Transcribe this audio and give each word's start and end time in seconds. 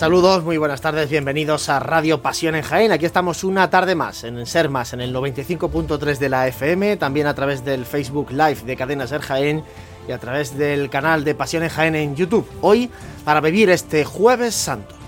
Saludos, 0.00 0.42
muy 0.44 0.56
buenas 0.56 0.80
tardes, 0.80 1.10
bienvenidos 1.10 1.68
a 1.68 1.78
Radio 1.78 2.22
Pasión 2.22 2.54
en 2.54 2.62
Jaén. 2.62 2.90
Aquí 2.90 3.04
estamos 3.04 3.44
una 3.44 3.68
tarde 3.68 3.94
más 3.94 4.24
en 4.24 4.46
Ser 4.46 4.70
Más, 4.70 4.94
en 4.94 5.02
el 5.02 5.14
95.3 5.14 6.16
de 6.16 6.28
la 6.30 6.48
FM, 6.48 6.96
también 6.96 7.26
a 7.26 7.34
través 7.34 7.66
del 7.66 7.84
Facebook 7.84 8.30
Live 8.30 8.62
de 8.64 8.76
Cadena 8.76 9.06
Ser 9.06 9.20
Jaén 9.20 9.62
y 10.08 10.12
a 10.12 10.18
través 10.18 10.56
del 10.56 10.88
canal 10.88 11.22
de 11.22 11.34
Pasión 11.34 11.64
en 11.64 11.68
Jaén 11.68 11.94
en 11.96 12.16
YouTube. 12.16 12.48
Hoy 12.62 12.88
para 13.26 13.42
vivir 13.42 13.68
este 13.68 14.06
Jueves 14.06 14.54
Santo. 14.54 14.99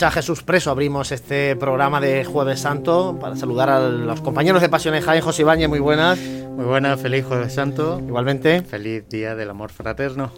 Marcha 0.00 0.12
Jesús 0.12 0.42
Preso 0.42 0.70
abrimos 0.70 1.12
este 1.12 1.56
programa 1.56 2.00
de 2.00 2.24
Jueves 2.24 2.60
Santo 2.60 3.18
para 3.20 3.36
saludar 3.36 3.68
a 3.68 3.80
los 3.80 4.22
compañeros 4.22 4.62
de 4.62 4.70
Pasión 4.70 4.94
en 4.94 5.02
Jaén, 5.02 5.20
José 5.20 5.42
Ibañez, 5.42 5.68
muy 5.68 5.78
buenas. 5.78 6.18
Muy 6.18 6.64
buenas, 6.64 6.98
feliz 6.98 7.26
Jueves 7.26 7.52
Santo. 7.52 8.00
Igualmente. 8.00 8.62
Feliz 8.62 9.06
Día 9.10 9.34
del 9.34 9.50
Amor 9.50 9.70
Fraterno. 9.70 10.32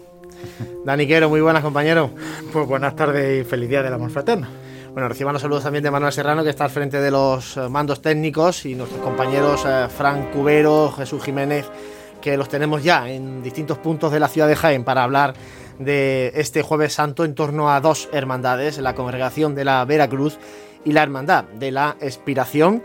Dani 0.83 1.07
Quero, 1.07 1.29
muy 1.29 1.39
buenas, 1.39 1.63
compañero. 1.63 2.09
Pues 2.51 2.67
buenas 2.67 2.93
tardes 2.97 3.39
y 3.39 3.49
feliz 3.49 3.69
Día 3.69 3.81
del 3.81 3.93
Amor 3.93 4.11
Fraterno. 4.11 4.47
Bueno, 4.91 5.07
reciban 5.07 5.31
los 5.31 5.41
saludos 5.41 5.63
también 5.63 5.81
de 5.81 5.91
Manuel 5.91 6.11
Serrano, 6.11 6.43
que 6.43 6.49
está 6.49 6.65
al 6.65 6.69
frente 6.69 6.99
de 6.99 7.11
los 7.11 7.55
mandos 7.69 8.01
técnicos, 8.01 8.65
y 8.65 8.75
nuestros 8.75 9.01
compañeros 9.01 9.63
eh, 9.65 9.87
Fran 9.87 10.29
Cubero, 10.33 10.91
Jesús 10.91 11.23
Jiménez, 11.23 11.65
que 12.23 12.37
los 12.37 12.47
tenemos 12.47 12.81
ya 12.81 13.09
en 13.09 13.43
distintos 13.43 13.77
puntos 13.79 14.13
de 14.13 14.19
la 14.21 14.29
ciudad 14.29 14.47
de 14.47 14.55
Jaén 14.55 14.85
para 14.85 15.03
hablar 15.03 15.33
de 15.77 16.31
este 16.35 16.61
jueves 16.61 16.93
santo 16.93 17.25
en 17.25 17.35
torno 17.35 17.69
a 17.69 17.81
dos 17.81 18.07
hermandades, 18.13 18.77
la 18.77 18.95
congregación 18.95 19.55
de 19.55 19.65
la 19.65 19.83
Veracruz 19.83 20.39
y 20.85 20.93
la 20.93 21.03
hermandad 21.03 21.43
de 21.43 21.71
la 21.71 21.97
Expiración, 21.99 22.81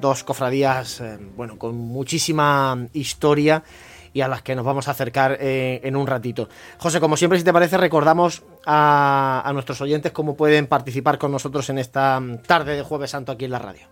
dos 0.00 0.24
cofradías 0.24 1.00
eh, 1.00 1.18
bueno, 1.36 1.56
con 1.56 1.76
muchísima 1.76 2.88
historia 2.92 3.62
y 4.12 4.22
a 4.22 4.28
las 4.28 4.42
que 4.42 4.56
nos 4.56 4.64
vamos 4.64 4.88
a 4.88 4.90
acercar 4.90 5.38
eh, 5.40 5.80
en 5.84 5.94
un 5.94 6.08
ratito. 6.08 6.48
José, 6.78 6.98
como 6.98 7.16
siempre, 7.16 7.38
si 7.38 7.44
te 7.44 7.52
parece, 7.52 7.76
recordamos 7.76 8.42
a, 8.66 9.48
nuestros 9.54 9.80
oyentes 9.82 10.10
cómo 10.10 10.34
pueden 10.34 10.66
participar 10.66 11.16
con 11.16 11.30
nosotros 11.30 11.70
en 11.70 11.78
esta 11.78 12.20
tarde 12.44 12.74
de 12.74 12.82
jueves 12.82 13.12
santo 13.12 13.30
aquí 13.30 13.44
en 13.44 13.52
la 13.52 13.60
radio. 13.60 13.86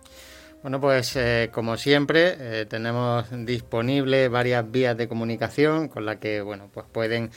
Bueno, 0.61 0.81
pues 0.81 1.15
eh, 1.15 1.49
como 1.53 1.77
siempre, 1.77 2.65
tenemos 2.65 3.25
disponible 3.45 4.27
varias 4.27 4.69
vías 4.69 4.97
de 4.97 5.07
comunicación 5.07 5.87
con 5.87 6.05
las 6.05 6.17
que 6.17 6.41
bueno, 6.41 6.69
pues 6.73 6.85
pueden 6.91 7.31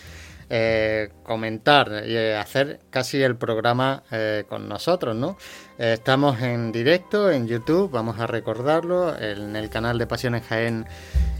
eh, 0.54 1.08
comentar 1.22 2.04
y 2.06 2.14
eh, 2.14 2.36
hacer 2.36 2.80
casi 2.90 3.22
el 3.22 3.36
programa 3.36 4.02
eh, 4.10 4.44
con 4.46 4.68
nosotros, 4.68 5.16
¿no? 5.16 5.38
estamos 5.78 6.42
en 6.42 6.72
directo 6.72 7.30
en 7.30 7.46
YouTube, 7.46 7.90
vamos 7.90 8.20
a 8.20 8.26
recordarlo, 8.26 9.18
en 9.18 9.56
el 9.56 9.70
canal 9.70 9.96
de 9.96 10.06
Pasiones 10.06 10.42
Jaén 10.46 10.84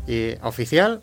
y, 0.07 0.33
oficial 0.43 1.03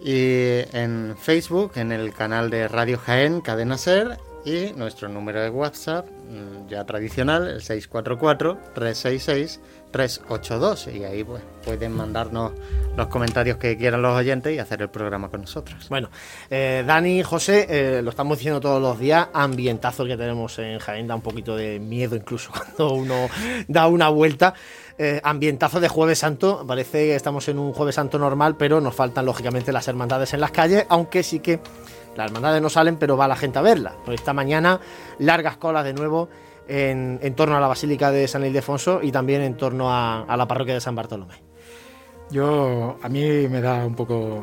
y 0.00 0.60
en 0.72 1.16
Facebook, 1.20 1.72
en 1.74 1.90
el 1.90 2.14
canal 2.14 2.48
de 2.48 2.68
Radio 2.68 2.96
Jaén, 2.96 3.40
Cadena 3.40 3.76
Ser 3.76 4.18
y 4.44 4.72
nuestro 4.76 5.08
número 5.08 5.42
de 5.42 5.50
WhatsApp, 5.50 6.06
mm, 6.08 6.68
ya 6.68 6.84
tradicional, 6.84 7.48
el 7.48 7.60
644-366. 7.60 9.58
382 9.90 10.88
y 10.88 11.04
ahí 11.04 11.24
pues 11.24 11.42
pueden 11.64 11.92
mandarnos 11.92 12.52
los 12.96 13.08
comentarios 13.08 13.58
que 13.58 13.76
quieran 13.76 14.02
los 14.02 14.16
oyentes 14.16 14.54
y 14.54 14.58
hacer 14.58 14.82
el 14.82 14.88
programa 14.88 15.28
con 15.28 15.42
nosotros. 15.42 15.88
Bueno, 15.88 16.10
eh, 16.50 16.84
Dani, 16.86 17.22
José, 17.22 17.66
eh, 17.68 18.02
lo 18.02 18.10
estamos 18.10 18.38
diciendo 18.38 18.60
todos 18.60 18.80
los 18.80 18.98
días, 18.98 19.28
ambientazo 19.32 20.04
que 20.04 20.16
tenemos 20.16 20.58
en 20.58 20.78
Jaén, 20.78 21.06
da 21.06 21.14
un 21.14 21.22
poquito 21.22 21.56
de 21.56 21.78
miedo 21.78 22.16
incluso 22.16 22.50
cuando 22.76 22.94
uno 22.94 23.28
da 23.68 23.86
una 23.86 24.08
vuelta. 24.08 24.54
Eh, 25.00 25.20
ambientazo 25.22 25.78
de 25.78 25.86
Jueves 25.86 26.18
Santo, 26.18 26.64
parece 26.66 27.06
que 27.06 27.14
estamos 27.14 27.46
en 27.48 27.60
un 27.60 27.72
Jueves 27.72 27.94
Santo 27.94 28.18
normal, 28.18 28.56
pero 28.56 28.80
nos 28.80 28.96
faltan 28.96 29.26
lógicamente 29.26 29.72
las 29.72 29.86
hermandades 29.86 30.34
en 30.34 30.40
las 30.40 30.50
calles, 30.50 30.86
aunque 30.88 31.22
sí 31.22 31.38
que 31.38 31.60
las 32.16 32.26
hermandades 32.26 32.60
no 32.60 32.68
salen, 32.68 32.96
pero 32.96 33.16
va 33.16 33.28
la 33.28 33.36
gente 33.36 33.60
a 33.60 33.62
verlas. 33.62 33.94
Pues 34.04 34.18
esta 34.18 34.32
mañana 34.32 34.80
largas 35.20 35.56
colas 35.56 35.84
de 35.84 35.92
nuevo 35.92 36.28
en, 36.68 37.34
torno 37.34 37.56
a 37.56 37.60
la 37.60 37.66
Basílica 37.66 38.10
de 38.10 38.28
San 38.28 38.44
Ildefonso 38.44 39.00
y 39.02 39.10
también 39.10 39.42
en 39.42 39.56
torno 39.56 39.92
a, 39.92 40.36
la 40.36 40.46
parroquia 40.46 40.74
de 40.74 40.80
San 40.80 40.94
Bartolomé. 40.94 41.42
Yo, 42.30 42.98
a 43.02 43.08
mí 43.08 43.48
me 43.48 43.60
da 43.60 43.86
un 43.86 43.94
poco 43.94 44.42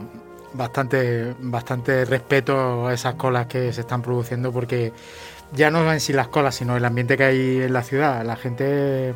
bastante, 0.53 1.35
bastante 1.39 2.03
respeto 2.05 2.87
a 2.87 2.93
esas 2.93 3.13
colas 3.15 3.45
que 3.45 3.71
se 3.71 3.81
están 3.81 4.01
produciendo 4.01 4.51
porque 4.51 4.91
ya 5.53 5.69
no 5.69 5.91
en 5.91 5.99
sí 5.99 6.13
las 6.13 6.29
colas, 6.29 6.55
sino 6.55 6.75
el 6.75 6.83
ambiente 6.83 7.15
que 7.17 7.23
hay 7.23 7.61
en 7.61 7.73
la 7.73 7.83
ciudad. 7.83 8.25
La 8.25 8.35
gente, 8.35 9.13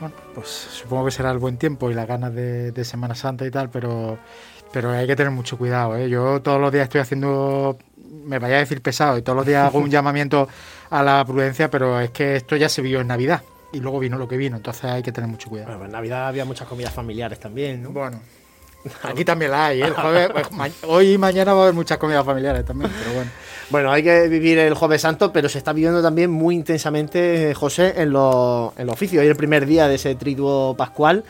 bueno, 0.00 0.14
pues 0.34 0.48
supongo 0.48 1.06
que 1.06 1.10
será 1.10 1.30
el 1.30 1.38
buen 1.38 1.58
tiempo 1.58 1.90
y 1.90 1.94
las 1.94 2.06
ganas 2.06 2.34
de, 2.34 2.84
Semana 2.84 3.14
Santa 3.14 3.46
y 3.46 3.50
tal, 3.50 3.68
pero, 3.70 4.18
pero 4.72 4.90
hay 4.90 5.06
que 5.06 5.16
tener 5.16 5.32
mucho 5.32 5.56
cuidado. 5.58 5.96
¿eh? 5.96 6.08
Yo 6.08 6.40
todos 6.42 6.60
los 6.60 6.72
días 6.72 6.84
estoy 6.84 7.00
haciendo, 7.00 7.78
me 8.24 8.38
vaya 8.38 8.56
a 8.56 8.58
decir 8.60 8.82
pesado, 8.82 9.18
y 9.18 9.22
todos 9.22 9.36
los 9.36 9.46
días 9.46 9.66
hago 9.66 9.78
un 9.78 9.90
llamamiento 9.90 10.48
a 10.90 11.02
la 11.02 11.24
prudencia, 11.24 11.70
pero 11.70 12.00
es 12.00 12.10
que 12.10 12.36
esto 12.36 12.56
ya 12.56 12.68
se 12.68 12.82
vio 12.82 13.00
en 13.00 13.08
Navidad 13.08 13.42
y 13.72 13.80
luego 13.80 13.98
vino 13.98 14.16
lo 14.18 14.28
que 14.28 14.36
vino, 14.36 14.56
entonces 14.56 14.84
hay 14.84 15.02
que 15.02 15.12
tener 15.12 15.28
mucho 15.28 15.48
cuidado. 15.48 15.70
Bueno, 15.70 15.86
en 15.86 15.92
Navidad 15.92 16.28
había 16.28 16.44
muchas 16.44 16.68
comidas 16.68 16.92
familiares 16.92 17.38
también, 17.38 17.82
¿no? 17.82 17.90
Bueno, 17.90 18.20
aquí 19.02 19.24
también 19.24 19.50
la 19.50 19.66
hay, 19.66 19.82
¿eh? 19.82 19.92
pues, 20.32 20.72
hoy 20.86 21.12
y 21.12 21.18
mañana 21.18 21.52
va 21.52 21.60
a 21.60 21.62
haber 21.64 21.74
muchas 21.74 21.98
comidas 21.98 22.24
familiares 22.24 22.64
también, 22.64 22.90
pero 22.98 23.14
bueno. 23.14 23.30
Bueno, 23.68 23.90
hay 23.90 24.04
que 24.04 24.28
vivir 24.28 24.58
el 24.58 24.74
Jueves 24.74 25.00
Santo, 25.00 25.32
pero 25.32 25.48
se 25.48 25.58
está 25.58 25.72
viviendo 25.72 26.00
también 26.00 26.30
muy 26.30 26.54
intensamente, 26.54 27.52
José, 27.52 27.94
en 27.96 28.12
lo, 28.12 28.72
en 28.78 28.88
oficio. 28.88 29.20
Hoy 29.20 29.26
el 29.26 29.34
primer 29.34 29.66
día 29.66 29.88
de 29.88 29.96
ese 29.96 30.14
triduo 30.14 30.76
pascual. 30.76 31.24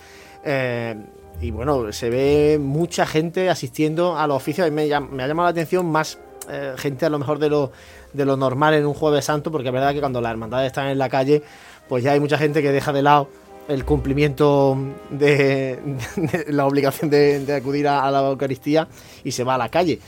Eh, 0.44 0.96
y 1.40 1.50
bueno, 1.50 1.92
se 1.92 2.10
ve 2.10 2.58
mucha 2.60 3.06
gente 3.06 3.50
asistiendo 3.50 4.18
a 4.18 4.26
los 4.26 4.36
oficios. 4.36 4.70
Me, 4.70 4.86
me 4.86 5.22
ha 5.22 5.26
llamado 5.26 5.46
la 5.46 5.50
atención 5.50 5.86
más 5.86 6.18
eh, 6.48 6.74
gente 6.76 7.04
a 7.04 7.10
lo 7.10 7.18
mejor 7.18 7.38
de 7.38 7.50
lo, 7.50 7.72
de 8.12 8.24
lo 8.24 8.36
normal 8.36 8.74
en 8.74 8.86
un 8.86 8.94
jueves 8.94 9.24
santo, 9.24 9.50
porque 9.50 9.68
es 9.68 9.74
verdad 9.74 9.92
que 9.92 10.00
cuando 10.00 10.20
las 10.20 10.30
hermandades 10.30 10.68
están 10.68 10.88
en 10.88 10.98
la 10.98 11.08
calle, 11.08 11.42
pues 11.88 12.04
ya 12.04 12.12
hay 12.12 12.20
mucha 12.20 12.38
gente 12.38 12.62
que 12.62 12.72
deja 12.72 12.92
de 12.92 13.02
lado 13.02 13.28
el 13.68 13.84
cumplimiento 13.84 14.78
de, 15.10 15.78
la 16.48 16.66
obligación 16.66 17.10
de, 17.10 17.52
acudir 17.54 17.88
a, 17.88 18.10
la 18.10 18.20
Eucaristía 18.20 18.88
y 19.24 19.32
se 19.32 19.44
va 19.44 19.56
a 19.56 19.58
la 19.58 19.68
calle. 19.68 19.98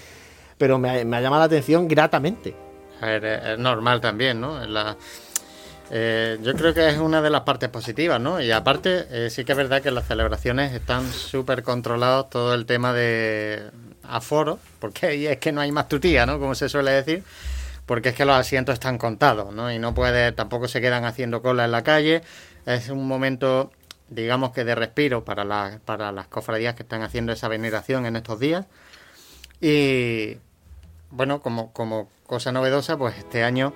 Pero 0.56 0.78
me, 0.78 1.04
me 1.04 1.16
ha 1.16 1.20
llamado 1.20 1.40
la 1.40 1.46
atención 1.46 1.88
gratamente. 1.88 2.54
A 3.00 3.06
ver, 3.06 3.24
es 3.24 3.58
normal 3.58 4.00
también, 4.00 4.40
¿no? 4.40 4.60
Eh, 5.90 6.38
yo 6.42 6.54
creo 6.54 6.74
que 6.74 6.88
es 6.88 6.98
una 6.98 7.22
de 7.22 7.30
las 7.30 7.42
partes 7.42 7.68
positivas, 7.70 8.20
¿no? 8.20 8.40
Y 8.40 8.50
aparte, 8.50 9.06
eh, 9.10 9.30
sí 9.30 9.44
que 9.44 9.52
es 9.52 9.58
verdad 9.58 9.80
que 9.80 9.90
las 9.90 10.06
celebraciones 10.06 10.72
están 10.72 11.10
súper 11.10 11.62
controlados 11.62 12.28
todo 12.28 12.54
el 12.54 12.66
tema 12.66 12.92
de 12.92 13.70
aforo, 14.02 14.58
porque 14.80 15.30
es 15.30 15.38
que 15.38 15.52
no 15.52 15.60
hay 15.60 15.72
más 15.72 15.88
tutía, 15.88 16.26
¿no? 16.26 16.38
Como 16.38 16.54
se 16.54 16.68
suele 16.68 16.90
decir 16.90 17.24
porque 17.88 18.10
es 18.10 18.14
que 18.14 18.26
los 18.26 18.36
asientos 18.36 18.74
están 18.74 18.98
contados, 18.98 19.54
¿no? 19.54 19.72
Y 19.72 19.78
no 19.78 19.94
puede, 19.94 20.30
tampoco 20.32 20.68
se 20.68 20.82
quedan 20.82 21.06
haciendo 21.06 21.40
cola 21.40 21.64
en 21.64 21.72
la 21.72 21.82
calle. 21.82 22.20
Es 22.66 22.90
un 22.90 23.08
momento, 23.08 23.72
digamos 24.10 24.52
que 24.52 24.62
de 24.62 24.74
respiro 24.74 25.24
para, 25.24 25.80
para 25.86 26.12
las 26.12 26.26
cofradías 26.26 26.74
que 26.74 26.82
están 26.82 27.00
haciendo 27.00 27.32
esa 27.32 27.48
veneración 27.48 28.04
en 28.04 28.16
estos 28.16 28.38
días. 28.38 28.66
Y 29.62 30.36
bueno, 31.10 31.40
como 31.40 32.10
cosa 32.26 32.52
novedosa, 32.52 32.98
pues 32.98 33.16
este 33.16 33.42
año 33.42 33.72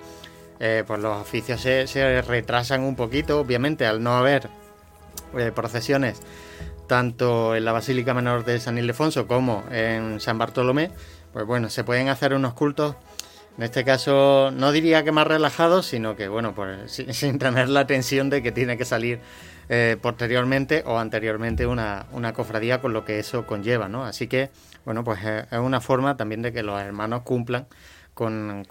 eh, 0.59 0.83
pues 0.85 0.99
los 0.99 1.21
oficios 1.21 1.61
se, 1.61 2.21
retrasan 2.21 2.83
un 2.83 2.95
poquito, 2.95 3.39
obviamente, 3.39 3.85
al 3.85 4.01
no 4.01 4.15
haber 4.15 4.49
eh, 5.37 5.51
procesiones 5.53 6.21
tanto 6.87 7.55
en 7.55 7.65
la 7.65 7.71
Basílica 7.71 8.13
Menor 8.13 8.43
de 8.45 8.59
San 8.59 8.77
Ildefonso 8.77 9.25
como 9.25 9.63
en 9.71 10.19
San 10.19 10.37
Bartolomé, 10.37 10.91
pues 11.31 11.45
bueno, 11.45 11.69
se 11.69 11.83
pueden 11.83 12.09
hacer 12.09 12.33
unos 12.33 12.53
cultos 12.53 12.95
en 13.57 13.63
este 13.63 13.83
caso, 13.83 14.49
no 14.51 14.71
diría 14.71 15.03
que 15.03 15.11
más 15.11 15.27
relajado, 15.27 15.83
sino 15.83 16.15
que, 16.15 16.27
bueno, 16.27 16.55
pues 16.55 16.91
sin, 17.11 17.37
tener 17.37 17.69
la 17.69 17.85
tensión 17.85 18.29
de 18.29 18.41
que 18.41 18.51
tiene 18.51 18.77
que 18.77 18.85
salir 18.85 19.19
eh, 19.69 19.97
posteriormente 20.01 20.83
o 20.85 20.97
anteriormente 20.97 21.67
una, 21.67 22.07
una, 22.11 22.33
cofradía 22.33 22.81
con 22.81 22.93
lo 22.93 23.05
que 23.05 23.19
eso 23.19 23.45
conlleva, 23.45 23.87
¿no? 23.87 24.05
Así 24.05 24.27
que, 24.27 24.49
bueno, 24.85 25.03
pues 25.03 25.19
es 25.23 25.59
una 25.59 25.81
forma 25.81 26.17
también 26.17 26.41
de 26.41 26.51
que 26.51 26.63
los 26.63 26.81
hermanos 26.81 27.21
cumplan 27.21 27.67
con, 28.13 28.65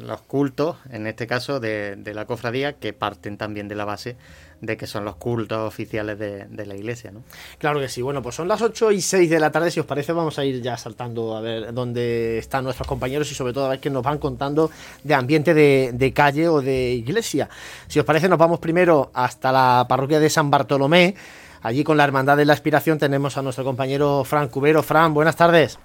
los 0.00 0.20
cultos, 0.22 0.76
en 0.90 1.06
este 1.06 1.26
caso 1.26 1.60
de, 1.60 1.96
de, 1.96 2.14
la 2.14 2.26
cofradía, 2.26 2.74
que 2.74 2.92
parten 2.92 3.36
también 3.36 3.68
de 3.68 3.74
la 3.74 3.84
base 3.84 4.16
de 4.64 4.76
que 4.76 4.86
son 4.86 5.04
los 5.04 5.16
cultos 5.16 5.58
oficiales 5.58 6.18
de, 6.18 6.66
la 6.66 6.74
iglesia, 6.74 7.10
¿no? 7.10 7.22
Claro 7.58 7.80
que 7.80 7.88
sí. 7.88 8.02
Bueno, 8.02 8.22
pues 8.22 8.34
son 8.34 8.48
las 8.48 8.62
8 8.62 8.92
y 8.92 9.00
6 9.00 9.28
de 9.28 9.40
la 9.40 9.50
tarde. 9.50 9.70
Si 9.70 9.80
os 9.80 9.86
parece, 9.86 10.12
vamos 10.12 10.38
a 10.38 10.44
ir 10.44 10.62
ya 10.62 10.76
saltando 10.76 11.36
a 11.36 11.40
ver 11.40 11.72
dónde 11.72 12.38
están 12.38 12.64
nuestros 12.64 12.88
compañeros 12.88 13.30
y 13.30 13.34
sobre 13.34 13.52
todo 13.52 13.66
a 13.66 13.70
ver 13.70 13.80
qué 13.80 13.90
nos 13.90 14.02
van 14.02 14.18
contando 14.18 14.70
de 15.02 15.14
ambiente 15.14 15.54
de, 15.54 16.12
calle 16.14 16.48
o 16.48 16.60
de 16.60 16.92
iglesia. 16.92 17.48
Si 17.88 17.98
os 17.98 18.04
parece, 18.04 18.28
nos 18.28 18.38
vamos 18.38 18.60
primero 18.60 19.10
hasta 19.14 19.52
la 19.52 19.86
parroquia 19.88 20.20
de 20.20 20.30
San 20.30 20.50
Bartolomé. 20.50 21.14
Allí 21.62 21.82
con 21.82 21.96
la 21.96 22.04
Hermandad 22.04 22.36
de 22.36 22.44
la 22.44 22.52
Aspiración 22.52 22.98
tenemos 22.98 23.36
a 23.36 23.42
nuestro 23.42 23.64
compañero 23.64 24.24
Fran 24.24 24.48
Cubero. 24.48 24.82
Fran, 24.82 25.14
buenas 25.14 25.36
tardes. 25.36 25.78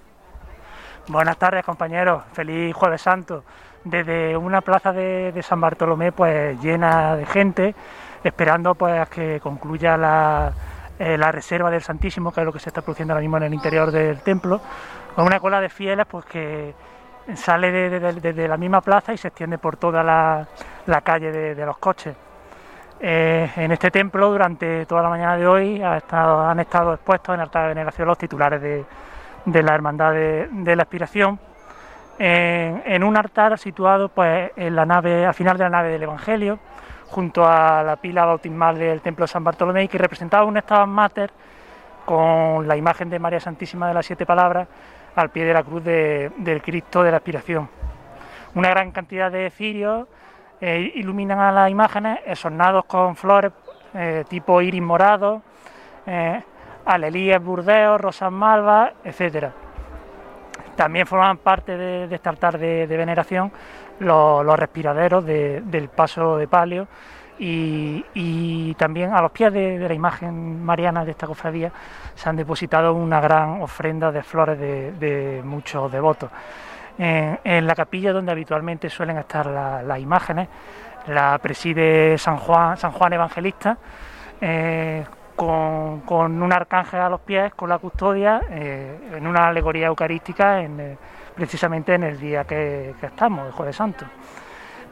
Buenas 1.09 1.37
tardes, 1.37 1.65
compañeros. 1.65 2.21
Feliz 2.33 2.71
Jueves 2.75 3.01
Santo. 3.01 3.43
desde 3.83 4.37
una 4.37 4.61
plaza 4.61 4.93
de, 4.93 5.41
San 5.41 5.59
Bartolomé 5.59 6.11
pues 6.11 6.61
llena 6.61 7.15
de 7.15 7.25
gente, 7.25 7.73
esperando 8.23 8.75
pues 8.75 9.09
que 9.09 9.39
concluya 9.39 9.97
la, 9.97 10.53
eh, 10.99 11.17
la 11.17 11.31
reserva 11.31 11.71
del 11.71 11.81
Santísimo, 11.81 12.31
que 12.31 12.41
es 12.41 12.45
lo 12.45 12.53
que 12.53 12.59
se 12.59 12.69
está 12.69 12.83
produciendo 12.83 13.13
ahora 13.15 13.21
mismo 13.21 13.37
en 13.37 13.43
el 13.43 13.53
interior 13.55 13.89
del 13.89 14.21
templo, 14.21 14.61
con 15.15 15.25
una 15.25 15.39
cola 15.39 15.59
de 15.59 15.69
fieles 15.69 16.05
pues 16.05 16.25
que 16.25 16.75
sale 17.33 17.71
desde 17.71 18.47
la 18.47 18.57
misma 18.57 18.81
plaza 18.81 19.11
y 19.11 19.17
se 19.17 19.29
extiende 19.29 19.57
por 19.57 19.77
toda 19.77 20.03
la, 20.03 21.01
calle 21.01 21.31
de, 21.31 21.65
los 21.65 21.79
coches. 21.79 22.15
Eh, 22.99 23.49
en 23.55 23.71
este 23.71 23.89
templo, 23.89 24.29
durante 24.29 24.85
toda 24.85 25.01
la 25.01 25.09
mañana 25.09 25.37
de 25.37 25.47
hoy, 25.47 25.81
han 25.81 26.59
estado 26.59 26.93
expuestos 26.93 27.33
en 27.33 27.41
alta 27.41 27.65
veneración 27.65 28.07
los 28.07 28.17
titulares 28.19 28.61
de, 28.61 28.85
la 29.45 29.75
Hermandad 29.75 30.13
de, 30.13 30.75
la 30.75 30.83
Aspiración, 30.83 31.39
en, 32.17 33.03
un 33.03 33.17
altar 33.17 33.57
situado 33.57 34.09
pues, 34.09 34.51
en 34.55 34.75
la 34.75 34.85
nave, 34.85 35.25
al 35.25 35.33
final 35.33 35.57
de 35.57 35.63
la 35.63 35.69
nave 35.69 35.89
del 35.89 36.03
Evangelio, 36.03 36.59
junto 37.07 37.45
a 37.45 37.83
la 37.83 37.95
pila 37.95 38.25
bautismal 38.25 38.77
del 38.77 39.01
Templo 39.01 39.23
de 39.23 39.27
San 39.27 39.43
Bartolomé, 39.43 39.87
que 39.87 39.97
representaba 39.97 40.45
un 40.45 40.57
estado 40.57 40.85
mater 40.85 41.31
con 42.05 42.67
la 42.67 42.75
imagen 42.75 43.09
de 43.09 43.19
María 43.19 43.39
Santísima 43.39 43.87
de 43.87 43.93
las 43.93 44.05
Siete 44.05 44.25
Palabras 44.25 44.67
al 45.15 45.29
pie 45.29 45.45
de 45.45 45.53
la 45.53 45.63
cruz 45.63 45.83
del 45.83 46.61
Cristo 46.61 47.03
de 47.03 47.11
la 47.11 47.17
Aspiración. 47.17 47.69
Una 48.55 48.69
gran 48.69 48.91
cantidad 48.91 49.31
de 49.31 49.49
cirios 49.49 50.07
eh, 50.61 50.91
iluminan 50.95 51.39
a 51.39 51.51
las 51.51 51.69
imágenes, 51.69 52.19
esornados 52.25 52.85
con 52.85 53.15
flores 53.15 53.51
eh, 53.93 54.23
tipo 54.27 54.61
iris 54.61 54.81
morado, 54.81 55.41
eh, 56.05 56.41
alelíes 56.89 57.41
burdeos, 57.41 58.01
rosas 58.01 58.31
malvas, 58.31 58.91
etc. 59.03 59.51
También 60.75 61.05
forman 61.05 61.37
parte 61.37 61.77
de, 61.77 62.13
este 62.13 62.29
altar 62.29 62.57
de, 62.57 62.87
veneración 62.87 63.51
los, 63.99 64.59
respiraderos 64.59 65.25
del 65.25 65.89
paso 65.89 66.37
de 66.37 66.47
palio 66.47 66.87
y, 67.37 68.73
también 68.77 69.13
a 69.13 69.21
los 69.21 69.31
pies 69.31 69.53
de, 69.53 69.87
la 69.87 69.93
imagen 69.93 70.63
mariana 70.63 71.05
de 71.05 71.11
esta 71.11 71.27
cofradía 71.27 71.71
se 72.15 72.27
han 72.27 72.35
depositado 72.35 72.93
una 72.93 73.21
gran 73.21 73.61
ofrenda 73.61 74.11
de 74.11 74.23
flores 74.23 74.59
de, 74.59 75.41
muchos 75.43 75.91
devotos. 75.91 76.31
En, 76.97 77.67
la 77.67 77.75
capilla 77.75 78.11
donde 78.11 78.31
habitualmente 78.31 78.89
suelen 78.89 79.17
estar 79.17 79.45
las 79.45 79.99
imágenes, 79.99 80.49
la 81.07 81.37
preside 81.37 82.17
San 82.17 82.37
Juan, 82.37 82.77
San 82.77 82.91
Juan 82.91 83.13
Evangelista, 83.13 83.77
eh, 84.41 85.05
con, 85.39 86.41
un 86.41 86.51
arcángel 86.51 86.99
a 86.99 87.09
los 87.09 87.21
pies, 87.21 87.53
con 87.53 87.69
la 87.69 87.77
custodia, 87.77 88.41
eh, 88.49 89.13
en 89.15 89.25
una 89.25 89.47
alegoría 89.47 89.87
eucarística, 89.87 90.61
eh, 90.61 90.97
precisamente 91.33 91.93
en 91.93 92.03
el 92.03 92.19
día 92.19 92.43
que, 92.43 92.93
estamos, 93.01 93.47
el 93.47 93.53
Jueves 93.53 93.77
Santo. 93.77 94.05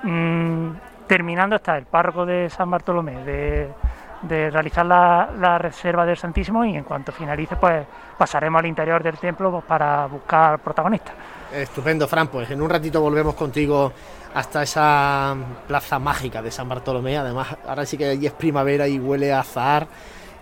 Mm, 0.03 0.69
terminando 1.05 1.57
está 1.57 1.77
el 1.77 1.85
párroco 1.85 2.25
de 2.25 2.49
San 2.49 2.71
Bartolomé 2.71 3.25
de, 3.25 4.49
realizar 4.49 4.85
la, 4.85 5.57
reserva 5.57 6.05
del 6.05 6.15
Santísimo 6.15 6.63
y 6.63 6.77
en 6.77 6.83
cuanto 6.85 7.11
finalice 7.11 7.57
pues 7.57 7.85
pasaremos 8.17 8.59
al 8.59 8.67
interior 8.67 9.03
del 9.03 9.17
templo 9.17 9.61
para 9.67 10.05
buscar 10.07 10.59
protagonistas. 10.59 11.13
Estupendo, 11.51 12.07
Fran, 12.07 12.27
pues 12.27 12.49
en 12.51 12.61
un 12.61 12.69
ratito 12.69 13.01
volvemos 13.01 13.35
contigo 13.35 13.91
hasta 14.33 14.63
esa 14.63 15.35
plaza 15.67 15.99
mágica 15.99 16.41
de 16.41 16.51
San 16.51 16.69
Bartolomé. 16.69 17.17
Además, 17.17 17.57
ahora 17.67 17.85
sí 17.85 17.97
que 17.97 18.05
allí 18.05 18.27
es 18.27 18.33
primavera 18.33 18.87
y 18.87 18.97
huele 18.97 19.33
a 19.33 19.41
azahar 19.41 19.87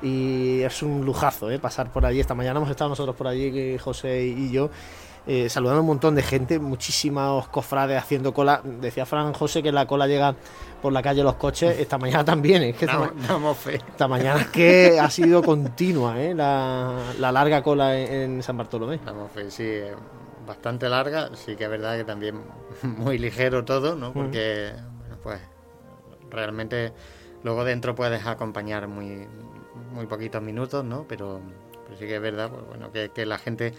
y 0.06 0.62
es 0.62 0.84
un 0.84 1.04
lujazo 1.04 1.50
¿eh? 1.50 1.58
pasar 1.58 1.92
por 1.92 2.06
allí. 2.06 2.20
Esta 2.20 2.36
mañana 2.36 2.60
hemos 2.60 2.70
estado 2.70 2.90
nosotros 2.90 3.16
por 3.16 3.28
allí, 3.28 3.76
José 3.80 4.24
y 4.24 4.52
yo, 4.52 4.70
eh, 5.26 5.50
saludando 5.50 5.80
a 5.80 5.82
un 5.82 5.88
montón 5.88 6.14
de 6.14 6.22
gente, 6.22 6.60
muchísimos 6.60 7.48
cofrades 7.48 7.98
haciendo 7.98 8.32
cola. 8.32 8.62
Decía 8.64 9.08
Fran 9.08 9.34
José 9.34 9.64
que 9.64 9.72
la 9.72 9.88
cola 9.88 10.06
llega 10.06 10.36
por 10.80 10.94
la 10.94 11.02
calle 11.02 11.24
los 11.24 11.36
coches, 11.36 11.80
esta 11.80 11.98
mañana 11.98 12.24
también. 12.34 12.62
Es 12.62 12.78
que 12.78 12.86
esta, 12.86 14.08
mañana 14.08 14.42
es 14.42 14.48
que 14.50 15.00
ha 15.00 15.10
sido 15.10 15.42
continua 15.42 16.22
¿eh? 16.22 16.36
la, 16.36 17.16
larga 17.18 17.64
cola 17.64 17.98
en, 17.98 18.44
San 18.44 18.58
Bartolomé. 18.58 19.00
Damos 19.04 19.32
fe, 19.32 19.50
sí, 19.50 19.80
bastante 20.46 20.88
larga, 20.88 21.32
sí 21.34 21.56
que 21.56 21.64
es 21.64 21.70
verdad 21.72 21.98
que 21.98 22.04
también 22.04 22.44
muy 22.84 23.18
ligero 23.18 23.66
todo, 23.66 23.96
¿no? 23.96 24.14
Porque, 24.14 24.72
bueno, 25.00 25.18
pues 25.24 25.40
realmente 26.30 26.94
luego 27.42 27.64
dentro 27.64 27.96
puedes 27.96 28.24
acompañar 28.28 28.88
muy, 28.88 29.28
muy 29.96 30.06
poquitos 30.06 30.42
minutos, 30.42 30.84
¿no? 30.86 31.06
Pero, 31.08 31.42
sí 31.98 32.06
que 32.06 32.16
es 32.16 32.22
verdad, 32.22 32.52
pues 32.52 32.66
bueno, 32.68 32.92
que, 32.92 33.10
que 33.10 33.26
la 33.26 33.38
gente 33.38 33.74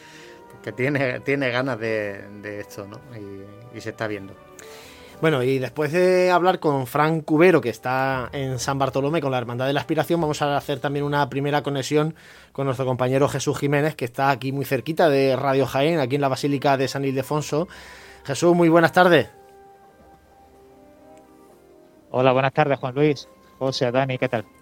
que 0.62 0.72
tiene, 0.72 1.20
tiene 1.20 1.50
ganas 1.50 1.78
de, 1.78 2.58
esto, 2.58 2.86
¿no? 2.86 2.98
Y, 3.16 3.80
se 3.80 3.90
está 3.90 4.06
viendo. 4.06 4.32
Bueno, 5.20 5.42
y 5.42 5.58
después 5.58 5.92
de 5.92 6.30
hablar 6.30 6.60
con 6.60 6.86
Frank 6.86 7.24
Cubero, 7.24 7.60
que 7.60 7.68
está 7.68 8.30
en 8.32 8.58
San 8.58 8.78
Bartolomé 8.78 9.20
con 9.20 9.30
la 9.30 9.38
Hermandad 9.38 9.66
de 9.66 9.74
la 9.74 9.80
Aspiración, 9.80 10.20
vamos 10.20 10.40
a 10.40 10.56
hacer 10.56 10.80
también 10.80 11.04
una 11.04 11.28
primera 11.28 11.62
conexión 11.62 12.14
con 12.52 12.66
nuestro 12.66 12.86
compañero 12.86 13.28
Jesús 13.28 13.58
Jiménez, 13.58 13.94
que 13.94 14.06
está 14.06 14.30
aquí 14.30 14.52
muy 14.52 14.64
cerquita 14.64 15.10
de 15.10 15.36
Radio 15.36 15.66
Jaén, 15.66 16.00
aquí 16.00 16.14
en 16.16 16.22
la 16.22 16.28
Basílica 16.28 16.76
de 16.76 16.88
San 16.88 17.04
Ildefonso. 17.04 17.68
Jesús, 18.24 18.54
muy 18.54 18.68
buenas 18.68 18.92
tardes. 18.92 19.28
Hola, 22.10 22.32
buenas 22.32 22.52
tardes, 22.52 22.78
Juan 22.78 22.94
Luis. 22.94 23.28
José, 23.58 23.90
Dani, 23.90 24.18
¿qué 24.18 24.28
tal? 24.28 24.55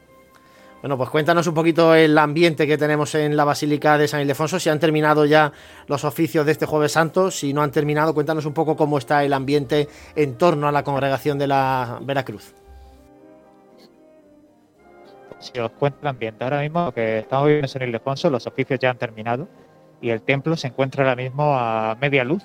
Bueno, 0.85 0.99
pues 0.99 1.09
cuéntanos 1.09 1.47
un 1.47 1.55
poquito 1.55 1.95
el 1.95 2.19
ambiente 2.19 2.67
que 2.67 2.77
tenemos 2.77 3.15
en 3.15 3.39
la 3.39 3.45
Basílica 3.45 3.97
de 3.97 4.07
San 4.07 4.21
Ildefonso, 4.21 4.61
si 4.61 4.69
han 4.69 4.79
terminado 4.79 5.25
ya 5.25 5.51
los 5.87 6.05
oficios 6.05 6.45
de 6.45 6.53
este 6.53 6.67
Jueves 6.67 6.93
Santo, 6.93 7.31
si 7.31 7.55
no 7.55 7.63
han 7.63 7.71
terminado, 7.71 8.13
cuéntanos 8.13 8.45
un 8.45 8.53
poco 8.53 8.77
cómo 8.77 8.99
está 8.99 9.25
el 9.25 9.33
ambiente 9.33 9.89
en 10.15 10.37
torno 10.37 10.69
a 10.69 10.73
la 10.73 10.85
congregación 10.85 11.39
de 11.39 11.47
la 11.47 12.01
Veracruz. 12.03 12.53
Si 15.39 15.59
os 15.59 15.71
cuento 15.71 16.01
el 16.03 16.09
ambiente, 16.09 16.45
ahora 16.45 16.61
mismo 16.61 16.93
que 16.93 17.21
estamos 17.21 17.47
viviendo 17.47 17.65
en 17.65 17.71
San 17.71 17.81
Ildefonso, 17.81 18.29
los 18.29 18.47
oficios 18.47 18.79
ya 18.79 18.91
han 18.91 18.99
terminado 18.99 19.49
y 20.03 20.11
el 20.11 20.21
templo 20.21 20.55
se 20.55 20.67
encuentra 20.67 21.03
ahora 21.03 21.17
mismo 21.17 21.57
a 21.57 21.97
media 21.99 22.25
luz 22.25 22.43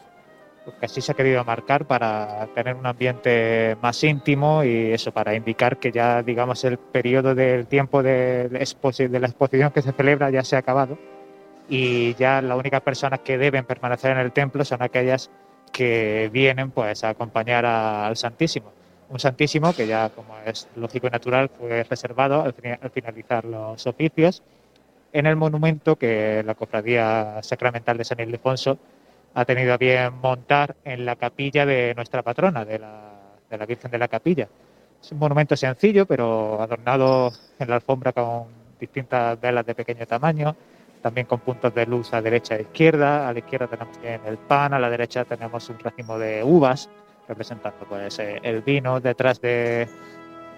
que 0.79 0.85
así 0.85 1.01
se 1.01 1.11
ha 1.11 1.15
querido 1.15 1.43
marcar 1.43 1.85
para 1.85 2.47
tener 2.55 2.75
un 2.75 2.85
ambiente 2.85 3.77
más 3.81 4.03
íntimo 4.03 4.63
y 4.63 4.91
eso, 4.91 5.11
para 5.11 5.35
indicar 5.35 5.77
que 5.77 5.91
ya, 5.91 6.23
digamos, 6.23 6.63
el 6.63 6.77
periodo 6.77 7.35
del 7.35 7.67
tiempo 7.67 8.03
de, 8.03 8.49
la 8.51 8.59
exposición 8.59 9.71
que 9.71 9.81
se 9.81 9.91
celebra 9.91 10.29
ya 10.29 10.43
se 10.43 10.55
ha 10.55 10.59
acabado 10.59 10.97
y 11.69 12.15
ya 12.15 12.41
las 12.41 12.57
únicas 12.57 12.81
personas 12.81 13.19
que 13.19 13.37
deben 13.37 13.65
permanecer 13.65 14.11
en 14.11 14.17
el 14.19 14.31
templo 14.31 14.65
son 14.65 14.81
aquellas 14.81 15.29
que 15.71 16.29
vienen 16.33 16.71
pues 16.71 17.03
a 17.03 17.09
acompañar 17.09 17.65
al 17.65 18.17
Santísimo. 18.17 18.71
Un 19.09 19.19
Santísimo 19.19 19.73
que 19.73 19.87
ya, 19.87 20.09
como 20.09 20.35
es 20.45 20.67
lógico 20.75 21.07
y 21.07 21.09
natural, 21.09 21.49
fue 21.49 21.83
reservado 21.83 22.41
al, 22.41 22.55
al 22.81 22.89
finalizar 22.91 23.45
los 23.45 23.85
oficios 23.87 24.43
en 25.13 25.25
el 25.25 25.35
monumento 25.35 25.95
que 25.95 26.43
la 26.45 26.55
Cofradía 26.55 27.39
Sacramental 27.41 27.97
de 27.97 28.05
San 28.05 28.19
Ildefonso 28.19 28.77
ha 29.33 29.45
tenido 29.45 29.73
a 29.73 29.77
bien 29.77 30.13
montar 30.21 30.75
en 30.83 31.05
la 31.05 31.15
capilla 31.15 31.65
de 31.65 31.93
nuestra 31.95 32.23
patrona, 32.23 32.65
de 32.65 32.79
la, 32.79 33.11
de 33.49 33.57
la 33.57 33.65
Virgen 33.65 33.91
de 33.91 33.97
la 33.97 34.07
Capilla. 34.07 34.47
Es 35.01 35.11
un 35.11 35.19
monumento 35.19 35.55
sencillo, 35.55 36.05
pero 36.05 36.61
adornado 36.61 37.31
en 37.57 37.69
la 37.69 37.75
alfombra 37.75 38.11
con 38.11 38.47
distintas 38.79 39.39
velas 39.39 39.65
de 39.65 39.75
pequeño 39.75 40.05
tamaño, 40.05 40.55
también 41.01 41.27
con 41.27 41.39
puntos 41.39 41.73
de 41.73 41.85
luz 41.85 42.13
a 42.13 42.21
derecha 42.21 42.55
e 42.55 42.63
izquierda. 42.63 43.29
A 43.29 43.33
la 43.33 43.39
izquierda 43.39 43.67
tenemos 43.67 43.97
el 44.03 44.37
pan, 44.37 44.73
a 44.73 44.79
la 44.79 44.89
derecha 44.89 45.23
tenemos 45.25 45.69
un 45.69 45.79
racimo 45.79 46.17
de 46.17 46.43
uvas, 46.43 46.89
representando 47.27 47.85
pues 47.87 48.19
eh, 48.19 48.39
el 48.43 48.61
vino. 48.61 48.99
Detrás 48.99 49.39
de 49.39 49.87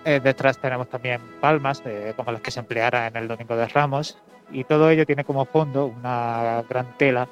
eh, 0.05 0.19
detrás 0.23 0.57
tenemos 0.57 0.89
también 0.89 1.21
palmas, 1.39 1.83
como 2.15 2.31
las 2.31 2.41
que 2.41 2.49
se 2.49 2.59
empleara 2.59 3.07
en 3.07 3.17
el 3.17 3.27
Domingo 3.27 3.55
de 3.55 3.67
Ramos, 3.67 4.17
y 4.51 4.63
todo 4.63 4.89
ello 4.89 5.05
tiene 5.05 5.23
como 5.23 5.45
fondo 5.45 5.85
una 5.85 6.63
gran 6.67 6.97
tela 6.97 7.27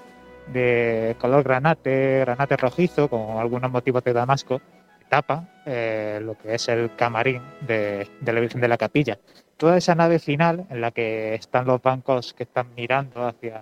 de 0.53 1.15
color 1.19 1.43
granate, 1.43 2.19
granate 2.19 2.57
rojizo, 2.57 3.09
con 3.09 3.37
algunos 3.37 3.71
motivos 3.71 4.03
de 4.03 4.13
damasco, 4.13 4.61
tapa 5.09 5.47
eh, 5.65 6.19
lo 6.21 6.37
que 6.37 6.55
es 6.55 6.67
el 6.69 6.95
camarín 6.95 7.41
de, 7.61 8.07
la 8.25 8.39
Virgen 8.39 8.61
de 8.61 8.67
la 8.67 8.77
Capilla. 8.77 9.19
Toda 9.57 9.77
esa 9.77 9.95
nave 9.95 10.19
final 10.19 10.65
en 10.69 10.81
la 10.81 10.91
que 10.91 11.35
están 11.35 11.65
los 11.65 11.81
bancos 11.81 12.33
que 12.33 12.43
están 12.43 12.73
mirando 12.75 13.27
hacia, 13.27 13.61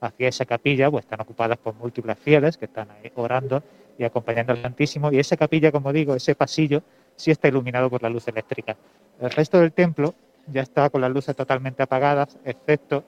hacia 0.00 0.28
esa 0.28 0.46
capilla, 0.46 0.90
pues 0.90 1.04
están 1.04 1.20
ocupadas 1.20 1.58
por 1.58 1.74
múltiples 1.74 2.18
fieles 2.18 2.56
que 2.56 2.64
están 2.64 2.88
ahí 2.90 3.12
orando 3.16 3.62
y 3.98 4.04
acompañando 4.04 4.52
al 4.52 4.62
Santísimo. 4.62 5.12
Y 5.12 5.18
esa 5.18 5.36
capilla, 5.36 5.70
como 5.70 5.92
digo, 5.92 6.14
ese 6.14 6.34
pasillo, 6.34 6.82
sí 7.16 7.30
está 7.30 7.48
iluminado 7.48 7.90
por 7.90 8.02
la 8.02 8.08
luz 8.08 8.26
eléctrica. 8.28 8.76
El 9.20 9.30
resto 9.30 9.60
del 9.60 9.72
templo 9.72 10.14
ya 10.46 10.62
está 10.62 10.88
con 10.88 11.00
las 11.00 11.10
luces 11.10 11.36
totalmente 11.36 11.82
apagadas, 11.82 12.38
excepto 12.44 13.04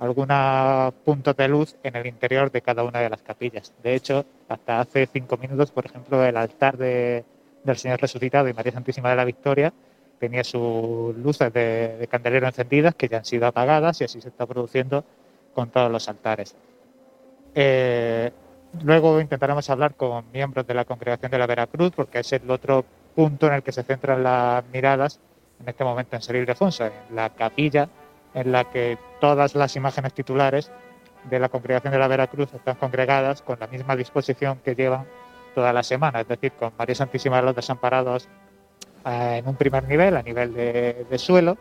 algunos 0.00 0.94
puntos 1.04 1.36
de 1.36 1.46
luz 1.46 1.76
en 1.82 1.94
el 1.94 2.06
interior 2.06 2.50
de 2.50 2.62
cada 2.62 2.82
una 2.82 3.00
de 3.00 3.08
las 3.08 3.22
capillas. 3.22 3.72
De 3.82 3.94
hecho, 3.94 4.24
hasta 4.48 4.80
hace 4.80 5.06
cinco 5.06 5.36
minutos, 5.36 5.70
por 5.70 5.86
ejemplo, 5.86 6.24
el 6.24 6.36
altar 6.36 6.76
de, 6.76 7.24
del 7.62 7.76
Señor 7.76 8.00
Resucitado 8.00 8.48
y 8.48 8.54
María 8.54 8.72
Santísima 8.72 9.10
de 9.10 9.16
la 9.16 9.24
Victoria 9.24 9.72
tenía 10.18 10.42
sus 10.42 11.14
luces 11.16 11.52
de, 11.52 12.08
candelero 12.10 12.46
encendidas 12.46 12.94
que 12.94 13.08
ya 13.08 13.18
han 13.18 13.24
sido 13.24 13.46
apagadas 13.46 14.00
y 14.00 14.04
así 14.04 14.20
se 14.20 14.28
está 14.28 14.46
produciendo 14.46 15.04
con 15.54 15.70
todos 15.70 15.90
los 15.90 16.08
altares. 16.08 16.56
Eh, 17.54 18.32
Luego 18.84 19.20
intentaremos 19.20 19.68
hablar 19.68 19.94
con 19.94 20.30
miembros 20.32 20.66
de 20.66 20.74
la 20.74 20.84
congregación 20.84 21.30
de 21.30 21.38
la 21.38 21.46
Veracruz, 21.46 21.92
porque 21.94 22.20
es 22.20 22.32
el 22.32 22.48
otro 22.50 22.84
punto 23.14 23.48
en 23.48 23.54
el 23.54 23.62
que 23.62 23.72
se 23.72 23.82
centran 23.82 24.22
las 24.22 24.64
miradas 24.72 25.18
en 25.60 25.68
este 25.68 25.82
momento 25.82 26.16
en 26.16 26.22
San 26.22 26.36
Ildefonso, 26.36 26.86
en 26.86 26.92
la 27.14 27.30
capilla 27.30 27.88
en 28.34 28.52
la 28.52 28.64
que 28.70 28.98
todas 29.20 29.54
las 29.54 29.76
imágenes 29.76 30.14
titulares 30.14 30.70
de 31.24 31.38
la 31.38 31.48
congregación 31.48 31.92
de 31.92 31.98
la 31.98 32.08
Veracruz 32.08 32.52
están 32.54 32.76
congregadas 32.76 33.42
con 33.42 33.58
la 33.60 33.66
misma 33.66 33.96
disposición 33.96 34.60
que 34.64 34.74
llevan 34.74 35.06
toda 35.54 35.72
la 35.72 35.82
semana, 35.82 36.20
es 36.20 36.28
decir, 36.28 36.52
con 36.52 36.72
María 36.78 36.94
Santísima 36.94 37.36
de 37.36 37.42
los 37.42 37.56
Desamparados 37.56 38.28
eh, 39.04 39.36
en 39.38 39.48
un 39.48 39.56
primer 39.56 39.86
nivel, 39.88 40.16
a 40.16 40.22
nivel 40.22 40.54
de, 40.54 41.18
suelo. 41.18 41.56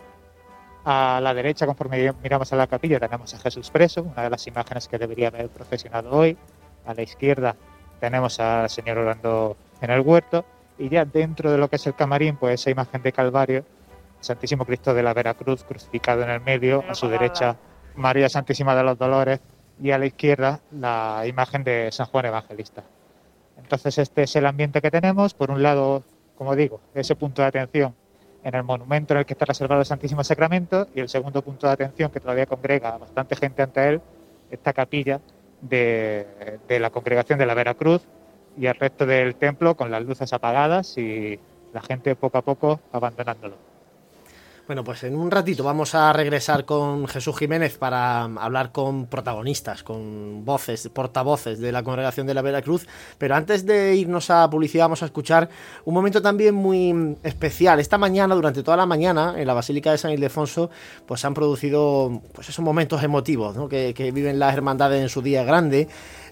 A 0.86 1.20
la 1.22 1.34
derecha, 1.34 1.66
conforme 1.66 2.14
miramos 2.24 2.52
a 2.54 2.56
la 2.56 2.68
capilla, 2.68 3.00
tenemos 3.00 3.34
a 3.34 3.40
Jesús 3.40 3.70
preso, 3.70 4.04
una 4.04 4.24
de 4.24 4.30
las 4.30 4.48
imágenes 4.48 4.88
que 4.88 4.98
debería 4.98 5.28
haber 5.28 5.50
procesionado 5.50 6.12
hoy. 6.12 6.38
A 6.86 6.94
la 6.94 7.02
izquierda 7.02 7.56
tenemos 8.00 8.40
al 8.40 8.70
Señor 8.70 8.98
orando 8.98 9.58
en 9.82 9.92
el 9.92 10.02
huerto. 10.02 10.46
Y 10.78 10.88
ya 10.90 11.04
dentro 11.04 11.52
de 11.52 11.58
lo 11.58 11.68
que 11.70 11.76
es 11.76 11.86
el 11.88 11.96
camarín, 11.96 12.38
pues 12.38 12.62
esa 12.62 12.70
imagen 12.70 13.02
de 13.02 13.12
Calvario, 13.12 13.66
Santísimo 14.20 14.66
Cristo 14.66 14.94
de 14.94 15.04
la 15.04 15.14
Veracruz 15.14 15.64
crucificado 15.64 16.24
en 16.24 16.30
el 16.30 16.42
medio, 16.42 16.84
a 16.88 16.96
su 16.96 17.08
derecha 17.08 17.58
María 17.96 18.30
Santísima 18.30 18.76
de 18.76 18.84
los 18.84 18.98
Dolores 18.98 19.40
y 19.82 19.92
a 19.92 19.98
la 19.98 20.06
izquierda 20.06 20.60
la 20.72 21.24
imagen 21.26 21.64
de 21.64 21.92
San 21.92 22.08
Juan 22.08 22.26
Evangelista. 22.26 22.84
Entonces 23.58 23.98
este 23.98 24.24
es 24.24 24.36
el 24.36 24.46
ambiente 24.46 24.82
que 24.82 24.92
tenemos. 24.92 25.34
Por 25.34 25.52
un 25.52 25.64
lado, 25.64 26.04
como 26.38 26.56
digo, 26.56 26.82
ese 26.94 27.16
punto 27.16 27.42
de 27.42 27.48
atención 27.48 27.96
en 28.44 28.56
el 28.56 28.64
monumento 28.64 29.14
en 29.14 29.20
el 29.20 29.26
que 29.26 29.34
está 29.34 29.46
reservado 29.46 29.82
el 29.82 29.86
Santísimo 29.86 30.24
Sacramento 30.24 30.88
y 30.96 31.02
el 31.02 31.10
segundo 31.10 31.42
punto 31.42 31.68
de 31.68 31.74
atención 31.74 32.12
que 32.12 32.20
todavía 32.20 32.46
congrega 32.46 32.98
bastante 32.98 33.36
gente 33.36 33.62
ante 33.62 33.88
él, 33.88 34.02
esta 34.50 34.74
capilla 34.74 35.20
de, 35.62 36.60
de 36.68 36.80
la 36.80 36.90
congregación 36.90 37.38
de 37.38 37.46
la 37.46 37.54
Veracruz 37.54 38.02
y 38.58 38.66
el 38.66 38.76
resto 38.76 39.06
del 39.06 39.36
templo 39.36 39.76
con 39.76 39.92
las 39.92 40.04
luces 40.04 40.32
apagadas 40.34 40.98
y 40.98 41.40
la 41.74 41.82
gente 41.82 42.16
poco 42.16 42.38
a 42.38 42.42
poco 42.42 42.80
abandonándolo. 42.92 43.56
Bueno, 44.70 44.84
pues 44.84 45.04
en 45.04 45.16
un 45.16 45.32
ratito 45.32 45.64
vamos 45.64 45.96
a 45.96 46.14
regresar 46.14 46.64
con 46.64 47.08
Jesús 47.08 47.36
Jiménez 47.40 47.80
para 47.80 48.26
hablar 48.26 48.72
con 48.72 49.08
protagonistas, 49.08 49.82
con 49.82 50.46
voces, 50.46 50.88
portavoces 50.90 51.60
de 51.60 51.72
la 51.72 51.82
congregación 51.82 52.28
de 52.28 52.36
la 52.36 52.44
Veracruz. 52.44 52.86
Pero 53.18 53.34
antes 53.34 53.66
de 53.66 53.96
irnos 53.96 54.30
a 54.30 54.48
publicidad, 54.48 54.84
vamos 54.84 55.02
a 55.02 55.08
escuchar 55.08 55.50
un 55.86 55.96
momento 55.96 56.22
también 56.22 56.54
muy 56.54 57.18
especial. 57.24 57.80
Esta 57.80 57.98
mañana, 57.98 58.36
durante 58.36 58.62
toda 58.62 58.78
la 58.78 58.86
mañana, 58.86 59.34
en 59.38 59.48
la 59.48 59.56
Basílica 59.56 59.90
de 59.90 59.98
San 59.98 60.12
Ildefonso, 60.12 60.70
pues 61.08 61.26
han 61.26 61.34
producido 61.34 62.22
pues 62.32 62.50
esos 62.50 62.64
momentos 62.64 63.02
emotivos 63.02 63.56
¿no? 63.56 63.68
que, 63.68 63.96
que 63.96 64.12
viven 64.12 64.38
las 64.38 64.54
hermandades 64.54 65.02
en 65.02 65.10
su 65.10 65.24
día 65.24 65.44
grande. 65.44 65.88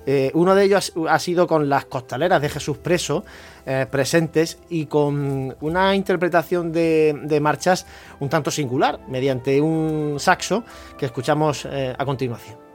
Eh, 0.09 0.31
uno 0.35 0.55
de 0.55 0.63
ellos 0.63 0.93
ha 1.09 1.19
sido 1.19 1.47
con 1.47 1.67
las 1.67 1.85
costaleras 1.85 2.41
de 2.41 2.47
Jesús 2.47 2.77
Preso 2.77 3.25
eh, 3.65 3.85
presentes 3.91 4.57
y 4.69 4.85
con 4.85 5.53
una 5.59 5.95
interpretación 5.95 6.71
de, 6.71 7.39
marchas 7.41 7.85
un 8.21 8.29
tanto 8.29 8.49
singular, 8.49 9.01
mediante 9.09 9.59
un 9.59 10.15
saxo 10.17 10.63
que 10.97 11.07
escuchamos 11.07 11.67
eh, 11.69 11.93
a 11.97 12.05
continuación. 12.05 12.66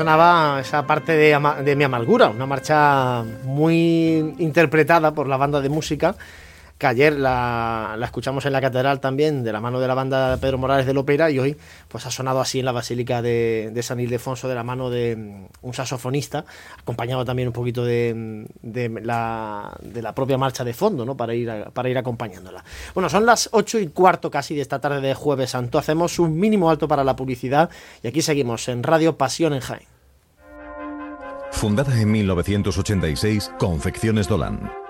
Sonaba 0.00 0.58
esa 0.58 0.86
parte 0.86 1.12
de, 1.12 1.38
de, 1.62 1.76
Mi 1.76 1.84
Amargura, 1.84 2.30
una 2.30 2.46
marcha 2.46 3.22
muy 3.44 4.34
interpretada 4.38 5.12
por 5.12 5.28
la 5.28 5.36
banda 5.36 5.60
de 5.60 5.68
música, 5.68 6.16
que 6.80 6.86
ayer 6.86 7.12
la, 7.12 7.94
la, 7.98 8.06
escuchamos 8.06 8.46
en 8.46 8.54
la 8.54 8.60
catedral 8.62 9.00
también, 9.00 9.44
de 9.44 9.52
la 9.52 9.60
mano 9.60 9.80
de 9.80 9.86
la 9.86 9.92
banda 9.92 10.30
de 10.30 10.38
Pedro 10.38 10.56
Morales 10.56 10.86
del 10.86 10.96
Ópera, 10.96 11.30
y 11.30 11.38
hoy 11.38 11.56
pues 11.88 12.06
ha 12.06 12.10
sonado 12.10 12.40
así 12.40 12.60
en 12.60 12.64
la 12.64 12.72
Basílica 12.72 13.20
de, 13.20 13.70
de 13.70 13.82
San 13.82 14.00
Ildefonso, 14.00 14.48
de 14.48 14.54
la 14.54 14.64
mano 14.64 14.88
de 14.88 15.14
mm, 15.14 15.44
un 15.60 15.74
saxofonista, 15.74 16.46
acompañado 16.78 17.22
también 17.26 17.48
un 17.48 17.52
poquito 17.52 17.84
de, 17.84 18.14
mm, 18.16 18.44
de, 18.62 18.88
la, 19.02 19.76
de 19.82 20.00
la 20.00 20.14
propia 20.14 20.38
marcha 20.38 20.64
de 20.64 20.72
fondo, 20.72 21.04
¿no? 21.04 21.18
para, 21.18 21.34
ir 21.34 21.50
para 21.74 21.90
ir 21.90 21.98
acompañándola. 21.98 22.64
Bueno, 22.94 23.10
son 23.10 23.26
las 23.26 23.50
ocho 23.52 23.78
y 23.78 23.88
cuarto 23.88 24.30
casi 24.30 24.54
de 24.54 24.62
esta 24.62 24.80
tarde 24.80 25.02
de 25.02 25.12
Jueves 25.14 25.50
Santo, 25.50 25.78
hacemos 25.78 26.18
un 26.18 26.40
mínimo 26.40 26.70
alto 26.70 26.88
para 26.88 27.04
la 27.04 27.14
publicidad, 27.14 27.68
y 28.02 28.08
aquí 28.08 28.22
seguimos 28.22 28.66
en 28.68 28.82
Radio 28.82 29.18
Pasión 29.18 29.52
en 29.52 29.60
Jaén. 29.60 29.86
Fundada 31.52 32.00
en 32.00 32.10
1986, 32.10 33.50
Confecciones 33.58 34.28
Dolan. 34.28 34.89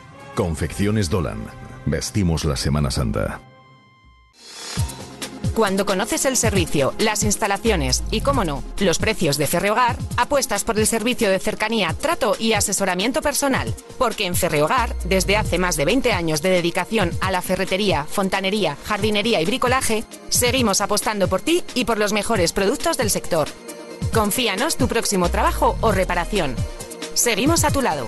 Confecciones 0.35 1.09
Dolan. 1.09 1.39
Vestimos 1.85 2.45
la 2.45 2.55
Semana 2.55 2.89
Santa. 2.89 3.41
Cuando 5.53 5.85
conoces 5.85 6.23
el 6.23 6.37
servicio, 6.37 6.93
las 6.97 7.23
instalaciones 7.23 8.03
y, 8.09 8.21
cómo 8.21 8.45
no, 8.45 8.63
los 8.79 8.97
precios 8.97 9.37
de 9.37 9.47
Ferrehogar, 9.47 9.97
apuestas 10.15 10.63
por 10.63 10.79
el 10.79 10.87
servicio 10.87 11.29
de 11.29 11.39
cercanía, 11.39 11.93
trato 11.93 12.37
y 12.39 12.53
asesoramiento 12.53 13.21
personal. 13.21 13.75
Porque 13.97 14.25
en 14.25 14.35
Ferrehogar, 14.35 14.95
desde 15.03 15.35
hace 15.35 15.57
más 15.57 15.75
de 15.75 15.83
20 15.83 16.13
años 16.13 16.41
de 16.41 16.51
dedicación 16.51 17.11
a 17.19 17.31
la 17.31 17.41
ferretería, 17.41 18.05
fontanería, 18.05 18.77
jardinería 18.85 19.41
y 19.41 19.45
bricolaje, 19.45 20.05
seguimos 20.29 20.79
apostando 20.79 21.27
por 21.27 21.41
ti 21.41 21.63
y 21.75 21.83
por 21.83 21.97
los 21.97 22.13
mejores 22.13 22.53
productos 22.53 22.97
del 22.97 23.09
sector. 23.09 23.49
Confíanos 24.13 24.77
tu 24.77 24.87
próximo 24.87 25.27
trabajo 25.27 25.75
o 25.81 25.91
reparación. 25.91 26.55
Seguimos 27.13 27.65
a 27.65 27.71
tu 27.71 27.81
lado. 27.81 28.07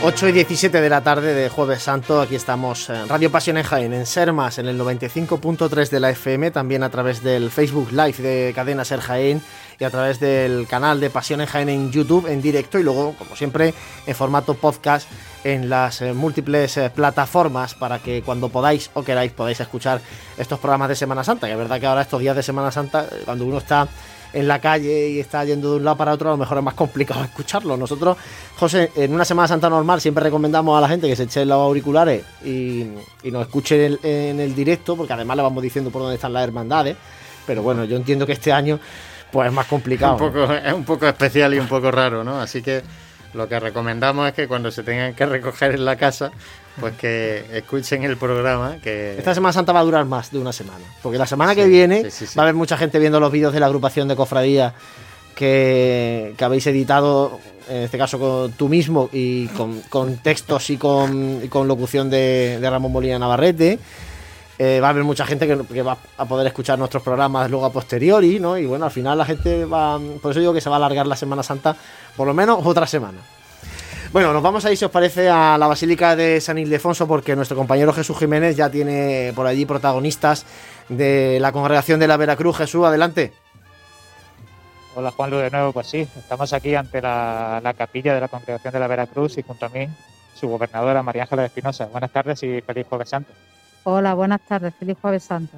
8 0.00 0.28
y 0.28 0.32
17 0.32 0.80
de 0.80 0.88
la 0.88 1.00
tarde 1.00 1.34
de 1.34 1.48
Jueves 1.48 1.82
Santo, 1.82 2.20
aquí 2.20 2.36
estamos 2.36 2.88
en 2.88 3.08
Radio 3.08 3.32
Pasión 3.32 3.56
en 3.56 3.64
Jaén, 3.64 3.92
en 3.92 4.06
Sermas, 4.06 4.58
en 4.58 4.68
el 4.68 4.78
95.3 4.78 5.88
de 5.88 5.98
la 5.98 6.10
FM, 6.10 6.52
también 6.52 6.84
a 6.84 6.88
través 6.88 7.24
del 7.24 7.50
Facebook 7.50 7.90
Live 7.90 8.18
de 8.18 8.52
Cadena 8.54 8.84
Ser 8.84 9.00
Jaén 9.00 9.42
y 9.78 9.84
a 9.84 9.90
través 9.90 10.18
del 10.18 10.66
canal 10.66 11.00
de 11.00 11.10
Pasión 11.10 11.44
Jaén 11.44 11.68
en 11.68 11.92
YouTube 11.92 12.26
en 12.26 12.42
directo 12.42 12.78
y 12.78 12.82
luego, 12.82 13.14
como 13.16 13.36
siempre, 13.36 13.74
en 14.06 14.14
formato 14.14 14.54
podcast 14.54 15.08
en 15.44 15.68
las 15.68 16.02
eh, 16.02 16.12
múltiples 16.12 16.76
eh, 16.76 16.90
plataformas 16.90 17.74
para 17.74 18.00
que 18.00 18.22
cuando 18.22 18.48
podáis 18.48 18.90
o 18.94 19.02
queráis 19.02 19.32
podáis 19.32 19.60
escuchar 19.60 20.00
estos 20.36 20.58
programas 20.58 20.88
de 20.88 20.96
Semana 20.96 21.22
Santa, 21.22 21.46
que 21.46 21.52
es 21.52 21.58
verdad 21.58 21.78
que 21.78 21.86
ahora 21.86 22.02
estos 22.02 22.20
días 22.20 22.34
de 22.34 22.42
Semana 22.42 22.72
Santa, 22.72 23.04
eh, 23.04 23.22
cuando 23.24 23.44
uno 23.44 23.58
está 23.58 23.88
en 24.32 24.46
la 24.46 24.60
calle 24.60 25.08
y 25.08 25.20
está 25.20 25.44
yendo 25.44 25.70
de 25.70 25.76
un 25.76 25.84
lado 25.84 25.96
para 25.96 26.12
otro, 26.12 26.28
a 26.28 26.32
lo 26.32 26.38
mejor 26.38 26.58
es 26.58 26.64
más 26.64 26.74
complicado 26.74 27.22
escucharlo. 27.24 27.76
Nosotros, 27.76 28.16
José, 28.58 28.90
en 28.96 29.14
una 29.14 29.24
Semana 29.24 29.46
Santa 29.46 29.70
normal 29.70 30.00
siempre 30.00 30.24
recomendamos 30.24 30.76
a 30.76 30.80
la 30.80 30.88
gente 30.88 31.06
que 31.06 31.14
se 31.14 31.22
eche 31.22 31.44
los 31.44 31.56
auriculares 31.56 32.24
y, 32.44 32.84
nos 33.30 33.42
escuche 33.42 33.86
en 34.02 34.40
el, 34.40 34.54
directo, 34.54 34.96
porque 34.96 35.12
además 35.12 35.36
le 35.36 35.42
vamos 35.44 35.62
diciendo 35.62 35.90
por 35.90 36.02
dónde 36.02 36.16
están 36.16 36.32
las 36.32 36.42
hermandades. 36.42 36.96
Pero 37.46 37.62
bueno, 37.62 37.84
yo 37.84 37.96
entiendo 37.96 38.26
que 38.26 38.32
este 38.32 38.52
año 38.52 38.78
pues 39.32 39.48
es 39.48 39.52
más 39.52 39.66
complicado. 39.66 40.12
Un 40.12 40.18
poco, 40.18 40.52
es 40.52 40.72
un 40.72 40.84
poco 40.84 41.06
especial 41.06 41.54
y 41.54 41.58
un 41.58 41.68
poco 41.68 41.90
raro, 41.90 42.24
¿no? 42.24 42.40
Así 42.40 42.62
que 42.62 42.82
lo 43.34 43.48
que 43.48 43.60
recomendamos 43.60 44.28
es 44.28 44.34
que 44.34 44.48
cuando 44.48 44.70
se 44.70 44.82
tengan 44.82 45.14
que 45.14 45.26
recoger 45.26 45.72
en 45.72 45.84
la 45.84 45.96
casa, 45.96 46.30
pues 46.80 46.94
que 46.96 47.44
escuchen 47.52 48.04
el 48.04 48.16
programa. 48.16 48.76
Que... 48.82 49.18
Esta 49.18 49.34
Semana 49.34 49.52
Santa 49.52 49.72
va 49.72 49.80
a 49.80 49.84
durar 49.84 50.04
más 50.04 50.30
de 50.30 50.38
una 50.38 50.52
semana. 50.52 50.84
Porque 51.02 51.18
la 51.18 51.26
semana 51.26 51.54
que 51.54 51.66
viene 51.66 52.04
va 52.04 52.42
a 52.42 52.42
haber 52.42 52.54
mucha 52.54 52.76
gente 52.76 52.98
viendo 52.98 53.20
los 53.20 53.30
vídeos 53.30 53.52
de 53.52 53.60
la 53.60 53.66
agrupación 53.66 54.08
de 54.08 54.16
cofradía 54.16 54.74
que, 55.38 56.34
habéis 56.40 56.66
editado, 56.66 57.38
en 57.68 57.82
este 57.82 57.96
caso 57.96 58.18
con 58.18 58.52
tú 58.52 58.68
mismo, 58.68 59.08
y 59.12 59.46
con, 59.48 60.16
textos 60.16 60.68
y 60.70 60.76
con, 60.76 61.48
locución 61.68 62.10
de, 62.10 62.58
Ramón 62.60 62.90
Molina 62.90 63.18
Navarrete. 63.18 63.78
Eh, 64.58 64.80
va 64.80 64.88
a 64.88 64.90
haber 64.90 65.04
mucha 65.04 65.24
gente 65.24 65.46
que, 65.46 65.82
va 65.82 65.96
a 66.16 66.24
poder 66.24 66.46
escuchar 66.46 66.78
nuestros 66.78 67.02
programas 67.02 67.48
luego 67.48 67.64
a 67.64 67.72
posteriori, 67.72 68.40
¿no? 68.40 68.58
Y 68.58 68.66
bueno, 68.66 68.86
al 68.86 68.90
final 68.90 69.16
la 69.16 69.24
gente 69.24 69.64
va. 69.64 70.00
Por 70.20 70.32
eso 70.32 70.40
digo 70.40 70.52
que 70.52 70.60
se 70.60 70.68
va 70.68 70.76
a 70.76 70.78
alargar 70.78 71.06
la 71.06 71.16
Semana 71.16 71.42
Santa 71.42 71.76
por 72.16 72.26
lo 72.26 72.34
menos 72.34 72.58
otra 72.64 72.86
semana. 72.86 73.18
Bueno, 74.12 74.32
nos 74.32 74.42
vamos 74.42 74.64
a 74.64 74.72
ir, 74.72 74.76
si 74.76 74.84
os 74.84 74.90
parece, 74.90 75.28
a 75.28 75.58
la 75.58 75.66
Basílica 75.66 76.16
de 76.16 76.40
San 76.40 76.58
Ildefonso, 76.58 77.06
porque 77.06 77.36
nuestro 77.36 77.56
compañero 77.56 77.92
Jesús 77.92 78.18
Jiménez 78.18 78.56
ya 78.56 78.70
tiene 78.70 79.32
por 79.36 79.46
allí 79.46 79.66
protagonistas 79.66 80.46
de 80.88 81.38
la 81.40 81.52
congregación 81.52 82.00
de 82.00 82.08
la 82.08 82.16
Veracruz. 82.16 82.56
Jesús, 82.56 82.84
adelante. 82.84 83.32
Hola 84.96 85.12
Juan 85.12 85.30
de 85.30 85.50
nuevo, 85.50 85.72
pues 85.72 85.86
sí, 85.86 86.08
estamos 86.16 86.52
aquí 86.52 86.74
ante 86.74 87.00
la, 87.00 87.74
capilla 87.78 88.14
de 88.14 88.20
la 88.20 88.26
congregación 88.26 88.72
de 88.72 88.80
la 88.80 88.88
Veracruz 88.88 89.38
y 89.38 89.42
junto 89.42 89.66
a 89.66 89.68
mí 89.68 89.86
su 90.34 90.48
gobernadora 90.48 91.04
María 91.04 91.22
Ángela 91.22 91.44
Espinosa. 91.44 91.86
Buenas 91.86 92.10
tardes 92.10 92.42
y 92.42 92.60
feliz 92.62 92.84
Jueves 92.88 93.10
Santo. 93.10 93.32
Hola, 93.90 94.12
buenas 94.12 94.42
tardes, 94.42 94.74
feliz 94.74 94.98
Jueves 95.00 95.22
Santo. 95.22 95.56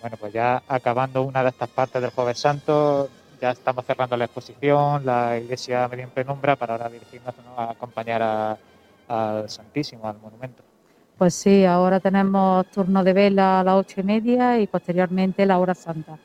Bueno, 0.00 0.16
pues 0.18 0.32
ya 0.32 0.60
acabando 0.66 1.22
una 1.22 1.44
de 1.44 1.50
estas 1.50 1.68
partes 1.68 2.02
del 2.02 2.10
Jueves 2.10 2.36
Santo, 2.36 3.08
ya 3.40 3.52
estamos 3.52 3.86
cerrando 3.86 4.16
la 4.16 4.24
exposición, 4.24 5.06
la 5.06 5.38
iglesia 5.38 5.86
medio 5.86 6.02
en 6.02 6.10
penumbra 6.10 6.56
para 6.56 6.72
ahora 6.72 6.88
dirigirnos 6.88 7.32
a 7.56 7.70
acompañar 7.70 8.58
al 9.06 9.48
Santísimo, 9.48 10.08
al 10.08 10.18
monumento. 10.18 10.64
Pues 11.18 11.34
sí, 11.34 11.64
ahora 11.64 12.00
tenemos 12.00 12.66
turno 12.66 13.04
de 13.04 13.12
vela 13.12 13.60
a 13.60 13.62
las 13.62 13.76
ocho 13.76 14.00
y 14.00 14.02
media 14.02 14.58
y 14.58 14.66
posteriormente 14.66 15.46
la 15.46 15.60
hora 15.60 15.76
santa. 15.76 16.18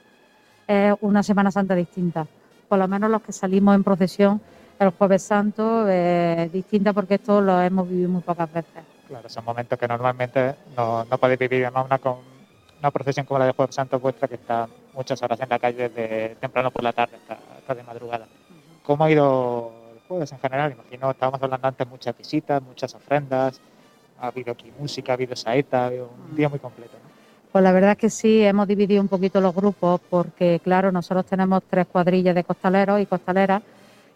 Es 0.65 0.95
una 1.01 1.21
Semana 1.21 1.51
Santa 1.51 1.75
distinta. 1.75 2.25
Por 2.67 2.79
lo 2.79 2.87
menos 2.87 3.11
los 3.11 3.21
que 3.21 3.31
salimos 3.31 3.75
en 3.75 3.83
procesión 3.83 4.41
el 4.79 4.89
Jueves 4.89 5.21
Santo 5.21 5.87
es 5.87 6.51
distinta 6.51 6.93
porque 6.93 7.13
esto 7.13 7.41
lo 7.41 7.61
hemos 7.61 7.87
vivido 7.87 8.09
muy 8.09 8.23
pocas 8.23 8.51
veces. 8.51 8.92
Claro, 9.07 9.29
son 9.29 9.45
momentos 9.45 9.77
que 9.77 9.87
normalmente 9.87 10.55
no, 10.75 11.03
no 11.05 11.17
podéis 11.17 11.39
vivir 11.39 11.63
en 11.63 11.75
una, 11.75 11.99
una 12.79 12.91
procesión 12.91 13.25
como 13.25 13.39
la 13.39 13.45
de 13.45 13.53
Jueves 13.53 13.75
Santo 13.75 13.99
vuestra 13.99 14.27
que 14.27 14.35
está 14.35 14.67
muchas 14.93 15.21
horas 15.21 15.39
en 15.39 15.49
la 15.49 15.59
calle 15.59 15.89
desde 15.89 16.35
temprano 16.35 16.71
por 16.71 16.83
la 16.83 16.93
tarde 16.93 17.17
hasta, 17.27 17.75
de 17.75 17.83
madrugada. 17.83 18.25
¿Cómo 18.83 19.05
ha 19.05 19.11
ido 19.11 19.71
el 19.93 19.99
jueves 20.07 20.31
en 20.31 20.39
general? 20.39 20.73
Imagino, 20.73 21.11
estábamos 21.11 21.41
hablando 21.41 21.67
antes, 21.67 21.87
muchas 21.87 22.17
visitas, 22.17 22.61
muchas 22.61 22.93
ofrendas, 22.93 23.59
ha 24.19 24.27
habido 24.27 24.51
aquí 24.51 24.71
música, 24.77 25.13
ha 25.13 25.15
habido 25.15 25.35
saeta, 25.35 25.83
ha 25.83 25.85
habido 25.87 26.09
un 26.29 26.35
día 26.35 26.49
muy 26.49 26.59
completo. 26.59 26.97
Pues 27.51 27.63
la 27.63 27.71
verdad 27.71 27.91
es 27.91 27.97
que 27.97 28.09
sí, 28.09 28.43
hemos 28.43 28.67
dividido 28.67 29.01
un 29.01 29.07
poquito 29.07 29.39
los 29.39 29.53
grupos 29.53 30.01
porque, 30.09 30.59
claro, 30.63 30.91
nosotros 30.91 31.25
tenemos 31.25 31.61
tres 31.69 31.85
cuadrillas 31.87 32.33
de 32.35 32.43
costaleros 32.43 32.99
y 32.99 33.05
costaleras 33.05 33.61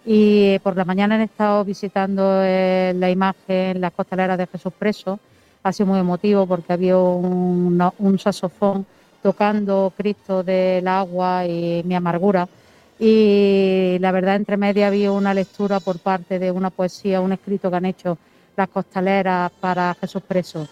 y 0.09 0.57
por 0.59 0.77
la 0.77 0.85
mañana 0.85 1.15
han 1.15 1.21
estado 1.21 1.65
visitando 1.65 2.41
eh, 2.41 2.93
la 2.95 3.11
imagen, 3.11 3.81
las 3.81 3.91
costaleras 3.91 4.37
de 4.37 4.47
Jesús 4.47 4.71
Preso. 4.79 5.19
Ha 5.63 5.73
sido 5.73 5.87
muy 5.87 5.99
emotivo 5.99 6.47
porque 6.47 6.71
había 6.71 6.97
un, 6.97 8.17
saxofón 8.17 8.85
tocando 9.21 9.91
Cristo 9.97 10.43
del 10.43 10.87
agua 10.87 11.45
y 11.45 11.83
mi 11.83 11.93
amargura. 11.93 12.47
Y 12.97 13.97
la 13.99 14.13
verdad, 14.13 14.37
entre 14.37 14.55
media 14.55 14.87
había 14.87 15.11
una 15.11 15.33
lectura 15.33 15.81
por 15.81 15.99
parte 15.99 16.39
de 16.39 16.51
una 16.51 16.69
poesía, 16.69 17.19
un 17.19 17.33
escrito 17.33 17.69
que 17.69 17.75
han 17.75 17.85
hecho 17.85 18.17
las 18.55 18.69
costaleras 18.69 19.51
para 19.59 19.93
Jesús 19.99 20.23
Preso. 20.25 20.69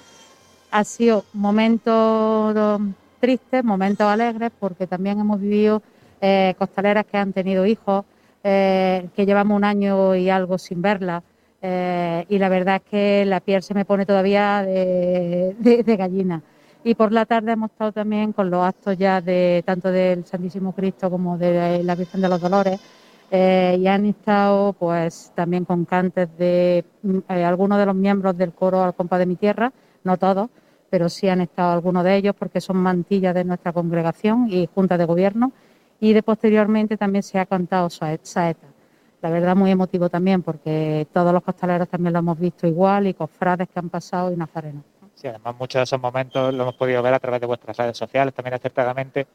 Ha 0.71 0.85
sido 0.85 1.25
momentos 1.33 2.79
tristes, 3.19 3.65
momentos 3.65 4.07
alegres, 4.07 4.53
porque 4.57 4.87
también 4.87 5.19
hemos 5.19 5.41
vivido 5.41 5.81
eh, 6.21 6.55
costaleras 6.57 7.05
que 7.05 7.17
han 7.17 7.33
tenido 7.33 7.65
hijos, 7.65 8.05
eh, 8.47 9.09
que 9.13 9.25
llevamos 9.25 9.57
un 9.57 9.65
año 9.65 10.15
y 10.15 10.29
algo 10.29 10.57
sin 10.57 10.81
verlas. 10.81 11.23
Eh, 11.61 12.25
y 12.29 12.37
la 12.37 12.47
verdad 12.47 12.75
es 12.77 12.89
que 12.89 13.25
la 13.25 13.41
piel 13.41 13.63
se 13.63 13.73
me 13.73 13.83
pone 13.83 14.05
todavía 14.05 14.61
de 14.63 15.95
gallina 15.97 16.41
y 16.85 16.93
por 16.93 17.11
la 17.11 17.25
tarde 17.25 17.53
hemos 17.53 17.71
estado 17.71 17.91
también 17.91 18.31
con 18.31 18.51
los 18.51 18.63
actos 18.63 18.95
ya 18.95 19.19
de 19.19 19.63
tanto 19.65 19.91
del 19.91 20.23
Santísimo 20.23 20.71
Cristo 20.73 21.09
como 21.09 21.35
de 21.35 21.83
la 21.83 21.95
Virgen 21.95 22.21
de 22.21 22.29
los 22.29 22.39
Dolores 22.39 22.79
eh, 23.31 23.75
y 23.79 23.87
han 23.87 24.05
estado 24.05 24.71
pues 24.73 25.31
también 25.33 25.65
con 25.65 25.85
cantes 25.85 26.29
de 26.37 26.85
mm, 27.01 27.17
algunos 27.27 27.79
de 27.79 27.87
los 27.87 27.95
miembros 27.95 28.37
del 28.37 28.53
coro 28.53 28.83
al 28.83 28.93
compa 28.93 29.17
de 29.17 29.25
mi 29.25 29.35
tierra, 29.35 29.73
no 30.03 30.17
todos, 30.17 30.51
pero 30.91 31.09
sí 31.09 31.27
han 31.27 31.41
estado 31.41 31.73
algunos 31.73 32.03
de 32.03 32.17
ellos 32.17 32.35
porque 32.37 32.61
son 32.61 32.77
mantillas 32.77 33.33
de 33.33 33.45
nuestra 33.45 33.73
congregación 33.73 34.47
y 34.51 34.69
junta 34.73 34.95
de 34.95 35.05
gobierno 35.05 35.53
y 35.99 36.13
de 36.13 36.23
posteriormente 36.23 36.97
también 36.97 37.23
se 37.23 37.39
ha 37.39 37.45
cantado 37.45 37.89
saeta. 37.89 38.67
La 39.21 39.29
verdad 39.29 39.55
muy 39.55 39.71
emotivo 39.71 40.09
también 40.09 40.43
porque 40.43 41.07
todos 41.11 41.33
los 41.33 41.41
costaleros 41.41 41.89
también 41.89 42.13
lo 42.13 42.19
hemos 42.19 42.39
visto 42.39 42.67
igual 42.67 43.07
y 43.07 43.13
cofrades 43.13 43.67
que 43.69 43.79
han 43.79 43.89
pasado 43.89 44.31
y 44.31 44.35
nazarenos. 44.35 44.83
Sí, 45.15 45.27
además 45.27 45.55
muchos 45.57 45.79
de 45.79 45.83
esos 45.83 45.99
momentos 45.99 46.53
lo 46.53 46.63
hemos 46.63 46.75
podido 46.75 47.01
ver 47.01 47.13
a 47.13 47.19
través 47.19 47.39
de 47.39 47.47
vuestras 47.47 47.77
redes 47.77 47.97
sociales, 47.97 48.33
también 48.33 48.53
acertadamente, 48.53 49.25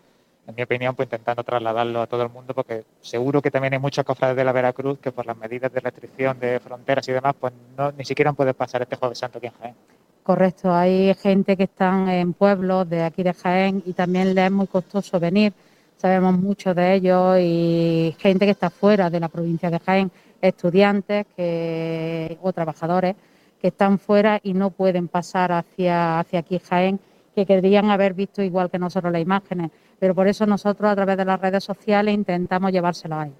en 0.46 0.54
mi 0.54 0.62
opinión, 0.62 0.94
pues 0.94 1.06
intentando 1.06 1.42
trasladarlo 1.42 2.02
a 2.02 2.06
todo 2.06 2.22
el 2.22 2.28
mundo, 2.28 2.54
porque 2.54 2.84
seguro 3.00 3.40
que 3.40 3.50
también 3.50 3.72
hay 3.72 3.78
muchos 3.80 4.04
cofrades 4.04 4.36
de 4.36 4.44
la 4.44 4.52
Veracruz 4.52 4.98
que 4.98 5.10
por 5.10 5.26
las 5.26 5.36
medidas 5.36 5.72
de 5.72 5.80
restricción 5.80 6.38
de 6.38 6.60
fronteras 6.60 7.08
y 7.08 7.12
demás, 7.12 7.34
pues 7.40 7.52
no, 7.76 7.90
ni 7.92 8.04
siquiera 8.04 8.32
pueden 8.32 8.54
pasar 8.54 8.82
este 8.82 8.96
Jueves 8.96 9.18
Santo 9.18 9.38
aquí 9.38 9.46
en 9.46 9.54
Jaén. 9.54 9.74
Correcto, 10.22 10.72
hay 10.72 11.14
gente 11.14 11.56
que 11.56 11.64
están 11.64 12.08
en 12.10 12.34
pueblos 12.34 12.88
de 12.88 13.02
aquí 13.02 13.22
de 13.22 13.32
Jaén 13.32 13.82
y 13.86 13.94
también 13.94 14.34
les 14.34 14.44
es 14.44 14.52
muy 14.52 14.66
costoso 14.66 15.18
venir, 15.18 15.54
sabemos 16.00 16.38
mucho 16.38 16.72
de 16.72 16.94
ellos 16.94 17.36
y 17.38 18.16
gente 18.18 18.46
que 18.46 18.52
está 18.52 18.70
fuera 18.70 19.10
de 19.10 19.20
la 19.20 19.28
provincia 19.28 19.68
de 19.70 19.78
Jaén, 19.78 20.10
estudiantes 20.40 21.26
que, 21.36 22.38
o 22.40 22.52
trabajadores 22.54 23.16
que 23.60 23.68
están 23.68 23.98
fuera 23.98 24.40
y 24.42 24.54
no 24.54 24.70
pueden 24.70 25.08
pasar 25.08 25.52
hacia, 25.52 26.18
hacia 26.18 26.38
aquí 26.38 26.58
Jaén, 26.58 26.98
que 27.34 27.44
querrían 27.44 27.90
haber 27.90 28.14
visto 28.14 28.42
igual 28.42 28.70
que 28.70 28.78
nosotros 28.78 29.12
las 29.12 29.20
imágenes. 29.20 29.70
Pero 29.98 30.14
por 30.14 30.26
eso 30.26 30.46
nosotros 30.46 30.90
a 30.90 30.94
través 30.94 31.18
de 31.18 31.26
las 31.26 31.38
redes 31.38 31.62
sociales 31.62 32.14
intentamos 32.14 32.72
llevárselo 32.72 33.16
ahí. 33.16 33.32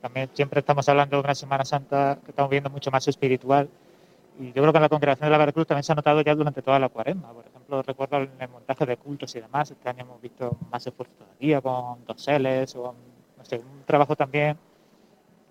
También 0.00 0.30
siempre 0.32 0.60
estamos 0.60 0.88
hablando 0.88 1.16
de 1.16 1.22
una 1.24 1.34
Semana 1.34 1.66
Santa 1.66 2.18
que 2.24 2.30
estamos 2.30 2.50
viendo 2.50 2.70
mucho 2.70 2.90
más 2.90 3.06
espiritual. 3.06 3.68
Y 4.38 4.52
yo 4.52 4.62
creo 4.62 4.72
que 4.72 4.78
en 4.78 4.82
la 4.82 4.88
congregación 4.88 5.26
de 5.26 5.30
la 5.30 5.38
Veracruz 5.38 5.66
también 5.66 5.82
se 5.82 5.92
ha 5.92 5.94
notado 5.94 6.20
ya 6.20 6.34
durante 6.34 6.62
toda 6.62 6.78
la 6.78 6.88
cuaresma. 6.88 7.32
Por 7.32 7.44
ejemplo, 7.46 7.82
recuerdo 7.82 8.18
en 8.18 8.30
el 8.38 8.48
montaje 8.48 8.86
de 8.86 8.96
cultos 8.96 9.34
y 9.34 9.40
demás. 9.40 9.70
Este 9.70 9.88
año 9.88 10.02
hemos 10.02 10.20
visto 10.20 10.56
más 10.70 10.86
esfuerzo 10.86 11.14
todavía 11.18 11.60
con 11.60 12.04
doseles 12.06 12.76
o 12.76 12.94
no 13.36 13.44
sé, 13.44 13.56
un 13.58 13.82
trabajo 13.84 14.14
también 14.16 14.56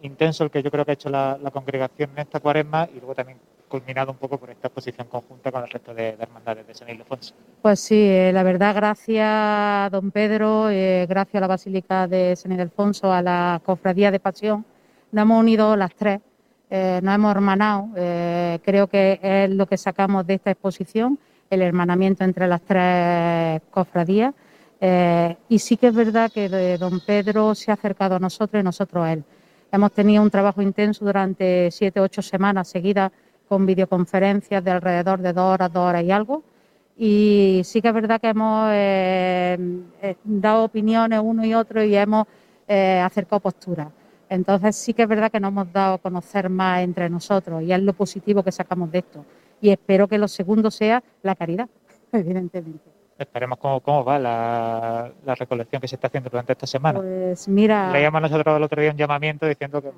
intenso 0.01 0.43
el 0.43 0.51
que 0.51 0.61
yo 0.61 0.71
creo 0.71 0.85
que 0.85 0.91
ha 0.91 0.93
hecho 0.93 1.09
la, 1.09 1.37
congregación 1.51 2.11
en 2.11 2.19
esta 2.19 2.39
cuaresma 2.39 2.87
y 2.93 2.97
luego 2.97 3.15
también 3.15 3.39
culminado 3.67 4.11
un 4.11 4.17
poco 4.17 4.37
por 4.37 4.49
esta 4.49 4.67
exposición 4.67 5.07
conjunta 5.07 5.51
con 5.51 5.63
el 5.63 5.69
resto 5.69 5.93
de, 5.93 6.15
hermandades 6.19 6.65
de 6.67 6.73
San 6.73 6.89
Ildefonso. 6.89 7.33
Pues 7.61 7.79
sí, 7.79 7.99
eh, 7.99 8.31
la 8.33 8.43
verdad, 8.43 8.73
gracias 8.73 9.27
a 9.27 9.89
don 9.91 10.11
Pedro, 10.11 10.69
eh, 10.69 11.05
gracias 11.09 11.35
a 11.35 11.41
la 11.41 11.47
Basílica 11.47 12.07
de 12.07 12.35
San 12.35 12.53
Ildefonso, 12.53 13.11
a 13.11 13.21
la 13.21 13.61
Cofradía 13.65 14.11
de 14.11 14.19
Pasión, 14.19 14.65
nos 15.11 15.21
hemos 15.23 15.39
unido 15.39 15.75
las 15.75 15.93
tres, 15.95 16.21
eh, 16.69 16.99
nos 17.03 17.15
hemos 17.15 17.31
hermanado, 17.31 17.89
creo 18.63 18.87
que 18.87 19.19
es 19.21 19.49
lo 19.49 19.65
que 19.65 19.77
sacamos 19.77 20.25
de 20.27 20.35
esta 20.35 20.51
exposición, 20.51 21.17
el 21.49 21.61
hermanamiento 21.61 22.23
entre 22.23 22.47
las 22.47 22.61
tres 22.61 23.61
cofradías. 23.71 24.33
y 25.49 25.59
sí 25.59 25.77
que 25.77 25.87
es 25.87 25.95
verdad 25.95 26.31
que 26.31 26.77
don 26.77 26.99
Pedro 26.99 27.55
se 27.55 27.71
ha 27.71 27.73
acercado 27.75 28.15
a 28.15 28.19
nosotros 28.19 28.61
y 28.61 28.63
nosotros 28.63 29.05
a 29.05 29.13
él. 29.13 29.23
Hemos 29.71 29.91
tenido 29.91 30.23
un 30.23 30.29
trabajo 30.29 30.61
intenso 30.61 31.03
durante 31.03 31.69
siete, 31.71 31.99
ocho 31.99 32.21
semanas 32.21 32.69
seguidas 32.69 33.11
con 33.47 33.65
videoconferencias 33.65 34.63
de 34.63 34.71
alrededor 34.71 35.19
de 35.19 35.33
dos 35.33 35.53
horas, 35.53 35.73
dos 35.73 35.89
horas 35.89 36.03
y 36.03 36.11
algo. 36.11 36.43
Y 36.97 37.61
sí 37.63 37.81
que 37.81 37.89
es 37.89 37.93
verdad 37.93 38.19
que 38.19 38.29
hemos 38.29 38.69
eh, 38.71 39.57
eh, 40.01 40.15
dado 40.23 40.63
opiniones 40.63 41.19
uno 41.21 41.45
y 41.45 41.53
otro 41.53 41.83
y 41.83 41.95
hemos 41.95 42.25
eh, 42.67 42.99
acercado 42.99 43.39
posturas. 43.39 43.89
Entonces 44.29 44.75
sí 44.75 44.93
que 44.93 45.03
es 45.03 45.07
verdad 45.07 45.31
que 45.31 45.39
nos 45.39 45.51
hemos 45.51 45.71
dado 45.71 45.95
a 45.95 45.97
conocer 45.97 46.49
más 46.49 46.81
entre 46.81 47.09
nosotros 47.09 47.63
y 47.63 47.71
es 47.71 47.81
lo 47.81 47.93
positivo 47.93 48.43
que 48.43 48.51
sacamos 48.51 48.91
de 48.91 48.99
esto. 48.99 49.25
Y 49.61 49.69
espero 49.69 50.07
que 50.07 50.17
lo 50.17 50.27
segundo 50.27 50.69
sea 50.69 51.03
la 51.23 51.35
caridad, 51.35 51.69
evidentemente. 52.11 52.97
Esperemos 53.17 53.57
cómo, 53.57 53.79
cómo 53.79 54.05
va 54.05 54.19
la, 54.19 55.11
la 55.25 55.35
recolección 55.35 55.81
que 55.81 55.87
se 55.87 55.95
está 55.95 56.07
haciendo 56.07 56.29
durante 56.29 56.53
esta 56.53 56.67
semana. 56.67 56.99
Pues 56.99 57.47
mira, 57.47 57.91
Leíamos 57.91 58.21
nosotros 58.21 58.55
el 58.55 58.63
otro 58.63 58.79
día 58.79 58.91
un 58.91 58.97
llamamiento 58.97 59.47
diciendo 59.47 59.81
que 59.81 59.91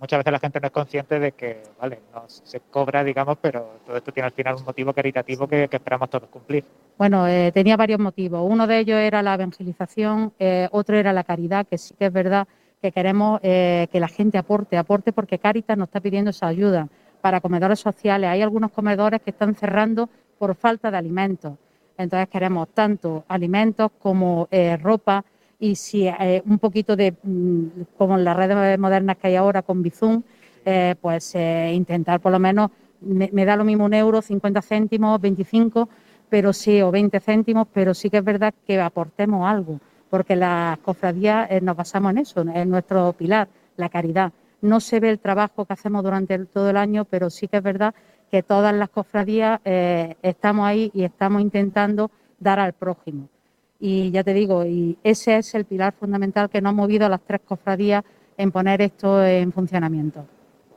muchas 0.00 0.20
veces 0.20 0.32
la 0.32 0.38
gente 0.38 0.58
no 0.58 0.66
es 0.66 0.72
consciente 0.72 1.18
de 1.18 1.32
que, 1.32 1.62
vale, 1.78 2.00
no 2.14 2.24
se 2.26 2.60
cobra, 2.60 3.04
digamos, 3.04 3.36
pero 3.42 3.80
todo 3.86 3.96
esto 3.96 4.10
tiene 4.10 4.28
al 4.28 4.32
final 4.32 4.54
un 4.56 4.64
motivo 4.64 4.94
caritativo 4.94 5.46
que, 5.46 5.68
que 5.68 5.76
esperamos 5.76 6.08
todos 6.08 6.30
cumplir. 6.30 6.64
Bueno, 6.96 7.28
eh, 7.28 7.52
tenía 7.52 7.76
varios 7.76 8.00
motivos. 8.00 8.40
Uno 8.42 8.66
de 8.66 8.78
ellos 8.78 8.98
era 8.98 9.22
la 9.22 9.34
evangelización, 9.34 10.32
eh, 10.38 10.68
otro 10.72 10.96
era 10.96 11.12
la 11.12 11.24
caridad, 11.24 11.66
que 11.66 11.76
sí 11.76 11.94
que 11.98 12.06
es 12.06 12.12
verdad 12.12 12.48
que 12.80 12.92
queremos 12.92 13.40
eh, 13.42 13.88
que 13.92 14.00
la 14.00 14.08
gente 14.08 14.38
aporte, 14.38 14.76
aporte 14.76 15.12
porque 15.12 15.38
Caritas 15.38 15.76
nos 15.76 15.88
está 15.88 16.00
pidiendo 16.00 16.30
esa 16.30 16.46
ayuda 16.46 16.88
para 17.20 17.40
comedores 17.40 17.78
sociales. 17.78 18.30
Hay 18.30 18.42
algunos 18.42 18.72
comedores 18.72 19.20
que 19.22 19.30
están 19.30 19.54
cerrando 19.54 20.08
por 20.38 20.54
falta 20.54 20.90
de 20.90 20.96
alimentos. 20.96 21.52
Entonces 21.98 22.28
queremos 22.28 22.68
tanto 22.70 23.24
alimentos 23.28 23.90
como 23.98 24.48
eh, 24.50 24.78
ropa 24.78 25.22
y 25.58 25.74
si 25.74 26.06
eh, 26.06 26.42
un 26.46 26.58
poquito 26.58 26.96
de, 26.96 27.14
mm, 27.22 27.66
como 27.98 28.16
en 28.16 28.24
las 28.24 28.36
redes 28.36 28.78
modernas 28.78 29.18
que 29.18 29.28
hay 29.28 29.36
ahora 29.36 29.60
con 29.60 29.82
Bizum, 29.82 30.22
eh, 30.64 30.94
pues 31.00 31.34
intentar 31.34 32.20
por 32.20 32.32
lo 32.32 32.38
menos, 32.38 32.70
me, 33.02 33.28
me 33.32 33.44
da 33.44 33.56
lo 33.56 33.64
mismo 33.64 33.84
un 33.84 33.92
euro, 33.92 34.22
50 34.22 34.62
céntimos, 34.62 35.20
25, 35.20 35.88
pero 36.30 36.54
sí, 36.54 36.80
o 36.80 36.90
20 36.90 37.20
céntimos, 37.20 37.66
pero 37.72 37.92
sí 37.92 38.08
que 38.08 38.18
es 38.18 38.24
verdad 38.24 38.54
que 38.66 38.80
aportemos 38.80 39.46
algo, 39.46 39.78
porque 40.10 40.36
las 40.36 40.78
cofradías 40.78 41.50
eh, 41.50 41.60
nos 41.60 41.76
basamos 41.76 42.10
en 42.10 42.18
eso, 42.18 42.40
en 42.40 42.68
nuestro 42.68 43.12
pilar, 43.12 43.48
la 43.76 43.88
caridad. 43.88 44.32
No 44.60 44.80
se 44.80 45.00
ve 45.00 45.08
el 45.10 45.18
trabajo 45.18 45.64
que 45.64 45.72
hacemos 45.72 46.02
durante 46.02 46.38
todo 46.46 46.68
el 46.68 46.76
año, 46.76 47.04
pero 47.04 47.30
sí 47.30 47.48
que 47.48 47.58
es 47.58 47.62
verdad 47.62 47.94
que 48.30 48.42
todas 48.42 48.74
las 48.74 48.90
cofradías 48.90 49.60
eh, 49.64 50.16
estamos 50.22 50.66
ahí 50.66 50.90
y 50.92 51.04
estamos 51.04 51.40
intentando 51.40 52.10
dar 52.38 52.58
al 52.58 52.72
prójimo. 52.74 53.28
Y 53.78 54.10
ya 54.10 54.22
te 54.22 54.34
digo, 54.34 54.64
y 54.66 54.98
ese 55.02 55.38
es 55.38 55.54
el 55.54 55.64
pilar 55.64 55.94
fundamental 55.94 56.50
que 56.50 56.60
nos 56.60 56.70
ha 56.70 56.74
movido 56.74 57.06
a 57.06 57.08
las 57.08 57.22
tres 57.22 57.40
cofradías 57.46 58.04
en 58.36 58.52
poner 58.52 58.82
esto 58.82 59.24
en 59.24 59.52
funcionamiento. 59.52 60.26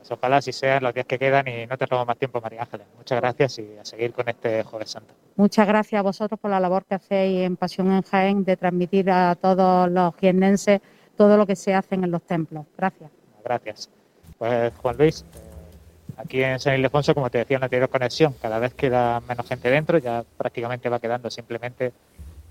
Pues 0.03 0.19
ojalá 0.19 0.35
así 0.35 0.51
sean 0.51 0.83
los 0.83 0.93
días 0.93 1.05
que 1.05 1.17
quedan 1.17 1.47
y 1.47 1.65
no 1.65 1.77
te 1.77 1.85
robo 1.85 2.05
más 2.05 2.17
tiempo, 2.17 2.41
María 2.41 2.63
Ángeles. 2.63 2.87
Muchas 2.97 3.21
gracias 3.21 3.57
y 3.59 3.77
a 3.77 3.85
seguir 3.85 4.11
con 4.11 4.27
este 4.27 4.61
Jueves 4.63 4.89
Santo. 4.89 5.13
Muchas 5.37 5.65
gracias 5.65 5.97
a 5.97 6.01
vosotros 6.01 6.37
por 6.37 6.51
la 6.51 6.59
labor 6.59 6.83
que 6.83 6.95
hacéis 6.95 7.45
en 7.45 7.55
Pasión 7.55 7.89
en 7.89 8.01
Jaén 8.01 8.43
de 8.43 8.57
transmitir 8.57 9.09
a 9.09 9.33
todos 9.35 9.89
los 9.89 10.13
jiennenses 10.17 10.81
todo 11.15 11.37
lo 11.37 11.47
que 11.47 11.55
se 11.55 11.73
hace 11.73 11.95
en 11.95 12.11
los 12.11 12.21
templos. 12.23 12.65
Gracias. 12.77 13.11
Gracias. 13.45 13.89
Pues 14.37 14.73
Juan 14.75 14.97
Luis, 14.97 15.21
eh, 15.21 16.13
aquí 16.17 16.43
en 16.43 16.59
San 16.59 16.75
Ildefonso, 16.75 17.15
como 17.15 17.29
te 17.29 17.37
decía 17.37 17.55
en 17.55 17.61
la 17.61 17.67
anterior 17.67 17.87
conexión, 17.87 18.35
cada 18.41 18.59
vez 18.59 18.73
queda 18.73 19.21
menos 19.21 19.47
gente 19.47 19.69
dentro, 19.69 19.99
ya 19.99 20.25
prácticamente 20.35 20.89
va 20.89 20.99
quedando 20.99 21.31
simplemente 21.31 21.93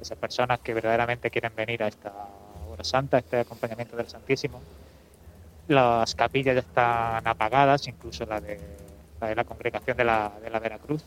esas 0.01 0.17
personas 0.17 0.61
que 0.61 0.73
verdaderamente 0.73 1.31
quieren 1.31 1.55
venir 1.55 1.83
a 1.83 1.89
esta 1.89 2.15
hora 2.71 2.83
santa, 2.83 3.19
a 3.19 3.21
este 3.21 3.41
acompañamiento 3.41 3.95
del 3.95 4.09
Santísimo. 4.09 4.63
Las 5.73 6.15
capillas 6.15 6.55
ya 6.55 6.61
están 6.61 7.27
apagadas, 7.27 7.89
incluso 7.89 8.25
la 8.27 8.41
de 8.41 8.61
la, 9.21 9.29
de 9.29 9.35
la 9.35 9.45
congregación 9.45 9.97
de 9.97 10.05
la, 10.05 10.33
de 10.43 10.51
la 10.51 10.61
Veracruz. 10.61 11.03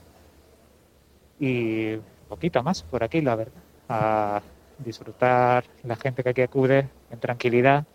Y 1.40 1.98
poquito 2.28 2.64
más 2.64 2.84
por 2.84 3.04
aquí, 3.04 3.22
la 3.22 3.36
verdad. 3.36 3.62
A 3.90 4.42
disfrutar 4.80 5.64
la 5.84 5.96
gente 5.96 6.24
que 6.24 6.30
aquí 6.30 6.42
acude 6.42 6.90
en 7.12 7.20
tranquilidad 7.20 7.86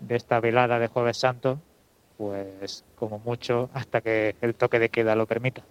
de 0.00 0.16
esta 0.16 0.40
velada 0.40 0.78
de 0.78 0.86
Jueves 0.88 1.18
Santo, 1.18 1.58
pues 2.16 2.84
como 2.96 3.18
mucho 3.18 3.70
hasta 3.74 4.00
que 4.00 4.36
el 4.40 4.54
toque 4.54 4.78
de 4.78 4.88
queda 4.88 5.14
lo 5.14 5.26
permita. 5.26 5.62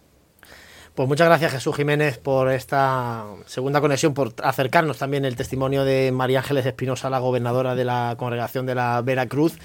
Pues 0.94 1.08
muchas 1.08 1.28
gracias 1.28 1.54
Jesús 1.54 1.74
Jiménez 1.74 2.18
por 2.18 2.52
esta 2.52 3.26
segunda 3.46 3.80
conexión, 3.80 4.14
por 4.14 4.34
acercarnos 4.44 4.98
también 4.98 5.24
el 5.24 5.38
testimonio 5.38 5.86
de 5.86 6.12
María 6.12 6.40
Ángeles 6.40 6.66
Espinosa, 6.66 7.10
la 7.10 7.20
gobernadora 7.20 7.76
de 7.76 7.86
la 7.86 8.16
congregación 8.18 8.66
de 8.66 8.76
la 8.76 9.02
Veracruz. 9.02 9.58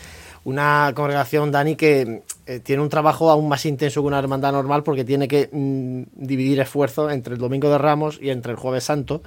Una 0.47 0.93
congregación, 0.95 1.51
Dani, 1.51 1.75
que 1.75 2.23
eh, 2.47 2.61
tiene 2.61 2.81
un 2.81 2.89
trabajo 2.89 3.31
aún 3.31 3.49
más 3.49 3.67
intenso 3.67 4.01
que 4.01 4.07
una 4.07 4.21
hermandad 4.21 4.53
normal 4.53 4.85
porque 4.85 5.05
tiene 5.05 5.27
que 5.27 5.49
mm, 5.51 6.03
dividir 6.25 6.61
esfuerzos 6.61 7.13
entre 7.13 7.35
el 7.35 7.41
Domingo 7.41 7.69
de 7.69 7.79
Ramos 7.79 8.19
y 8.23 8.31
entre 8.31 8.53
el 8.53 8.57
Jueves 8.59 8.85
Santo. 8.85 9.23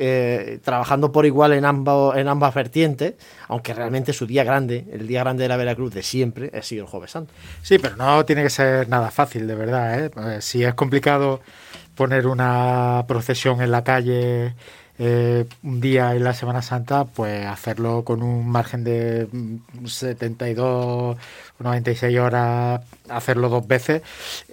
eh, 0.00 0.60
trabajando 0.62 1.10
por 1.10 1.26
igual 1.26 1.52
en, 1.52 1.64
en 1.64 2.28
ambas 2.28 2.54
vertientes, 2.54 3.14
aunque 3.48 3.74
realmente 3.74 4.12
su 4.12 4.26
día 4.26 4.44
grande, 4.44 4.86
el 4.92 5.06
día 5.08 5.20
grande 5.24 5.42
de 5.44 5.48
la 5.48 5.56
Veracruz 5.56 5.92
de 5.92 6.02
siempre, 6.04 6.50
ha 6.56 6.62
sido 6.62 6.84
el 6.84 6.90
Jueves 6.90 7.10
Santo. 7.12 7.34
Sí, 7.62 7.78
pero 7.78 7.96
no 7.96 8.24
tiene 8.24 8.42
que 8.44 8.50
ser 8.50 8.88
nada 8.88 9.10
fácil, 9.10 9.46
de 9.46 9.54
verdad. 9.56 10.04
Eh, 10.36 10.40
Si 10.40 10.62
es 10.64 10.74
complicado 10.74 11.40
poner 11.94 12.26
una 12.28 13.04
procesión 13.08 13.60
en 13.60 13.70
la 13.72 13.82
calle 13.84 14.54
eh, 15.00 15.44
un 15.62 15.80
día 15.80 16.14
en 16.16 16.24
la 16.24 16.34
Semana 16.34 16.60
Santa, 16.60 17.04
pues 17.04 17.46
hacerlo 17.46 18.02
con 18.04 18.22
un 18.22 18.48
margen 18.48 18.82
de 18.82 19.28
mm, 19.30 19.86
72 19.86 20.66
o 20.66 21.16
96 21.60 22.18
horas, 22.18 22.80
hacerlo 23.08 23.48
dos 23.48 23.66
veces, 23.68 24.02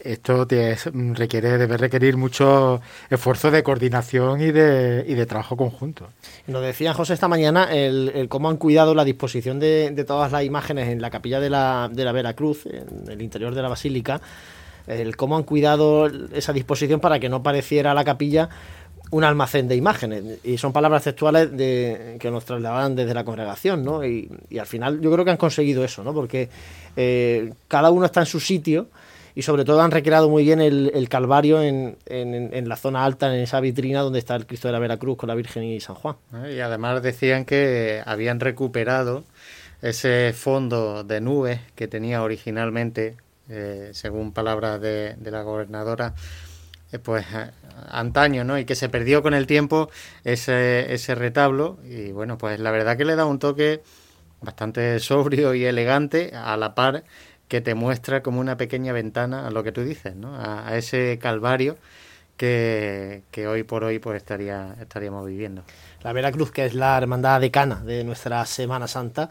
esto 0.04 0.46
mm, 0.46 1.14
requiere, 1.14 1.58
debe 1.58 1.78
requerir 1.78 2.18
mucho 2.18 2.80
esfuerzo 3.10 3.50
de 3.50 3.64
coordinación 3.64 4.40
y 4.42 4.52
de, 4.52 5.04
y 5.08 5.16
de 5.16 5.26
trabajo 5.26 5.58
conjunto. 5.58 6.10
Nos 6.46 6.62
decía 6.62 6.94
José 6.94 7.16
esta 7.16 7.28
mañana 7.28 7.64
el, 7.72 8.12
el 8.14 8.30
cómo 8.30 8.50
han 8.50 8.58
cuidado 8.58 8.94
la 8.94 9.04
disposición 9.04 9.60
de, 9.60 9.90
de 9.92 10.04
todas 10.04 10.32
las 10.32 10.44
imágenes 10.44 10.90
en 10.90 11.02
la 11.02 11.10
capilla 11.10 11.40
de 11.40 11.50
la, 11.50 11.90
de 11.92 12.06
la 12.06 12.12
Veracruz, 12.12 12.68
en 12.68 13.10
el 13.10 13.22
interior 13.22 13.56
de 13.56 13.62
la 13.64 13.70
basílica, 13.70 14.22
el 14.88 15.16
cómo 15.16 15.38
han 15.38 15.44
cuidado 15.44 16.08
esa 16.34 16.54
disposición 16.54 17.00
para 17.00 17.20
que 17.20 17.30
no 17.30 17.42
pareciera 17.42 17.94
la 17.94 18.04
capilla 18.04 18.50
un 19.12 19.24
almacén 19.24 19.68
de 19.68 19.76
imágenes. 19.76 20.40
Y 20.44 20.58
son 20.58 20.74
palabras 20.74 21.04
textuales 21.04 21.56
de, 21.56 22.18
que 22.20 22.32
nos 22.32 22.46
trasladaban 22.46 22.96
desde 22.96 23.14
la 23.14 23.24
congregación, 23.24 23.84
¿no? 23.84 24.04
Y, 24.06 24.30
y 24.50 24.58
al 24.58 24.66
final 24.68 25.00
yo 25.02 25.12
creo 25.12 25.24
que 25.26 25.32
han 25.32 25.38
conseguido 25.38 25.84
eso, 25.84 26.04
¿no? 26.04 26.14
Porque 26.14 26.50
eh, 26.98 27.54
cada 27.68 27.92
uno 27.92 28.06
está 28.06 28.22
en 28.22 28.26
su 28.26 28.40
sitio 28.40 28.88
y 29.36 29.42
sobre 29.42 29.66
todo 29.66 29.82
han 29.82 29.92
recreado 29.92 30.30
muy 30.30 30.44
bien 30.46 30.62
el, 30.62 30.92
el 30.94 31.10
Calvario 31.10 31.62
en, 31.62 31.98
en- 32.06 32.54
en 32.54 32.70
la 32.70 32.78
zona 32.78 33.04
alta, 33.04 33.34
en 33.36 33.42
esa 33.42 33.60
vitrina 33.60 34.02
donde 34.02 34.20
está 34.20 34.36
el 34.36 34.46
Cristo 34.46 34.68
de 34.68 34.72
la 34.72 34.80
Veracruz 34.80 35.18
con 35.18 35.28
la 35.28 35.36
Virgen 35.36 35.64
y 35.64 35.80
San 35.82 35.96
Juan. 35.96 36.16
¿no? 36.32 36.50
Y 36.50 36.60
además 36.62 37.04
decían 37.04 37.44
que 37.46 38.02
habían 38.06 38.40
recuperado 38.40 39.24
ese 39.82 40.34
fondo 40.34 41.04
de 41.04 41.20
nubes 41.22 41.60
que 41.76 41.88
tenía 41.88 42.24
originalmente, 42.24 43.18
eh, 43.50 43.90
según 43.94 44.32
palabras 44.32 44.80
de, 44.82 45.16
de 45.18 45.32
la 45.32 45.44
gobernadora, 45.44 46.14
pues 47.00 47.26
eh, 47.34 47.52
antaño, 47.90 48.44
¿no? 48.44 48.58
Y 48.58 48.66
que 48.66 48.76
se 48.76 48.90
perdió 48.90 49.22
con 49.22 49.34
el 49.34 49.48
tiempo 49.48 49.90
ese, 50.24 50.94
ese 50.94 51.16
retablo. 51.16 51.80
Y 51.84 52.12
bueno, 52.12 52.38
pues 52.38 52.60
la 52.60 52.72
verdad 52.72 52.98
que 52.98 53.06
le 53.06 53.16
da 53.16 53.26
un 53.26 53.40
toque 53.40 53.82
bastante 54.42 55.00
sobrio 55.00 55.54
y 55.54 55.66
elegante 55.66 56.32
a 56.36 56.58
la 56.58 56.76
par 56.76 57.04
que 57.48 57.62
te 57.62 57.76
muestra 57.76 58.24
como 58.24 58.40
una 58.40 58.58
pequeña 58.58 58.94
ventana 58.94 59.48
a 59.48 59.52
lo 59.52 59.64
que 59.64 59.72
tú 59.72 59.84
dices, 59.84 60.16
¿no? 60.16 60.36
A, 60.36 60.68
a 60.68 60.78
ese 60.78 61.20
calvario 61.22 61.78
que, 62.38 63.24
que 63.32 63.48
hoy 63.48 63.64
por 63.64 63.84
hoy 63.84 64.00
pues 64.00 64.18
estaría, 64.18 64.76
estaríamos 64.80 65.26
viviendo. 65.26 65.64
La 66.02 66.14
Veracruz, 66.14 66.52
que 66.52 66.66
es 66.66 66.74
la 66.74 66.98
hermandad 66.98 67.42
decana 67.42 67.82
de 67.84 68.04
nuestra 68.04 68.46
Semana 68.46 68.88
Santa 68.88 69.30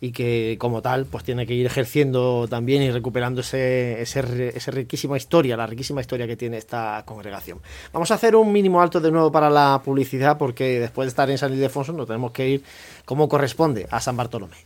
y 0.00 0.12
que 0.12 0.56
como 0.58 0.82
tal 0.82 1.06
pues 1.06 1.24
tiene 1.24 1.46
que 1.46 1.54
ir 1.54 1.66
ejerciendo 1.66 2.46
también 2.48 2.82
y 2.82 2.90
recuperando 2.90 3.40
ese, 3.40 4.00
ese, 4.02 4.56
esa 4.56 4.70
riquísima 4.70 5.16
historia, 5.16 5.56
la 5.56 5.66
riquísima 5.66 6.00
historia 6.00 6.26
que 6.26 6.36
tiene 6.36 6.58
esta 6.58 7.02
congregación. 7.06 7.60
Vamos 7.92 8.10
a 8.10 8.14
hacer 8.14 8.36
un 8.36 8.52
mínimo 8.52 8.82
alto 8.82 9.00
de 9.00 9.10
nuevo 9.10 9.32
para 9.32 9.48
la 9.48 9.80
publicidad 9.84 10.36
porque 10.38 10.80
después 10.80 11.06
de 11.06 11.10
estar 11.10 11.30
en 11.30 11.38
San 11.38 11.52
Ildefonso 11.52 11.92
nos 11.92 12.06
tenemos 12.06 12.32
que 12.32 12.48
ir 12.48 12.64
como 13.04 13.28
corresponde 13.28 13.86
a 13.90 14.00
San 14.00 14.16
Bartolomé. 14.16 14.65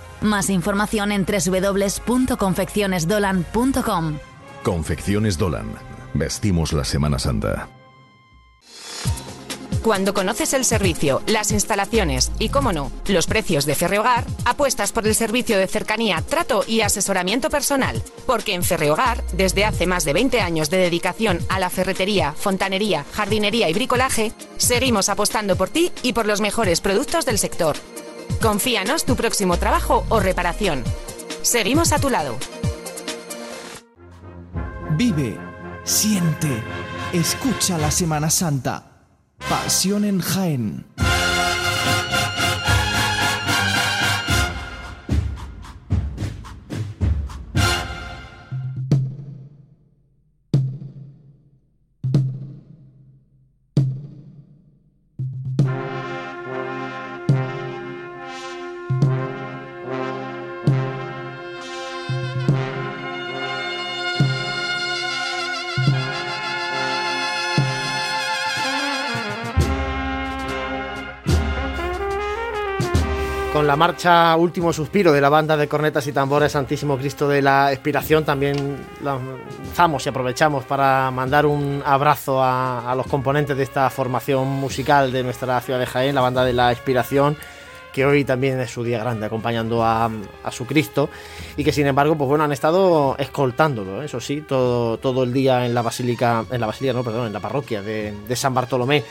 Más 0.21 0.49
información 0.49 1.11
en 1.11 1.25
www.confeccionesdolan.com. 1.25 4.19
Confecciones 4.63 5.37
Dolan. 5.37 5.73
Vestimos 6.13 6.73
la 6.73 6.83
Semana 6.83 7.17
Santa. 7.17 7.69
Cuando 9.83 10.13
conoces 10.13 10.53
el 10.53 10.63
servicio, 10.63 11.23
las 11.25 11.51
instalaciones 11.51 12.31
y, 12.37 12.49
cómo 12.49 12.71
no, 12.71 12.91
los 13.07 13.25
precios 13.25 13.65
de 13.65 13.73
Ferrehogar, 13.73 14.25
apuestas 14.45 14.91
por 14.91 15.07
el 15.07 15.15
servicio 15.15 15.57
de 15.57 15.65
cercanía, 15.65 16.21
trato 16.21 16.63
y 16.67 16.81
asesoramiento 16.81 17.49
personal. 17.49 18.03
Porque 18.27 18.53
en 18.53 18.61
Ferrehogar, 18.61 19.23
desde 19.33 19.65
hace 19.65 19.87
más 19.87 20.05
de 20.05 20.13
20 20.13 20.39
años 20.39 20.69
de 20.69 20.77
dedicación 20.77 21.39
a 21.49 21.59
la 21.59 21.71
ferretería, 21.71 22.33
fontanería, 22.33 23.05
jardinería 23.11 23.69
y 23.69 23.73
bricolaje, 23.73 24.33
seguimos 24.57 25.09
apostando 25.09 25.55
por 25.55 25.69
ti 25.69 25.91
y 26.03 26.13
por 26.13 26.27
los 26.27 26.41
mejores 26.41 26.79
productos 26.79 27.25
del 27.25 27.39
sector. 27.39 27.75
Confíanos 28.41 29.05
tu 29.05 29.15
próximo 29.15 29.57
trabajo 29.57 30.03
o 30.09 30.19
reparación. 30.19 30.83
Seguimos 31.43 31.91
a 31.93 31.99
tu 31.99 32.09
lado. 32.09 32.37
Vive, 34.97 35.37
siente, 35.83 36.63
escucha 37.13 37.77
la 37.77 37.91
Semana 37.91 38.31
Santa. 38.31 39.05
Pasión 39.47 40.05
en 40.05 40.21
Jaén. 40.21 40.85
Con 73.61 73.67
la 73.67 73.75
marcha 73.75 74.35
Último 74.37 74.73
Suspiro 74.73 75.11
de 75.11 75.21
la 75.21 75.29
banda 75.29 75.55
de 75.55 75.67
cornetas 75.67 76.07
y 76.07 76.11
tambores 76.11 76.53
Santísimo 76.53 76.97
Cristo 76.97 77.29
de 77.29 77.43
la 77.43 77.71
Expiración, 77.71 78.25
también 78.25 78.55
lanzamos 79.03 80.03
y 80.03 80.09
aprovechamos 80.09 80.63
para 80.63 81.11
mandar 81.11 81.45
un 81.45 81.83
abrazo 81.85 82.41
a, 82.43 82.91
los 82.97 83.05
componentes 83.05 83.55
de 83.55 83.61
esta 83.61 83.87
formación 83.91 84.47
musical 84.47 85.11
de 85.11 85.21
nuestra 85.21 85.61
ciudad 85.61 85.77
de 85.77 85.85
Jaén, 85.85 86.15
la 86.15 86.21
banda 86.21 86.43
de 86.43 86.53
la 86.53 86.71
Expiración 86.71 87.37
que 87.93 88.03
hoy 88.03 88.23
también 88.23 88.59
es 88.59 88.71
su 88.71 88.83
día 88.83 88.97
grande, 88.97 89.27
acompañando 89.27 89.83
a, 89.85 90.09
su 90.49 90.65
Cristo, 90.65 91.11
y 91.55 91.63
que 91.63 91.71
sin 91.71 91.85
embargo, 91.85 92.17
pues 92.17 92.27
bueno, 92.29 92.43
han 92.43 92.51
estado 92.51 93.15
escoltándolo, 93.19 94.01
¿eh? 94.01 94.05
eso 94.05 94.19
sí, 94.19 94.41
todo, 94.41 94.97
todo 94.97 95.21
el 95.21 95.33
día 95.33 95.67
en 95.67 95.75
la 95.75 95.83
basílica, 95.83 96.45
en 96.49 96.61
la 96.61 96.65
basílica, 96.65 96.93
no, 96.93 97.03
perdón, 97.03 97.27
en 97.27 97.33
la 97.33 97.39
parroquia 97.39 97.83
de 97.83 98.35
San 98.35 98.55
Bartolomé. 98.55 99.03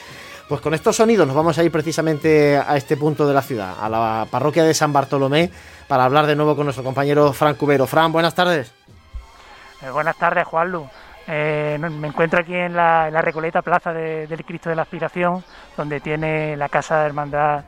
Pues 0.51 0.61
con 0.63 0.75
estos 0.75 0.97
sonidos 0.97 1.29
nos 1.29 1.37
vamos 1.37 1.57
a 1.59 1.63
ir 1.63 1.71
precisamente 1.71 2.59
a 2.59 2.77
este 2.77 2.97
punto 2.97 3.25
de 3.25 3.33
la 3.33 3.41
ciudad, 3.41 3.77
a 3.81 3.89
la 3.89 4.27
parroquia 4.29 4.65
de 4.65 4.75
San 4.75 4.93
Bartolomé, 4.93 5.49
para 5.87 6.03
hablar 6.03 6.27
de 6.27 6.35
nuevo 6.35 6.57
con 6.57 6.67
nuestro 6.67 6.83
compañero 6.83 7.33
Fran 7.33 7.55
Cubero. 7.55 7.87
Fran, 7.87 8.11
buenas 8.11 8.35
tardes. 8.35 8.75
Eh, 9.81 9.91
buenas 9.91 10.17
tardes, 10.17 10.45
Juanlu. 10.49 10.89
Eh, 11.29 11.79
me 11.79 12.09
encuentro 12.09 12.41
aquí 12.41 12.57
en 12.57 12.75
la, 12.75 13.07
en 13.07 13.15
la 13.15 13.23
Recoleta 13.23 13.63
Plaza 13.63 13.93
de, 13.93 14.27
del 14.27 14.45
Cristo 14.45 14.69
de 14.69 14.75
la 14.75 14.83
Aspiración, 14.83 15.45
donde 15.77 16.01
tiene 16.01 16.57
la 16.57 16.69
Casa 16.69 16.99
de 16.99 17.07
Hermandad, 17.07 17.63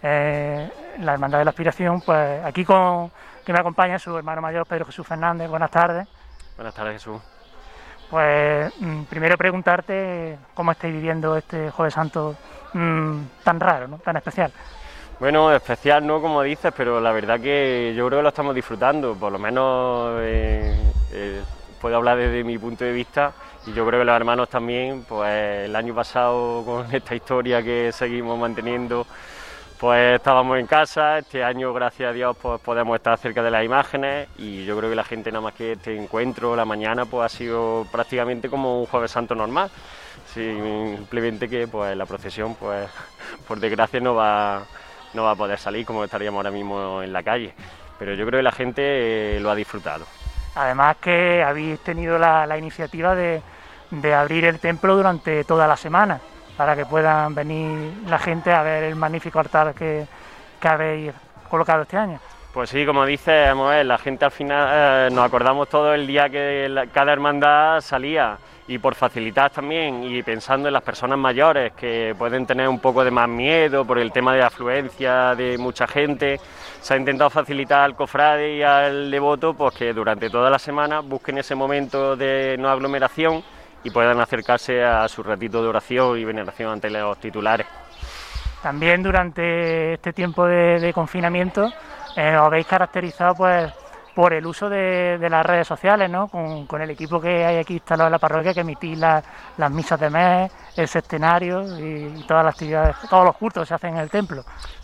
eh, 0.00 0.70
la 1.00 1.14
Hermandad 1.14 1.38
de 1.40 1.44
la 1.44 1.50
Aspiración. 1.50 2.02
Pues 2.02 2.44
aquí 2.44 2.64
con 2.64 3.10
que 3.44 3.52
me 3.52 3.58
acompaña 3.58 3.98
su 3.98 4.16
hermano 4.16 4.40
mayor, 4.40 4.64
Pedro 4.64 4.86
Jesús 4.86 5.04
Fernández. 5.04 5.50
Buenas 5.50 5.72
tardes. 5.72 6.06
Buenas 6.54 6.72
tardes, 6.72 6.92
Jesús. 7.02 7.20
Pues 8.10 8.72
mmm, 8.80 9.02
primero 9.04 9.36
preguntarte 9.36 10.38
cómo 10.54 10.72
estáis 10.72 10.94
viviendo 10.94 11.36
este 11.36 11.70
Jueves 11.70 11.94
Santo 11.94 12.36
mmm, 12.72 13.20
tan 13.44 13.60
raro, 13.60 13.88
¿no? 13.88 13.98
tan 13.98 14.16
especial. 14.16 14.50
Bueno, 15.20 15.52
especial 15.52 16.06
no 16.06 16.20
como 16.20 16.42
dices, 16.42 16.72
pero 16.76 17.00
la 17.00 17.10
verdad 17.10 17.40
que 17.40 17.92
yo 17.96 18.06
creo 18.06 18.20
que 18.20 18.22
lo 18.22 18.28
estamos 18.28 18.54
disfrutando, 18.54 19.16
por 19.16 19.32
lo 19.32 19.38
menos 19.38 20.20
eh, 20.22 20.76
eh, 21.12 21.42
puedo 21.80 21.96
hablar 21.96 22.18
desde 22.18 22.44
mi 22.44 22.56
punto 22.56 22.84
de 22.84 22.92
vista 22.92 23.32
y 23.66 23.72
yo 23.72 23.84
creo 23.86 24.00
que 24.00 24.04
los 24.04 24.14
hermanos 24.14 24.48
también, 24.48 25.04
pues 25.08 25.66
el 25.66 25.74
año 25.74 25.94
pasado 25.94 26.62
con 26.64 26.86
esta 26.94 27.14
historia 27.14 27.62
que 27.62 27.90
seguimos 27.92 28.38
manteniendo, 28.38 29.06
pues 29.78 30.16
estábamos 30.16 30.58
en 30.58 30.66
casa, 30.66 31.18
este 31.18 31.44
año 31.44 31.72
gracias 31.72 32.10
a 32.10 32.12
Dios 32.12 32.36
pues 32.40 32.60
podemos 32.60 32.96
estar 32.96 33.16
cerca 33.18 33.42
de 33.42 33.50
las 33.50 33.64
imágenes 33.64 34.28
y 34.36 34.64
yo 34.64 34.76
creo 34.76 34.90
que 34.90 34.96
la 34.96 35.04
gente 35.04 35.30
nada 35.30 35.42
más 35.42 35.54
que 35.54 35.72
este 35.72 35.96
encuentro, 35.96 36.56
la 36.56 36.64
mañana 36.64 37.04
pues 37.04 37.32
ha 37.32 37.36
sido 37.36 37.86
prácticamente 37.90 38.48
como 38.48 38.80
un 38.80 38.86
jueves 38.86 39.12
santo 39.12 39.36
normal, 39.36 39.70
simplemente 40.34 41.48
que 41.48 41.68
pues 41.68 41.96
la 41.96 42.06
procesión 42.06 42.56
pues 42.56 42.88
por 43.46 43.60
desgracia 43.60 44.00
no 44.00 44.14
va, 44.14 44.64
no 45.14 45.22
va 45.22 45.32
a 45.32 45.36
poder 45.36 45.58
salir 45.58 45.86
como 45.86 46.02
estaríamos 46.02 46.38
ahora 46.38 46.50
mismo 46.50 47.02
en 47.02 47.12
la 47.12 47.22
calle, 47.22 47.54
pero 48.00 48.14
yo 48.14 48.26
creo 48.26 48.40
que 48.40 48.44
la 48.44 48.52
gente 48.52 49.36
eh, 49.36 49.40
lo 49.40 49.50
ha 49.50 49.54
disfrutado. 49.54 50.06
Además 50.56 50.96
que 50.96 51.44
habéis 51.44 51.78
tenido 51.80 52.18
la, 52.18 52.46
la 52.46 52.58
iniciativa 52.58 53.14
de, 53.14 53.40
de 53.92 54.14
abrir 54.14 54.44
el 54.44 54.58
templo 54.58 54.96
durante 54.96 55.44
toda 55.44 55.68
la 55.68 55.76
semana 55.76 56.20
para 56.58 56.74
que 56.74 56.84
puedan 56.84 57.36
venir 57.36 57.92
la 58.08 58.18
gente 58.18 58.52
a 58.52 58.62
ver 58.62 58.82
el 58.82 58.96
magnífico 58.96 59.38
altar 59.38 59.72
que, 59.74 60.04
que 60.60 60.68
habéis 60.68 61.12
colocado 61.48 61.82
este 61.82 61.96
año. 61.96 62.18
Pues 62.52 62.70
sí, 62.70 62.84
como 62.84 63.06
dices, 63.06 63.54
la 63.54 63.98
gente 63.98 64.24
al 64.24 64.32
final 64.32 64.68
eh, 64.72 65.14
nos 65.14 65.24
acordamos 65.24 65.68
todo 65.68 65.94
el 65.94 66.04
día 66.04 66.28
que 66.28 66.88
cada 66.92 67.12
hermandad 67.12 67.80
salía 67.80 68.36
y 68.66 68.78
por 68.78 68.96
facilitar 68.96 69.50
también 69.50 70.02
y 70.02 70.22
pensando 70.24 70.66
en 70.68 70.74
las 70.74 70.82
personas 70.82 71.16
mayores 71.16 71.72
que 71.74 72.14
pueden 72.18 72.44
tener 72.44 72.68
un 72.68 72.80
poco 72.80 73.04
de 73.04 73.12
más 73.12 73.28
miedo 73.28 73.84
por 73.84 74.00
el 74.00 74.10
tema 74.10 74.34
de 74.34 74.42
afluencia 74.42 75.36
de 75.36 75.56
mucha 75.58 75.86
gente, 75.86 76.40
se 76.80 76.94
ha 76.94 76.96
intentado 76.96 77.30
facilitar 77.30 77.82
al 77.82 77.94
cofrade 77.94 78.56
y 78.56 78.62
al 78.62 79.12
devoto 79.12 79.54
pues 79.54 79.74
que 79.74 79.92
durante 79.92 80.28
toda 80.28 80.50
la 80.50 80.58
semana 80.58 81.00
busquen 81.00 81.38
ese 81.38 81.54
momento 81.54 82.16
de 82.16 82.56
no 82.58 82.68
aglomeración 82.68 83.44
y 83.88 83.90
puedan 83.90 84.20
acercarse 84.20 84.84
a 84.84 85.08
su 85.08 85.22
ratito 85.22 85.62
de 85.62 85.68
oración 85.68 86.18
y 86.18 86.24
veneración 86.24 86.72
ante 86.72 86.90
los 86.90 87.18
titulares. 87.18 87.66
También 88.62 89.02
durante 89.02 89.94
este 89.94 90.12
tiempo 90.12 90.46
de, 90.46 90.92
confinamiento 90.94 91.70
eh, 92.16 92.36
os 92.36 92.46
habéis 92.46 92.66
caracterizado 92.66 93.34
pues 93.34 93.72
por 94.18 94.34
el 94.34 94.44
uso 94.46 94.68
de, 94.68 95.16
las 95.30 95.46
redes 95.46 95.68
sociales, 95.68 96.10
¿no? 96.10 96.26
Con, 96.26 96.82
el 96.82 96.90
equipo 96.90 97.20
que 97.20 97.44
hay 97.44 97.58
aquí 97.58 97.74
instalado 97.74 98.08
en 98.08 98.12
la 98.14 98.18
parroquia, 98.18 98.52
que 98.52 98.62
emitís 98.62 98.98
la, 98.98 99.22
las 99.56 99.70
misas 99.70 100.00
de 100.00 100.10
mes, 100.10 100.50
el 100.76 100.88
sextenario 100.88 101.62
y, 101.78 102.18
y, 102.18 102.24
todas 102.26 102.44
las 102.44 102.54
actividades, 102.56 102.96
todos 103.08 103.26
los 103.26 103.36
cultos 103.36 103.62
que 103.62 103.68
se 103.68 103.74
hacen 103.74 103.94
en 103.94 104.00
el 104.00 104.10
templo. 104.10 104.42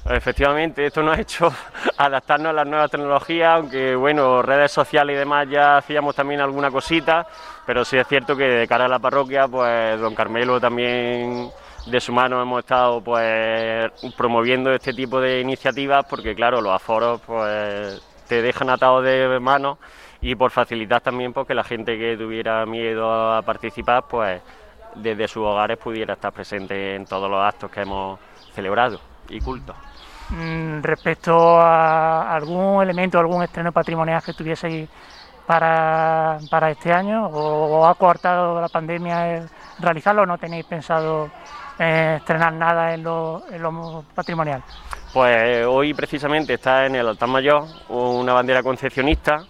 Efectivamente, 0.09 0.87
esto 0.87 1.03
nos 1.03 1.18
ha 1.18 1.20
hecho 1.20 1.53
adaptarnos 1.99 2.51
a 2.51 2.53
las 2.53 2.64
nuevas 2.64 2.88
tecnologías, 2.88 3.57
aunque 3.57 3.97
bueno, 3.97 4.40
redes 4.40 4.70
sociales 4.70 5.16
y 5.16 5.18
demás 5.18 5.49
ya 5.51 5.79
hacíamos 5.79 6.14
también 6.14 6.40
alguna 6.40 6.70
cosita, 6.70 7.27
pero 7.66 7.85
sí 7.85 7.97
es 7.97 8.07
cierto 8.07 8.37
que 8.37 8.44
de 8.44 8.68
cara 8.68 8.85
a 8.85 8.88
la 8.88 9.01
parroquia, 9.01 9.49
pues 9.49 9.99
don 9.99 10.14
Carmelo 10.14 10.61
también 10.61 11.51
de 11.87 12.01
su 12.01 12.12
mano 12.12 12.40
hemos 12.40 12.61
estado 12.61 13.03
pues 13.03 13.90
promoviendo 14.16 14.73
este 14.73 14.92
tipo 14.92 15.20
de 15.20 15.40
iniciativas 15.40 16.07
porque 16.09 16.37
claro, 16.37 16.61
los 16.61 16.73
aforos 16.73 17.20
pues 17.27 18.13
te 18.35 18.42
dejan 18.42 18.68
atado 18.68 19.01
de 19.01 19.38
manos 19.38 19.79
y 20.20 20.35
por 20.35 20.51
facilitar 20.51 21.01
también 21.01 21.33
porque 21.33 21.55
la 21.55 21.62
gente 21.62 21.97
que 21.97 22.16
tuviera 22.16 22.66
miedo 22.66 23.33
a 23.33 23.42
participar 23.42 24.05
pues 24.09 24.42
desde 24.97 25.29
sus 25.29 25.44
hogares 25.44 25.79
pudiera 25.79 26.14
estar 26.14 26.33
presente 26.33 26.97
en 26.97 27.05
todos 27.05 27.31
los 27.31 27.40
actos 27.40 27.70
que 27.70 27.83
hemos 27.83 28.18
celebrado 28.53 29.01
y 29.29 29.40
cultos. 29.40 29.77
Mm, 30.31 30.83
respecto 30.83 31.61
a 31.61 32.35
algún 32.35 32.83
elemento, 32.83 33.20
algún 33.20 33.44
estreno 33.44 33.70
patrimonial 33.70 34.20
que 34.20 34.33
tuvieseis 34.33 34.88
para, 35.47 36.38
para 36.51 36.70
este 36.70 36.92
año 36.92 37.27
o, 37.27 37.87
ha 37.87 37.94
coartado 37.94 38.61
la 38.61 38.68
pandemia 38.68 39.47
realizarlo 39.79 40.23
o 40.23 40.27
no 40.27 40.38
tenéis 40.38 40.64
pensado 40.64 41.31
eh, 41.79 42.16
estrenar 42.18 42.53
nada 42.53 42.94
en 42.94 43.05
lo 43.05 44.05
patrimonial? 44.12 44.62
Pues 45.14 45.64
hoy 45.64 45.94
precisamente 45.94 46.55
está 46.55 46.87
en 46.87 46.96
el 46.96 47.07
altar 47.07 47.29
mayor 47.29 47.66
una 47.88 48.33
bandera 48.33 48.64
concepcionista 48.64 49.44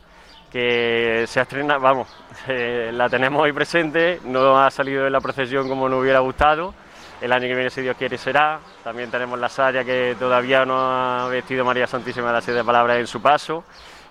que 0.52 1.24
se 1.26 1.40
ha 1.40 1.44
estrenado, 1.44 1.80
vamos, 1.80 2.08
eh, 2.48 2.90
la 2.92 3.08
tenemos 3.08 3.42
hoy 3.42 3.52
presente, 3.54 4.20
no 4.26 4.62
ha 4.62 4.70
salido 4.70 5.04
de 5.04 5.10
la 5.10 5.22
procesión 5.22 5.66
como 5.66 5.88
nos 5.88 6.02
hubiera 6.02 6.18
gustado, 6.18 6.74
el 7.22 7.32
año 7.32 7.48
que 7.48 7.54
viene, 7.54 7.70
si 7.70 7.80
Dios 7.80 7.96
quiere, 7.96 8.18
será. 8.18 8.60
También 8.82 9.10
tenemos 9.10 9.38
la 9.38 9.48
Saya 9.48 9.84
que 9.84 10.14
todavía 10.18 10.66
no 10.66 10.76
ha 10.76 11.28
vestido 11.28 11.64
María 11.64 11.86
Santísima 11.86 12.26
de 12.26 12.32
las 12.34 12.44
Siete 12.44 12.62
Palabras 12.62 12.98
en 12.98 13.06
su 13.06 13.22
paso. 13.22 13.64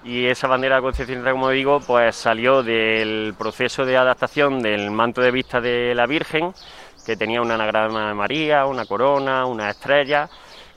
Y 0.03 0.25
esa 0.25 0.47
bandera 0.47 0.77
de 0.77 0.81
Concepción, 0.81 1.23
como 1.23 1.51
digo, 1.51 1.79
pues 1.81 2.15
salió 2.15 2.63
del 2.63 3.35
proceso 3.37 3.85
de 3.85 3.95
adaptación 3.95 4.63
del 4.63 4.89
manto 4.89 5.21
de 5.21 5.29
vista 5.29 5.61
de 5.61 5.93
la 5.93 6.07
Virgen, 6.07 6.51
que 7.05 7.15
tenía 7.15 7.43
un 7.43 7.51
anagrama 7.51 8.07
de 8.07 8.13
María, 8.15 8.65
una 8.65 8.87
corona, 8.87 9.45
una 9.45 9.69
estrella, 9.69 10.27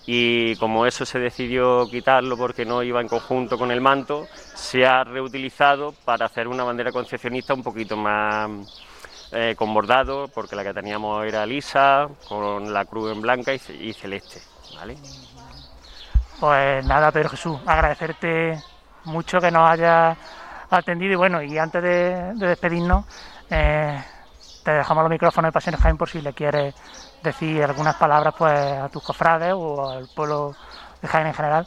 y 0.07 0.55
como 0.57 0.87
eso 0.87 1.05
se 1.05 1.19
decidió 1.19 1.89
quitarlo 1.91 2.37
porque 2.37 2.65
no 2.65 2.83
iba 2.83 3.01
en 3.01 3.09
conjunto 3.09 3.59
con 3.59 3.73
el 3.73 3.81
manto, 3.81 4.27
se 4.55 4.87
ha 4.87 5.03
reutilizado 5.03 5.93
para 6.05 6.27
hacer 6.27 6.47
una 6.47 6.63
bandera 6.63 6.93
concepcionista 6.93 7.55
un 7.55 7.65
poquito 7.65 7.97
más 7.97 8.51
eh, 9.33 9.57
con 9.57 9.75
bordado, 9.75 10.29
porque 10.29 10.55
la 10.55 10.63
que 10.63 10.73
teníamos 10.73 11.27
era 11.27 11.45
lisa, 11.45 12.09
con 12.29 12.73
la 12.73 12.85
cruz 12.85 13.13
en 13.13 13.21
blanca 13.21 13.53
y, 13.53 13.93
celeste. 13.93 14.41
¿vale? 14.77 14.97
Pues 16.39 16.87
nada, 16.87 17.11
Pedro 17.11 17.31
Jesús, 17.31 17.59
agradecerte 17.67 18.63
mucho 19.05 19.41
que 19.41 19.51
nos 19.51 19.69
hayas 19.69 20.17
atendido 20.71 21.15
y 21.15 21.17
bueno, 21.17 21.43
y 21.43 21.59
antes 21.59 21.83
de, 21.83 22.33
despedirnos, 22.35 23.05
eh, 23.51 24.01
te 24.63 24.71
dejamos 24.71 25.03
los 25.03 25.11
micrófonos 25.11 25.49
de 25.49 25.53
Pasiones 25.53 25.81
Jaén 25.81 25.97
por 25.97 26.09
si 26.09 26.21
le 26.21 26.33
quieres 26.33 26.75
decir 27.27 27.63
algunas 27.63 27.97
palabras 27.97 28.35
pues 28.37 28.59
a 28.59 28.89
tus 28.89 29.03
cofrades 29.03 29.53
o 29.55 29.91
al 29.91 30.09
pueblo 30.15 30.55
de 31.03 31.09
Jaén 31.09 31.27
en 31.27 31.35
general. 31.35 31.67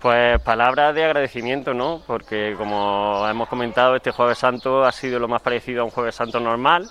Pues 0.00 0.40
palabras 0.40 0.94
de 0.94 1.04
agradecimiento, 1.04 1.74
¿no? 1.74 2.00
Porque 2.06 2.54
como 2.56 3.26
hemos 3.28 3.48
comentado, 3.48 3.96
este 3.96 4.12
Jueves 4.12 4.38
Santo 4.38 4.84
ha 4.84 4.92
sido 4.92 5.18
lo 5.18 5.28
más 5.28 5.42
parecido 5.42 5.82
a 5.82 5.84
un 5.84 5.90
Jueves 5.90 6.14
Santo 6.14 6.40
normal. 6.40 6.88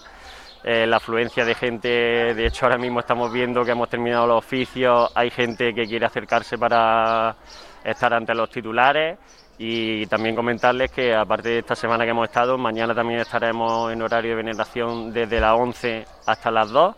Eh, 0.64 0.86
la 0.86 0.98
afluencia 0.98 1.46
de 1.46 1.56
gente, 1.56 1.90
de 1.90 2.46
hecho 2.46 2.66
ahora 2.66 2.78
mismo 2.78 3.00
estamos 3.00 3.32
viendo 3.32 3.64
que 3.64 3.72
hemos 3.72 3.90
terminado 3.90 4.28
los 4.28 4.40
oficios, 4.40 5.10
hay 5.16 5.32
gente 5.32 5.74
que 5.74 5.88
quiere 5.88 6.06
acercarse 6.06 6.58
para 6.58 7.36
estar 7.84 8.14
ante 8.14 8.36
los 8.36 8.50
titulares 8.50 9.18
y 9.58 10.06
también 10.08 10.36
comentarles 10.36 10.92
que 10.92 11.16
aparte 11.16 11.50
de 11.50 11.60
esta 11.60 11.76
semana 11.76 12.04
que 12.04 12.12
hemos 12.12 12.28
estado, 12.28 12.58
mañana 12.58 12.94
también 12.94 13.22
estaremos 13.22 13.92
en 13.92 14.02
horario 14.02 14.32
de 14.32 14.36
veneración 14.36 15.14
desde 15.14 15.40
las 15.40 15.58
11 15.58 16.06
hasta 16.28 16.52
las 16.52 16.70
2 16.70 16.96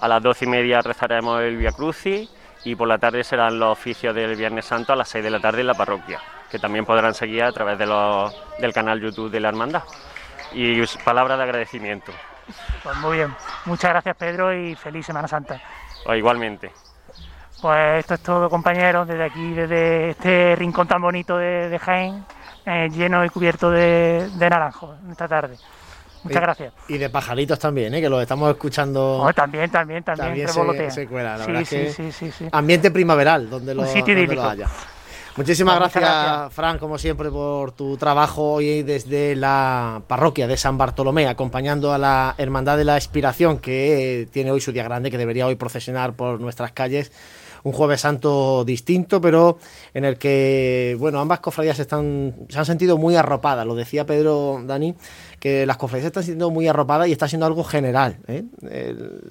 a 0.00 0.08
las 0.08 0.22
doce 0.22 0.44
y 0.44 0.48
media 0.48 0.80
rezaremos 0.80 1.40
el 1.42 1.56
Via 1.56 1.72
Crucis 1.72 2.30
y 2.64 2.74
por 2.74 2.88
la 2.88 2.98
tarde 2.98 3.24
serán 3.24 3.58
los 3.58 3.72
oficios 3.72 4.14
del 4.14 4.36
Viernes 4.36 4.66
Santo 4.66 4.92
a 4.92 4.96
las 4.96 5.08
6 5.08 5.24
de 5.24 5.30
la 5.30 5.40
tarde 5.40 5.60
en 5.60 5.66
la 5.66 5.74
parroquia, 5.74 6.20
que 6.50 6.58
también 6.58 6.84
podrán 6.84 7.14
seguir 7.14 7.42
a 7.42 7.52
través 7.52 7.78
de 7.78 7.86
los, 7.86 8.34
del 8.58 8.72
canal 8.72 9.00
YouTube 9.00 9.30
de 9.30 9.40
la 9.40 9.48
Hermandad. 9.48 9.82
Y 10.52 10.80
palabras 11.04 11.36
de 11.38 11.44
agradecimiento. 11.44 12.12
Pues 12.82 12.96
muy 12.98 13.18
bien, 13.18 13.34
muchas 13.66 13.90
gracias 13.90 14.16
Pedro 14.16 14.52
y 14.54 14.74
feliz 14.74 15.04
Semana 15.06 15.28
Santa. 15.28 15.60
Pues 16.04 16.18
igualmente. 16.18 16.72
Pues 17.60 17.98
esto 17.98 18.14
es 18.14 18.20
todo 18.20 18.48
compañeros, 18.48 19.06
desde 19.06 19.24
aquí, 19.24 19.52
desde 19.52 20.10
este 20.10 20.54
rincón 20.56 20.86
tan 20.86 21.02
bonito 21.02 21.36
de, 21.36 21.76
Jaén, 21.78 22.24
eh, 22.64 22.88
lleno 22.90 23.24
y 23.24 23.28
cubierto 23.30 23.70
de, 23.70 24.30
de 24.32 24.50
naranjos 24.50 24.96
esta 25.10 25.26
tarde. 25.26 25.56
Muchas 26.24 26.42
gracias. 26.42 26.72
Y 26.88 26.98
de 26.98 27.10
pajaritos 27.10 27.58
también, 27.58 27.94
¿eh? 27.94 28.00
que 28.00 28.08
los 28.08 28.20
estamos 28.20 28.50
escuchando. 28.50 29.18
Oh, 29.18 29.32
también, 29.32 29.70
también, 29.70 30.02
también. 30.02 30.46
también 30.46 30.90
se, 30.90 31.06
cuela, 31.06 31.36
la 31.36 31.46
verdad 31.46 31.64
sí, 31.64 31.88
sí, 31.90 32.12
sí, 32.12 32.30
sí, 32.30 32.48
Ambiente 32.52 32.90
primaveral, 32.90 33.48
donde 33.48 33.74
lo, 33.74 33.82
haya. 33.82 34.66
Muchísimas 35.36 35.76
gracias, 35.76 36.52
Fran, 36.52 36.78
como 36.78 36.98
siempre, 36.98 37.30
por 37.30 37.70
tu 37.70 37.96
trabajo 37.96 38.54
hoy 38.54 38.82
desde 38.82 39.36
la 39.36 40.02
parroquia 40.08 40.48
de 40.48 40.56
San 40.56 40.76
Bartolomé, 40.76 41.28
acompañando 41.28 41.92
a 41.92 41.98
la 41.98 42.34
Hermandad 42.38 42.76
de 42.76 42.84
la 42.84 42.96
Expiración, 42.96 43.58
que 43.58 44.26
tiene 44.32 44.50
hoy 44.50 44.60
su 44.60 44.72
día 44.72 44.82
grande, 44.82 45.12
que 45.12 45.18
debería 45.18 45.46
hoy 45.46 45.54
procesionar 45.54 46.14
por 46.14 46.40
nuestras 46.40 46.72
calles 46.72 47.12
un 47.68 47.72
jueves 47.72 48.00
santo 48.00 48.64
distinto, 48.64 49.20
pero 49.20 49.58
en 49.94 50.04
el 50.04 50.18
que, 50.18 50.96
bueno, 50.98 51.20
ambas 51.20 51.40
cofradías 51.40 51.78
están, 51.78 52.34
se 52.48 52.58
han 52.58 52.64
sentido 52.64 52.96
muy 52.98 53.14
arropadas. 53.14 53.66
Lo 53.66 53.74
decía 53.74 54.06
Pedro 54.06 54.60
Dani, 54.64 54.94
que 55.38 55.66
las 55.66 55.76
cofradías 55.76 56.06
están 56.06 56.24
siendo 56.24 56.50
muy 56.50 56.66
arropadas 56.66 57.08
y 57.08 57.12
está 57.12 57.28
siendo 57.28 57.46
algo 57.46 57.64
general. 57.64 58.18
¿eh? 58.26 58.44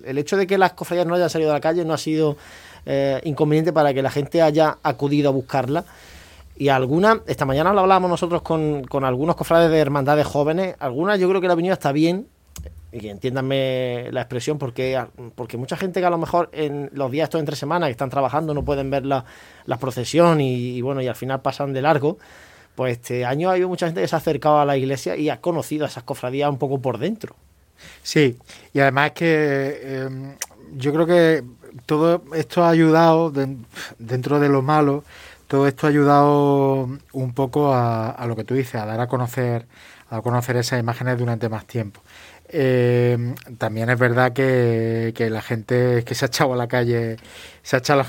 El, 0.06 0.18
hecho 0.18 0.38
de 0.38 0.48
que 0.48 0.58
las 0.58 0.74
cofradías 0.74 1.08
no 1.08 1.16
hayan 1.16 1.30
salido 1.30 1.52
a 1.52 1.54
la 1.54 1.62
calle 1.62 1.84
no 1.84 1.94
ha 1.94 1.98
sido 1.98 2.38
eh, 2.86 3.20
inconveniente 3.24 3.74
para 3.74 3.94
que 3.94 4.02
la 4.02 4.12
gente 4.12 4.42
haya 4.42 4.78
acudido 4.84 5.30
a 5.30 5.32
buscarla. 5.32 5.84
Y 6.56 6.70
algunas, 6.70 7.20
esta 7.28 7.46
mañana 7.46 7.74
lo 7.74 7.82
hablábamos 7.82 8.10
nosotros 8.10 8.42
con, 8.42 8.84
con 8.84 9.04
algunos 9.04 9.36
cofrades 9.36 9.70
de 9.70 9.78
hermandades 9.78 10.26
jóvenes, 10.26 10.76
algunas 10.80 11.20
yo 11.20 11.30
creo 11.30 11.40
que 11.40 11.48
la 11.48 11.54
avenida 11.54 11.74
está 11.74 11.92
bien, 11.92 12.28
y 12.92 13.00
que 13.00 13.10
entiéndanme 13.10 14.10
la 14.12 14.22
expresión, 14.22 14.58
porque, 14.58 15.04
porque 15.36 15.58
mucha 15.58 15.76
gente 15.76 16.00
que 16.00 16.06
a 16.06 16.10
lo 16.10 16.18
mejor 16.18 16.50
en 16.54 16.90
los 16.94 17.12
días 17.12 17.26
estos 17.26 17.40
entre 17.40 17.56
semanas 17.56 17.88
que 17.88 17.92
están 17.92 18.10
trabajando 18.10 18.54
no 18.54 18.64
pueden 18.64 18.90
ver 18.90 19.06
la, 19.06 19.26
procesión 19.80 20.40
y, 20.40 20.82
bueno, 20.82 21.02
y 21.02 21.08
al 21.08 21.16
final 21.16 21.42
pasan 21.42 21.74
de 21.74 21.82
largo, 21.82 22.18
pues 22.76 22.94
este 22.94 23.26
año 23.26 23.50
ha 23.50 23.54
habido 23.54 23.68
mucha 23.68 23.88
gente 23.88 24.02
que 24.02 24.08
se 24.08 24.16
ha 24.16 24.20
acercado 24.20 24.60
a 24.60 24.66
la 24.66 24.78
iglesia 24.78 25.16
y 25.16 25.30
ha 25.30 25.42
conocido 25.42 25.86
a 25.86 25.90
esas 25.90 26.04
cofradías 26.04 26.50
un 26.50 26.58
poco 26.58 26.80
por 26.80 26.98
dentro. 26.98 27.36
Sí, 28.02 28.38
y 28.74 28.80
además 28.80 29.12
que 29.12 29.82
em, 29.84 30.36
yo 30.76 30.94
creo 30.94 31.06
que 31.06 31.44
todo 31.86 32.24
esto 32.34 32.64
ha 32.64 32.70
ayudado, 32.70 33.32
dentro 34.00 34.40
de 34.40 34.50
lo 34.50 34.62
malo, 34.62 35.04
todo 35.48 35.68
esto 35.68 35.88
ha 35.88 35.90
ayudado 35.90 36.90
un 37.12 37.34
poco 37.34 37.74
a, 37.74 38.10
a, 38.10 38.26
lo 38.26 38.36
que 38.36 38.44
tú 38.44 38.56
dices, 38.56 38.76
a 38.76 38.86
dar 38.86 39.00
a 39.00 39.08
conocer, 39.08 39.66
a 40.10 40.22
conocer 40.22 40.56
esas 40.58 40.80
imágenes 40.80 41.18
durante 41.20 41.50
más 41.50 41.66
tiempo. 41.66 42.02
Eh, 42.50 43.36
también 43.58 43.90
es 43.90 44.00
verdad 44.00 44.34
que, 44.34 45.14
la 45.30 45.42
gente 45.42 46.04
que 46.06 46.16
se 46.16 46.26
ha 46.26 46.28
echado 46.28 46.54
a 46.54 46.58
la 46.58 46.68
calle, 46.68 47.18
se 47.62 47.76
ha 47.76 47.80
echado 47.80 48.02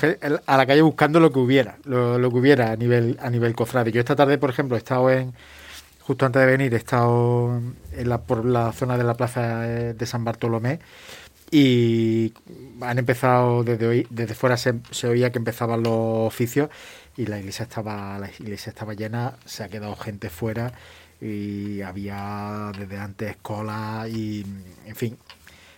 a 0.47 0.57
la, 0.57 0.67
calle 0.67 0.83
buscando 0.83 1.21
lo 1.21 1.33
que 1.33 1.39
hubiera, 1.39 1.79
lo, 1.85 2.31
que 2.31 2.37
hubiera 2.37 2.73
a 2.73 2.77
nivel, 2.77 3.19
a 3.21 3.31
nivel 3.31 3.55
cofrade. 3.55 3.93
Yo 3.93 4.01
esta 4.01 4.17
tarde, 4.17 4.39
por 4.39 4.51
ejemplo, 4.51 4.77
he 4.77 4.79
estado 4.79 5.11
en, 5.11 5.35
justo 6.01 6.27
antes 6.27 6.41
de 6.41 6.47
venir, 6.47 6.73
he 6.75 6.77
estado 6.77 7.61
en 7.93 8.09
la, 8.09 8.19
por 8.23 8.45
la 8.45 8.73
zona 8.73 8.97
de 8.97 9.05
la 9.05 9.15
plaza 9.15 9.61
de 9.61 10.07
San 10.07 10.25
Bartolomé 10.25 10.79
y 11.51 12.33
han 12.83 12.99
empezado 12.99 13.65
desde 13.65 13.87
hoy, 13.87 14.07
desde 14.11 14.35
fuera 14.35 14.57
se, 14.57 14.75
se 14.91 15.09
oía 15.09 15.33
que 15.33 15.39
empezaban 15.39 15.83
los 15.83 15.93
oficios 15.95 16.69
y 17.17 17.27
la 17.27 17.39
iglesia 17.39 17.65
estaba, 17.65 18.19
la 18.19 18.31
iglesia 18.31 18.71
estaba 18.71 18.95
llena, 18.95 19.35
se 19.45 19.65
ha 19.65 19.69
quedado 19.69 19.97
gente 19.97 20.31
fuera 20.31 20.73
y 21.21 21.83
había 21.83 22.73
desde 22.79 22.99
antes 22.99 23.37
cola 23.43 24.07
y, 24.09 24.45
en 24.87 24.97
fin, 24.97 25.19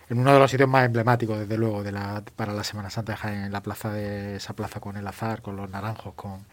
en 0.09 0.19
uno 0.19 0.33
de 0.33 0.39
los 0.39 0.51
sitios 0.51 0.69
más 0.69 0.85
emblemáticos, 0.85 1.39
desde 1.39 1.57
luego, 1.57 1.83
de 1.83 1.91
la, 1.91 2.23
para 2.35 2.53
la 2.53 2.63
Semana 2.63 2.89
Santa 2.89 3.13
de 3.13 3.17
Jaén, 3.17 3.43
en 3.45 3.51
la 3.51 3.61
plaza 3.61 3.91
de 3.91 4.35
esa 4.35 4.53
plaza 4.53 4.79
con 4.79 4.97
el 4.97 5.07
azar, 5.07 5.41
con 5.41 5.55
los 5.55 5.69
naranjos, 5.69 6.13
con 6.15 6.45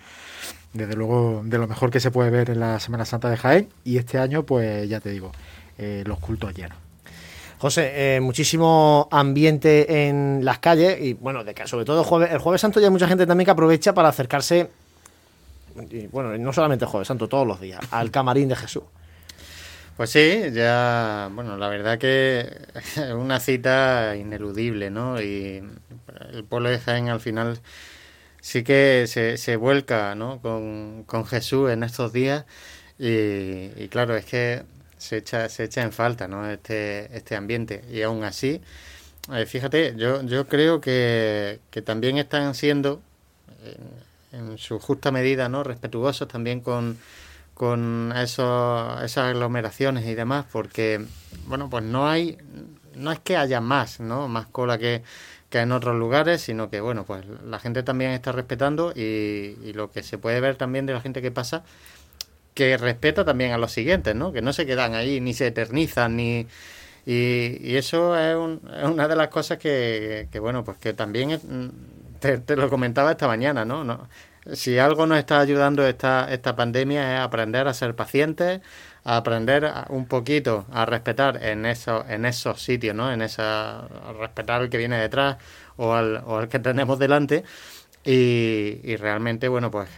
desde 0.73 0.95
luego 0.95 1.43
de 1.45 1.59
lo 1.59 1.67
mejor 1.67 1.91
que 1.91 1.99
se 1.99 2.11
puede 2.11 2.31
ver 2.31 2.51
en 2.51 2.61
la 2.61 2.79
Semana 2.79 3.05
Santa 3.05 3.29
de 3.31 3.37
Jaén 3.37 3.69
y 3.85 3.99
este 3.99 4.19
año, 4.19 4.45
pues 4.45 4.89
ya 4.89 5.01
te 5.01 5.11
digo, 5.11 5.33
eh, 5.77 6.05
los 6.07 6.19
cultos 6.19 6.55
llenos. 6.55 6.79
José, 7.59 8.17
eh, 8.17 8.21
muchísimo 8.21 9.09
ambiente 9.11 10.07
en 10.09 10.45
las 10.45 10.61
calles 10.61 11.01
y 11.01 11.15
bueno, 11.15 11.43
de 11.43 11.55
que 11.55 11.67
sobre 11.67 11.85
todo 11.85 12.05
jueves, 12.05 12.31
el 12.31 12.39
jueves 12.39 12.61
santo 12.61 12.79
ya 12.79 12.87
hay 12.87 12.93
mucha 12.93 13.09
gente 13.09 13.27
también 13.27 13.47
que 13.47 13.51
aprovecha 13.51 13.93
para 13.93 14.09
acercarse 14.09 14.71
bueno, 16.11 16.37
no 16.37 16.53
solamente 16.53 16.87
Jueves 16.87 17.09
Santo, 17.09 17.29
todos 17.29 17.47
los 17.47 17.61
días, 17.61 17.81
al 17.91 18.11
camarín 18.11 18.49
de 18.49 18.57
Jesús. 18.57 18.85
Pues 19.97 20.11
sí, 20.11 20.45
ya, 20.53 21.29
bueno, 21.33 21.57
la 21.57 21.69
verdad 21.69 21.99
que 21.99 22.49
es 22.75 22.99
una 23.13 23.41
cita 23.41 24.15
ineludible, 24.17 24.91
¿no? 24.91 25.21
Y 25.21 25.63
el 26.33 26.45
pueblo 26.45 26.71
de 26.71 26.79
Jaén 26.79 27.09
al 27.09 27.21
final 27.21 27.59
sí 28.41 28.63
que 28.63 29.07
se, 29.09 29.37
se 29.39 29.57
vuelca, 29.57 30.15
¿no? 30.15 30.41
Con, 30.41 31.05
Jesús 31.27 31.71
en 31.71 31.83
estos 31.83 32.13
días 32.13 32.45
y, 32.99 33.89
claro, 33.89 34.17
es 34.17 34.25
que 34.25 34.63
se 34.99 35.19
echa, 35.19 35.49
se 35.49 35.65
echa 35.65 35.83
en 35.83 35.93
falta, 35.93 36.29
¿no? 36.29 36.49
Este, 36.49 37.17
este 37.17 37.35
ambiente 37.35 37.85
y 37.91 38.03
aún 38.03 38.23
así, 38.23 38.61
eh, 39.35 39.47
fíjate, 39.47 39.95
yo, 39.97 40.23
yo 40.23 40.47
creo 40.47 40.81
que, 40.81 41.61
que 41.71 41.83
también 41.83 42.19
están 42.19 42.55
siendo 42.55 43.03
en 44.33 44.59
su 44.59 44.79
justa 44.79 45.11
medida, 45.11 45.49
¿no? 45.49 45.65
Respetuosos 45.65 46.29
también 46.29 46.61
con, 46.61 46.99
con 47.55 48.13
eso, 48.17 49.03
esas 49.03 49.31
aglomeraciones 49.31 50.07
y 50.07 50.15
demás, 50.15 50.47
porque, 50.53 51.05
bueno, 51.47 51.69
pues 51.69 51.85
no 51.85 52.09
hay, 52.09 52.39
no 52.95 53.11
es 53.13 53.19
que 53.21 53.37
haya 53.37 53.61
más, 53.61 54.01
¿no? 54.01 54.29
Más 54.29 54.47
cola 54.47 54.79
que, 54.79 55.03
que 55.51 55.61
en 55.61 55.73
otros 55.73 55.97
lugares, 55.97 56.43
sino 56.43 56.71
que, 56.71 56.81
bueno, 56.81 57.05
pues 57.05 57.25
la 57.45 57.59
gente 57.59 57.83
también 57.83 58.13
está 58.13 58.33
respetando 58.33 58.93
y, 58.95 59.73
lo 59.75 59.91
que 59.91 60.03
se 60.03 60.19
puede 60.19 60.41
ver 60.41 60.57
también 60.57 60.87
de 60.87 60.93
la 60.93 61.01
gente 61.01 61.23
que 61.23 61.31
pasa, 61.31 61.65
que 62.55 62.77
respeta 62.77 63.25
también 63.25 63.53
a 63.53 63.59
los 63.59 63.73
siguientes, 63.73 64.15
¿no? 64.15 64.33
Que 64.33 64.43
no 64.43 64.53
se 64.53 64.67
quedan 64.67 64.95
ahí, 64.95 65.21
ni 65.21 65.35
se 65.35 65.47
eternizan, 65.49 66.17
ni... 66.17 66.47
Y, 67.07 67.57
y 67.63 67.77
eso 67.77 68.19
es, 68.19 68.37
es, 68.77 68.85
una 68.85 69.09
de 69.09 69.17
las 69.17 69.29
cosas 69.29 69.57
que, 69.57 70.29
que, 70.31 70.39
bueno, 70.41 70.63
pues 70.63 70.77
que 70.77 70.93
también 70.93 71.31
te, 72.19 72.57
lo 72.57 72.69
comentaba 72.71 73.13
esta 73.13 73.27
mañana, 73.27 73.65
¿no? 73.65 73.85
¿no? 73.85 74.09
si 74.53 74.79
algo 74.79 75.07
nos 75.07 75.19
está 75.19 75.41
ayudando 75.41 75.87
esta, 75.87 76.33
esta 76.33 76.57
pandemia 76.57 77.17
es 77.17 77.21
aprender 77.21 77.69
a 77.69 77.75
ser 77.75 77.95
pacientes, 77.95 78.61
a 79.05 79.17
aprender 79.17 79.71
un 79.91 80.07
poquito 80.07 80.67
a 80.73 80.87
respetar 80.87 81.43
en 81.45 81.67
esos, 81.67 82.09
en 82.09 82.25
esos 82.25 82.63
sitios, 82.63 82.95
¿no? 82.95 83.13
En 83.13 83.23
esa, 83.23 83.87
respetar 84.19 84.61
al 84.63 84.71
que 84.71 84.79
viene 84.79 84.99
detrás 84.99 85.37
o 85.77 85.95
al, 85.95 86.23
o 86.27 86.39
al 86.39 86.49
que 86.49 86.59
tenemos 86.59 86.99
delante. 86.99 87.45
Y, 88.05 88.81
y, 88.85 88.97
realmente, 88.97 89.49
bueno, 89.49 89.71
pues 89.71 89.89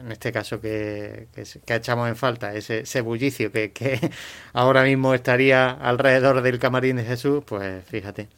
en 0.00 0.12
este 0.12 0.30
caso 0.30 0.60
que, 0.60 1.28
que, 1.34 1.74
echamos 1.74 2.08
en 2.08 2.16
falta, 2.16 2.54
ese, 2.54 2.80
ese 2.80 3.00
bullicio 3.00 3.50
que, 3.50 3.72
que 3.72 4.10
ahora 4.52 4.84
mismo 4.84 5.14
estaría 5.14 5.70
alrededor 5.70 6.42
del 6.42 6.58
camarín 6.58 6.96
de 6.96 7.04
Jesús, 7.04 7.42
pues 7.44 7.84
fíjate, 7.86 8.28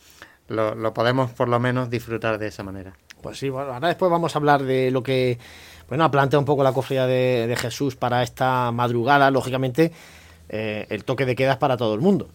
lo, 0.49 0.75
lo 0.75 0.95
podemos 0.95 1.31
por 1.33 1.49
lo 1.49 1.61
menos 1.61 1.91
disfrutar 1.91 2.39
de 2.39 2.49
esa 2.49 2.63
manera. 2.63 2.95
Pues 3.23 3.39
sí, 3.39 3.49
bueno, 3.49 3.73
ahora 3.73 3.89
después 3.89 4.11
vamos 4.11 4.35
a 4.35 4.39
hablar 4.39 4.63
de 4.63 4.91
lo 4.91 5.03
que 5.03 5.39
bueno, 5.89 6.11
plantea 6.11 6.39
un 6.39 6.45
poco 6.45 6.63
la 6.63 6.73
cofradía 6.73 7.07
de, 7.07 7.57
Jesús 7.59 7.97
para 7.97 8.23
esta 8.23 8.71
madrugada. 8.73 9.31
Lógicamente, 9.31 9.91
eh, 10.51 10.87
el 10.91 11.05
toque 11.05 11.25
de 11.25 11.35
queda 11.35 11.53
es 11.53 11.57
para 11.57 11.79
todo 11.79 11.95
el 11.95 12.01
mundo. 12.01 12.29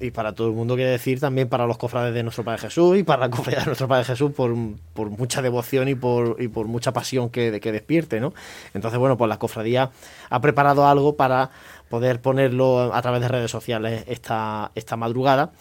Y 0.00 0.10
para 0.12 0.34
todo 0.34 0.48
el 0.48 0.54
mundo 0.54 0.76
quiere 0.76 0.90
decir 0.90 1.20
también 1.20 1.48
para 1.48 1.66
los 1.66 1.76
cofrades 1.76 2.14
de 2.14 2.22
nuestro 2.22 2.42
Padre 2.42 2.60
Jesús 2.62 2.98
y 2.98 3.02
para 3.02 3.26
la 3.26 3.30
cofradía 3.30 3.60
de 3.60 3.66
nuestro 3.66 3.86
Padre 3.86 4.04
Jesús 4.04 4.32
por, 4.32 4.54
por 4.94 5.10
mucha 5.10 5.42
devoción 5.42 5.88
y 5.88 5.94
por, 5.94 6.40
y 6.40 6.48
por 6.48 6.66
mucha 6.68 6.92
pasión 6.92 7.28
que, 7.28 7.60
que 7.60 7.72
despierte, 7.72 8.18
¿no? 8.18 8.32
Entonces, 8.72 8.98
bueno, 8.98 9.18
pues 9.18 9.28
la 9.28 9.38
cofradía 9.38 9.90
ha 10.30 10.40
preparado 10.40 10.86
algo 10.86 11.16
para 11.16 11.50
poder 11.90 12.20
ponerlo 12.20 12.94
a 12.94 13.02
través 13.02 13.20
de 13.20 13.28
redes 13.28 13.50
sociales 13.50 14.04
esta, 14.08 14.72
esta 14.74 14.96
madrugada. 14.96 15.52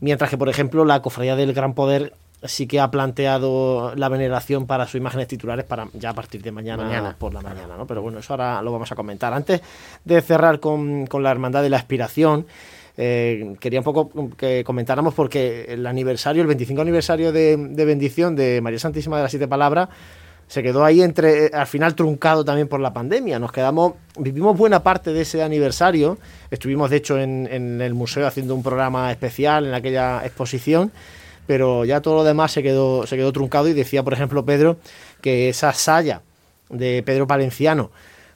Mientras 0.00 0.30
que, 0.30 0.38
por 0.38 0.48
ejemplo, 0.48 0.84
la 0.84 1.02
cofradía 1.02 1.34
del 1.34 1.52
Gran 1.52 1.74
Poder 1.74 2.12
sí 2.44 2.66
que 2.66 2.78
ha 2.78 2.90
planteado 2.90 3.94
la 3.96 4.08
veneración 4.08 4.66
para 4.66 4.86
sus 4.86 4.96
imágenes 4.96 5.26
titulares 5.26 5.64
para 5.64 5.88
ya 5.94 6.10
a 6.10 6.14
partir 6.14 6.42
de 6.42 6.52
mañana, 6.52 7.16
por 7.18 7.34
la 7.34 7.40
mañana, 7.40 7.76
¿no? 7.76 7.86
Pero 7.86 8.02
bueno, 8.02 8.20
eso 8.20 8.32
ahora 8.32 8.62
lo 8.62 8.70
vamos 8.70 8.90
a 8.92 8.94
comentar. 8.94 9.32
Antes 9.32 9.60
de 10.04 10.20
cerrar 10.22 10.60
con, 10.60 11.08
la 11.12 11.30
Hermandad 11.30 11.62
de 11.62 11.70
la 11.70 11.78
Aspiración, 11.78 12.46
eh, 12.96 13.56
quería 13.60 13.80
un 13.80 13.84
poco 13.84 14.30
que 14.36 14.62
comentáramos 14.64 15.14
porque 15.14 15.66
el 15.68 15.86
aniversario, 15.86 16.42
el 16.42 16.48
25 16.48 16.80
aniversario 16.80 17.32
de, 17.32 17.56
bendición 17.56 18.36
de 18.36 18.60
María 18.60 18.78
Santísima 18.78 19.16
de 19.16 19.22
las 19.22 19.30
Siete 19.32 19.48
Palabras, 19.48 19.88
se 20.46 20.62
quedó 20.62 20.84
ahí 20.84 21.02
entre, 21.02 21.46
eh, 21.46 21.50
al 21.52 21.66
final 21.66 21.94
truncado 21.94 22.44
también 22.44 22.68
por 22.68 22.80
la 22.80 22.92
pandemia. 22.92 23.38
Nos 23.38 23.52
quedamos, 23.52 23.94
vivimos 24.16 24.56
buena 24.56 24.82
parte 24.82 25.12
de 25.12 25.22
ese 25.22 25.42
aniversario. 25.42 26.18
Estuvimos, 26.50 26.88
de 26.88 26.96
hecho, 26.96 27.18
en, 27.18 27.48
en 27.50 27.80
el 27.82 27.94
museo 27.94 28.26
haciendo 28.26 28.54
un 28.54 28.62
programa 28.62 29.10
especial 29.10 29.66
en 29.66 29.74
aquella 29.74 30.24
exposición 30.24 30.92
pero 31.48 31.86
ya 31.86 32.02
todo 32.02 32.16
lo 32.16 32.24
demás 32.24 32.52
se 32.52 32.62
quedó, 32.62 33.06
se 33.06 33.16
quedó 33.16 33.32
truncado 33.32 33.68
y 33.68 33.72
decía, 33.72 34.02
por 34.02 34.12
ejemplo, 34.12 34.44
Pedro, 34.44 34.76
que 35.22 35.48
esa 35.48 35.72
saya 35.72 36.20
de 36.68 37.02
Pedro 37.02 37.26
Palenciano 37.26 37.90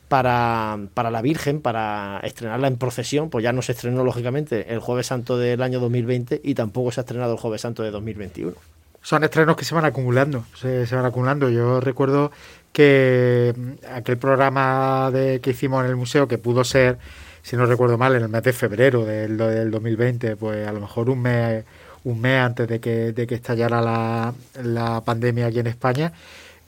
para, 0.08 0.78
para 0.94 1.10
la 1.10 1.20
Virgen, 1.20 1.60
para 1.60 2.20
estrenarla 2.24 2.68
en 2.68 2.78
procesión, 2.78 3.28
pues 3.28 3.44
ya 3.44 3.52
no 3.52 3.60
se 3.60 3.72
estrenó 3.72 4.02
lógicamente 4.02 4.72
el 4.72 4.80
Jueves 4.80 5.08
Santo 5.08 5.36
del 5.36 5.60
año 5.60 5.78
2020 5.78 6.40
y 6.42 6.54
tampoco 6.54 6.90
se 6.90 7.00
ha 7.00 7.02
estrenado 7.02 7.34
el 7.34 7.38
Jueves 7.38 7.60
Santo 7.60 7.82
de 7.82 7.90
2021. 7.90 8.54
Son 9.02 9.22
estrenos 9.24 9.56
que 9.56 9.66
se 9.66 9.74
van 9.74 9.84
acumulando, 9.84 10.46
se, 10.54 10.86
van 10.96 11.04
acumulando. 11.04 11.50
Yo 11.50 11.82
recuerdo 11.82 12.32
que 12.72 13.52
mm, 13.54 13.94
aquel 13.94 14.16
programa 14.16 15.10
de, 15.12 15.42
que 15.42 15.50
hicimos 15.50 15.84
en 15.84 15.90
el 15.90 15.96
museo, 15.96 16.28
que 16.28 16.38
pudo 16.38 16.64
ser, 16.64 16.96
si 17.42 17.56
no 17.56 17.66
recuerdo 17.66 17.98
mal, 17.98 18.16
en 18.16 18.22
el 18.22 18.30
mes 18.30 18.42
de 18.42 18.54
febrero 18.54 19.04
del, 19.04 19.36
del 19.36 19.70
2020, 19.70 20.36
pues 20.36 20.66
a 20.66 20.72
lo 20.72 20.80
mejor 20.80 21.10
un 21.10 21.20
mes 21.20 21.64
un 22.04 22.20
mes 22.20 22.40
antes 22.40 22.68
de 22.68 22.80
que, 22.80 23.12
de 23.12 23.26
que 23.26 23.34
estallara 23.36 23.80
la, 23.80 24.34
la 24.62 25.00
pandemia 25.02 25.46
aquí 25.46 25.58
en 25.60 25.66
España. 25.68 26.12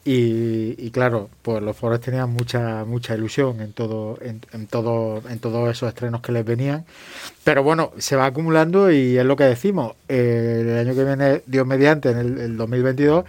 Y, 0.06 0.90
claro, 0.90 1.30
pues 1.40 1.62
los 1.62 1.74
foros 1.74 1.98
tenían 1.98 2.28
mucha 2.30 2.84
mucha 2.84 3.14
ilusión 3.14 3.62
en 3.62 3.72
todo 3.72 4.18
en, 4.20 4.42
en, 4.52 4.66
todo 4.66 5.22
en 5.26 5.38
todos 5.38 5.70
esos 5.70 5.88
estrenos 5.88 6.20
que 6.20 6.30
les 6.30 6.44
venían. 6.44 6.84
Pero 7.42 7.62
bueno 7.62 7.92
se 7.96 8.14
va 8.14 8.26
acumulando 8.26 8.90
y 8.90 9.16
es 9.16 9.24
lo 9.24 9.34
que 9.34 9.44
decimos. 9.44 9.94
El 10.08 10.76
año 10.76 10.94
que 10.94 11.04
viene 11.04 11.42
Dios 11.46 11.66
mediante 11.66 12.10
en 12.10 12.18
el, 12.18 12.38
el 12.38 12.56
2022 12.58 13.24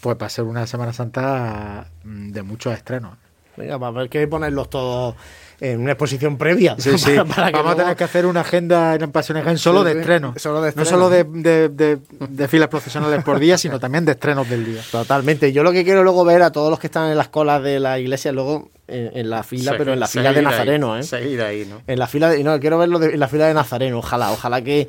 pues 0.00 0.16
va 0.20 0.26
a 0.26 0.30
ser 0.30 0.44
una 0.44 0.66
Semana 0.66 0.94
Santa 0.94 1.88
mm, 2.04 2.30
de 2.32 2.42
muchos 2.42 2.72
estrenos. 2.74 3.18
Venga, 3.56 3.76
va 3.76 3.88
a 3.88 3.90
haber 3.90 4.08
que 4.08 4.26
ponerlos 4.26 4.70
todos 4.70 5.14
en 5.60 5.80
una 5.80 5.92
exposición 5.92 6.36
previa. 6.36 6.76
Sí, 6.78 6.98
sí. 6.98 7.16
Vamos 7.52 7.72
a 7.72 7.76
tener 7.76 7.96
que 7.96 8.04
hacer 8.04 8.26
una 8.26 8.40
agenda 8.40 8.94
en 8.94 9.10
Pasiones 9.12 9.60
solo, 9.60 9.84
de 9.84 9.92
estreno. 10.00 10.34
Solo 10.36 10.62
de 10.62 10.72
No 10.74 10.84
solo 10.84 11.10
de, 11.10 11.24
de, 11.24 12.48
filas 12.48 12.68
profesionales 12.68 13.22
por 13.24 13.38
día, 13.38 13.56
sino 13.58 13.78
también 13.78 14.04
de 14.04 14.12
estrenos 14.12 14.48
del 14.48 14.64
día. 14.64 14.82
Totalmente. 14.90 15.52
Yo 15.52 15.62
lo 15.62 15.72
que 15.72 15.84
quiero 15.84 16.02
luego 16.02 16.24
ver 16.24 16.42
a 16.42 16.50
todos 16.50 16.70
los 16.70 16.78
que 16.78 16.88
están 16.88 17.10
en 17.10 17.16
las 17.16 17.28
colas 17.28 17.62
de 17.62 17.80
la 17.80 17.98
iglesia, 17.98 18.32
luego 18.32 18.70
en, 18.86 19.30
la 19.30 19.42
fila, 19.42 19.74
pero 19.78 19.92
en 19.92 20.00
la 20.00 20.06
fila 20.06 20.32
de 20.32 20.42
Nazareno. 20.42 20.98
¿eh? 20.98 21.02
Seguir 21.02 21.42
ahí, 21.42 21.66
¿no? 21.68 21.82
En 21.86 21.98
la 21.98 22.06
fila 22.06 22.28
de, 22.30 22.42
no, 22.44 22.58
quiero 22.60 22.78
verlo 22.78 23.02
en 23.02 23.18
la 23.18 23.28
fila 23.28 23.46
de 23.46 23.54
Nazareno, 23.54 23.98
ojalá, 23.98 24.32
ojalá 24.32 24.62
que 24.62 24.88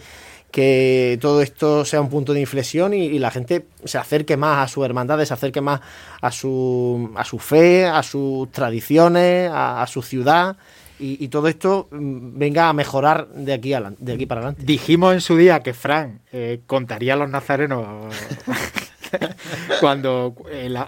que 0.55 1.17
todo 1.19 1.41
esto 1.41 1.83
sea 1.83 1.99
un 1.99 2.09
punto 2.09 2.33
de 2.33 2.39
inflexión 2.39 2.93
y, 2.93 3.19
la 3.19 3.29
gente 3.29 3.65
se 3.83 3.97
acerque 3.97 4.37
más 4.37 4.63
a 4.63 4.71
su 4.71 4.85
hermandad, 4.85 5.21
se 5.25 5.33
acerque 5.33 5.59
más 5.59 5.81
a 6.21 6.31
su, 6.31 7.11
a 7.17 7.25
su 7.25 7.39
fe, 7.39 7.85
a 7.85 8.01
sus 8.01 8.49
tradiciones, 8.53 9.51
a, 9.53 9.85
su 9.85 10.01
ciudad. 10.01 10.55
Y, 10.97 11.27
todo 11.27 11.49
esto 11.49 11.89
mm, 11.91 12.39
venga 12.39 12.69
a 12.69 12.73
mejorar 12.73 13.27
de 13.27 13.51
aquí, 13.51 13.73
de 13.99 14.13
aquí 14.13 14.25
para 14.25 14.39
adelante. 14.39 14.63
Dijimos 14.65 15.13
en 15.13 15.19
su 15.19 15.35
día 15.35 15.59
que 15.59 15.73
Fran 15.73 16.21
eh, 16.31 16.61
contaría 16.65 17.15
a 17.15 17.17
los 17.17 17.29
nazarenos 17.29 18.15
cuando 19.79 20.35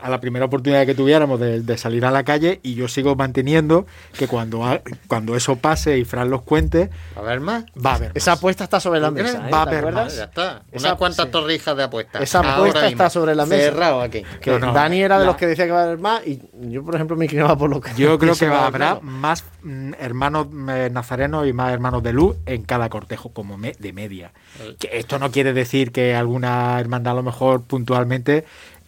a 0.01 0.09
la 0.09 0.19
primera 0.19 0.45
oportunidad 0.45 0.85
que 0.85 0.95
tuviéramos 0.95 1.39
de, 1.39 1.77
salir 1.77 2.05
a 2.05 2.11
la 2.11 2.23
calle 2.23 2.59
y 2.63 2.75
yo 2.75 2.87
sigo 2.87 3.15
manteniendo 3.15 3.85
que 4.17 4.27
cuando, 4.27 4.63
cuando 5.07 5.35
eso 5.35 5.57
pase 5.57 5.97
y 5.97 6.05
Fran 6.05 6.29
los 6.29 6.41
cuente 6.41 6.89
va 7.15 7.21
a 7.21 7.25
haber 7.25 7.39
más 7.39 7.65
va 7.85 7.91
a 7.91 7.95
haber 7.95 8.11
esa 8.15 8.33
apuesta 8.33 8.63
está 8.63 8.79
sobre 8.79 8.99
la 8.99 9.11
mesa 9.11 9.45
¿eh? 9.47 9.51
va 9.51 9.59
a 9.59 9.61
haber 9.63 9.91
más 9.91 10.15
ya 10.15 10.23
está. 10.25 10.63
Unas 10.71 10.93
cuantas 10.95 11.31
torrijas 11.31 11.75
de 11.75 11.83
apuestas. 11.83 12.21
Esa 12.21 12.39
apuesta 12.39 12.87
está 12.87 13.09
sobre 13.09 13.35
la 13.35 13.45
mesa. 13.45 13.63
Cerrado 13.63 14.01
aquí. 14.01 14.23
Que 14.41 14.57
Dani 14.59 15.01
era 15.01 15.19
de 15.19 15.25
los 15.25 15.35
que 15.35 15.47
decía 15.47 15.65
que 15.65 15.71
va 15.71 15.81
a 15.81 15.83
haber 15.83 15.97
más 15.97 16.25
y 16.25 16.41
yo 16.69 16.83
por 16.83 16.95
ejemplo 16.95 17.15
me 17.15 17.25
inclinaba 17.25 17.57
por 17.57 17.69
lo 17.69 17.81
que 17.81 17.91
yo 17.95 18.17
creo 18.17 18.35
que 18.35 18.47
va 18.47 18.67
haber 18.67 19.01
más 19.01 19.43
mm, 19.63 19.93
hermanos 19.99 20.47
eh, 20.69 20.89
nazarenos 20.91 21.47
y 21.47 21.53
más 21.53 21.73
hermanos 21.73 22.03
de 22.03 22.13
luz 22.13 22.37
en 22.45 22.63
cada 22.63 22.89
cortejo 22.89 23.29
como 23.29 23.57
de 23.57 23.93
media. 23.93 24.31
Que 24.79 24.89
esto 24.93 25.19
no 25.19 25.31
quiere 25.31 25.53
decir 25.53 25.91
que 25.91 26.15
alguna 26.15 26.79
hermandad 26.79 27.13
a 27.13 27.15
lo 27.15 27.23
mejor 27.23 27.63
puntualmente 27.63 28.06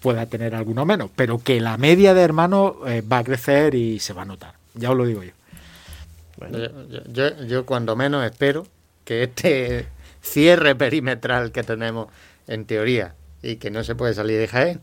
pueda 0.01 0.25
tener 0.25 0.55
alguno 0.55 0.85
menos, 0.85 1.09
pero 1.15 1.39
que 1.39 1.59
la 1.59 1.77
media 1.77 2.13
de 2.13 2.21
hermanos 2.21 2.75
eh, 2.87 3.01
va 3.01 3.19
a 3.19 3.23
crecer 3.23 3.75
y 3.75 3.99
se 3.99 4.13
va 4.13 4.23
a 4.23 4.25
notar. 4.25 4.53
Ya 4.73 4.91
os 4.91 4.97
lo 4.97 5.05
digo 5.05 5.23
yo. 5.23 5.31
Yo, 7.11 7.43
yo, 7.43 7.65
cuando 7.65 7.97
menos 7.97 8.23
espero 8.25 8.65
que 9.03 9.23
este 9.23 9.87
cierre 10.21 10.75
perimetral 10.75 11.51
que 11.51 11.63
tenemos 11.63 12.07
en 12.47 12.65
teoría 12.65 13.13
y 13.41 13.57
que 13.57 13.71
no 13.71 13.83
se 13.83 13.95
puede 13.95 14.13
salir 14.13 14.39
de 14.39 14.47
Jaén, 14.47 14.81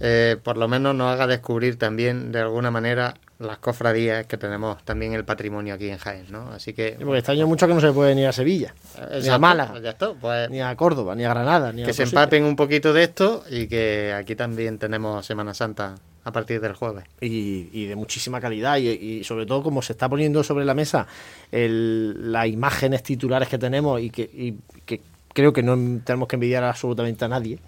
eh, 0.00 0.36
por 0.42 0.56
lo 0.56 0.68
menos 0.68 0.94
nos 0.94 1.12
haga 1.12 1.26
descubrir 1.26 1.78
también 1.78 2.32
de 2.32 2.40
alguna 2.40 2.70
manera 2.70 3.14
las 3.38 3.58
cofradías 3.58 4.26
que 4.26 4.38
tenemos 4.38 4.82
también 4.84 5.12
el 5.12 5.24
patrimonio 5.24 5.74
aquí 5.74 5.90
en 5.90 5.98
Jaén, 5.98 6.26
¿no? 6.30 6.50
Así 6.52 6.72
que... 6.72 6.96
porque 6.98 7.18
este 7.18 7.32
año 7.32 7.46
mucho 7.46 7.66
que 7.66 7.74
no 7.74 7.80
se 7.80 7.92
puede 7.92 8.14
ni 8.14 8.24
a 8.24 8.32
Sevilla, 8.32 8.74
ni 9.22 9.28
a 9.28 9.38
Málaga, 9.38 9.74
pues, 10.20 10.50
ni 10.50 10.60
a 10.60 10.74
Córdoba, 10.74 11.14
ni 11.14 11.24
a 11.24 11.28
Granada. 11.28 11.72
Ni 11.72 11.84
que 11.84 11.92
se 11.92 12.04
empapen 12.04 12.44
un 12.44 12.56
poquito 12.56 12.92
de 12.92 13.02
esto 13.02 13.44
y 13.50 13.66
que 13.66 14.14
aquí 14.14 14.36
también 14.36 14.78
tenemos 14.78 15.26
Semana 15.26 15.52
Santa 15.52 15.96
a 16.24 16.32
partir 16.32 16.60
del 16.60 16.72
jueves. 16.72 17.04
Y, 17.20 17.86
de 17.86 17.94
muchísima 17.94 18.40
calidad 18.40 18.78
y, 18.78 19.22
sobre 19.22 19.46
todo 19.46 19.62
como 19.62 19.82
se 19.82 19.92
está 19.92 20.08
poniendo 20.08 20.42
sobre 20.42 20.64
la 20.64 20.74
mesa 20.74 21.06
el, 21.52 22.32
las 22.32 22.46
imágenes 22.46 23.02
titulares 23.02 23.48
que 23.48 23.58
tenemos 23.58 24.00
y 24.00 24.10
que, 24.10 24.54
que 24.84 25.02
creo 25.34 25.52
que 25.52 25.62
no 25.62 26.00
tenemos 26.02 26.26
que 26.26 26.36
envidiar 26.36 26.64
absolutamente 26.64 27.24
a 27.26 27.28
nadie, 27.28 27.58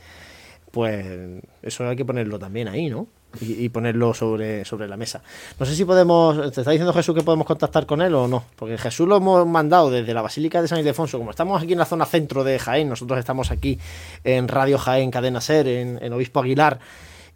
pues 0.71 1.43
eso 1.63 1.87
hay 1.87 1.97
que 1.97 2.05
ponerlo 2.05 2.39
también 2.39 2.69
ahí, 2.69 2.89
¿no? 2.89 3.07
Y, 3.41 3.69
ponerlo 3.69 4.15
sobre, 4.15 4.65
sobre 4.65 4.89
la 4.89 4.97
mesa. 4.97 5.23
No 5.59 5.67
sé 5.67 5.75
si 5.75 5.85
podemos, 5.85 6.53
¿te 6.53 6.61
está 6.61 6.71
diciendo 6.71 6.93
Jesús 6.93 7.15
que 7.15 7.23
podemos 7.23 7.47
contactar 7.47 7.87
con 7.87 8.03
él 8.03 8.15
o 8.15 8.27
no? 8.27 8.45
Porque 8.57 8.79
Jesús 8.79 9.07
lo 9.07 9.17
hemos 9.17 9.47
mandado 9.47 9.91
desde 9.91 10.15
la 10.15 10.23
Basílica 10.23 10.63
de 10.63 10.69
San 10.69 10.79
Ildefonso, 10.79 11.19
como 11.19 11.31
estamos 11.31 11.63
aquí 11.63 11.73
en 11.73 11.79
la 11.79 11.85
zona 11.85 12.07
centro 12.07 12.45
de 12.45 12.59
Jaén, 12.59 12.89
nosotros 12.89 13.19
estamos 13.19 13.51
aquí 13.51 13.79
en 14.25 14.49
Radio 14.49 14.79
Jaén, 14.79 15.11
Cadena 15.11 15.41
Ser, 15.41 15.69
en 15.69 16.13
Obispo 16.13 16.41
Aguilar, 16.41 16.79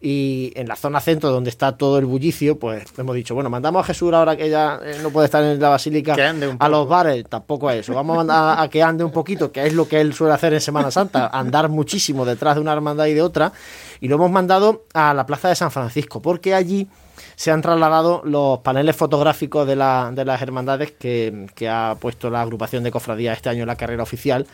y 0.05 0.53
en 0.57 0.67
la 0.67 0.75
zona 0.75 1.01
centro 1.01 1.31
donde 1.31 1.49
está 1.49 1.77
todo 1.77 1.97
el 1.99 2.07
bullicio, 2.07 2.59
pues 2.59 2.85
hemos 2.99 3.15
dicho, 3.15 3.37
bueno, 3.37 3.49
mandamos 3.49 3.85
a 3.85 3.87
Jesús 3.87 4.13
ahora 4.13 4.37
que 4.37 4.51
ya 4.51 4.81
eh, 4.85 4.99
no 5.01 5.11
puede 5.11 5.27
estar 5.27 5.45
en 5.45 5.61
la 5.61 5.69
basílica 5.69 6.17
a 6.59 6.69
los 6.69 6.89
bares, 6.89 7.25
tampoco 7.29 7.69
a 7.69 7.77
eso, 7.77 7.95
vamos 7.95 8.15
a 8.15 8.17
mandar 8.19 8.61
a, 8.61 8.69
que 8.69 8.83
ande 8.83 9.05
un 9.05 9.13
poquito, 9.13 9.53
que 9.53 9.65
es 9.65 9.75
lo 9.75 9.87
que 9.87 10.01
él 10.01 10.13
suele 10.13 10.35
hacer 10.35 10.53
en 10.55 10.61
Semana 10.61 10.91
Santa, 10.91 11.29
andar 11.29 11.69
muchísimo 11.69 12.25
detrás 12.25 12.57
de 12.57 12.61
una 12.61 12.73
hermandad 12.73 13.07
y 13.07 13.15
de 13.15 13.23
otra, 13.23 13.53
y 14.01 14.09
lo 14.09 14.17
hemos 14.17 14.33
mandado 14.33 14.87
a 14.93 15.15
la 15.15 15.25
Plaza 15.25 15.49
de 15.49 15.55
San 15.55 15.71
Francisco, 15.71 16.21
porque 16.21 16.53
allí 16.53 16.89
se 17.37 17.53
han 17.53 17.63
trasladado 17.63 18.23
los 18.25 18.59
paneles 18.59 18.97
fotográficos 18.97 19.69
de, 19.69 19.77
la, 19.77 20.11
de 20.13 20.25
las 20.25 20.43
hermandades 20.43 20.91
que, 20.91 21.47
que 21.55 21.69
ha 21.69 21.95
puesto 22.01 22.29
la 22.29 22.43
agrupación 22.43 22.83
de 22.83 22.91
cofradías 22.91 23.37
este 23.37 23.51
año 23.51 23.63
en 23.63 23.69
la 23.69 23.77
carrera 23.77 24.03
oficial, 24.03 24.49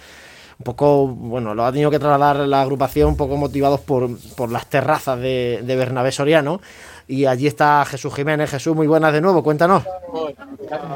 un 0.59 0.65
poco, 0.65 1.07
bueno, 1.07 1.55
lo 1.55 1.65
ha 1.65 1.71
tenido 1.71 1.91
que 1.91 1.99
trasladar 2.01 2.37
la 2.49 2.63
agrupación 2.63 3.11
un 3.11 3.17
poco 3.17 3.37
motivados 3.37 3.81
por, 3.81 4.09
por 4.37 4.51
las 4.51 4.67
terrazas 4.67 5.21
de, 5.21 5.61
de 5.63 5.77
Bernabé 5.77 6.11
Soriano. 6.11 6.61
Y 7.07 7.27
allí 7.27 7.47
está 7.47 7.85
Jesús 7.85 8.13
Jiménez. 8.15 8.51
Jesús, 8.51 8.75
muy 8.75 8.87
buenas 8.87 9.13
de 9.13 9.21
nuevo, 9.21 9.43
cuéntanos. 9.43 9.85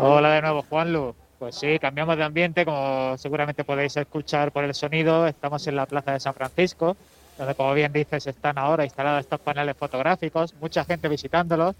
Hola 0.01 0.31
de 0.31 0.43
nuevo, 0.43 0.65
Juanlu. 0.69 1.15
Pues 1.39 1.57
sí, 1.57 1.79
cambiamos 1.81 2.17
de 2.17 2.23
ambiente, 2.23 2.65
como 2.65 3.17
seguramente 3.19 3.65
podéis 3.65 3.97
escuchar 3.97 4.53
por 4.53 4.63
el 4.65 4.75
sonido. 4.75 5.27
Estamos 5.27 5.67
en 5.67 5.77
la 5.77 5.87
Plaza 5.87 6.13
de 6.13 6.21
San 6.21 6.35
Francisco, 6.35 6.97
donde, 7.39 7.55
como 7.55 7.73
bien 7.75 7.93
dices, 7.93 8.27
están 8.27 8.59
ahora 8.59 8.85
instalados 8.85 9.21
estos 9.21 9.41
paneles 9.41 9.77
fotográficos, 9.77 10.55
mucha 10.61 10.85
gente 10.85 11.09
visitándolos, 11.09 11.75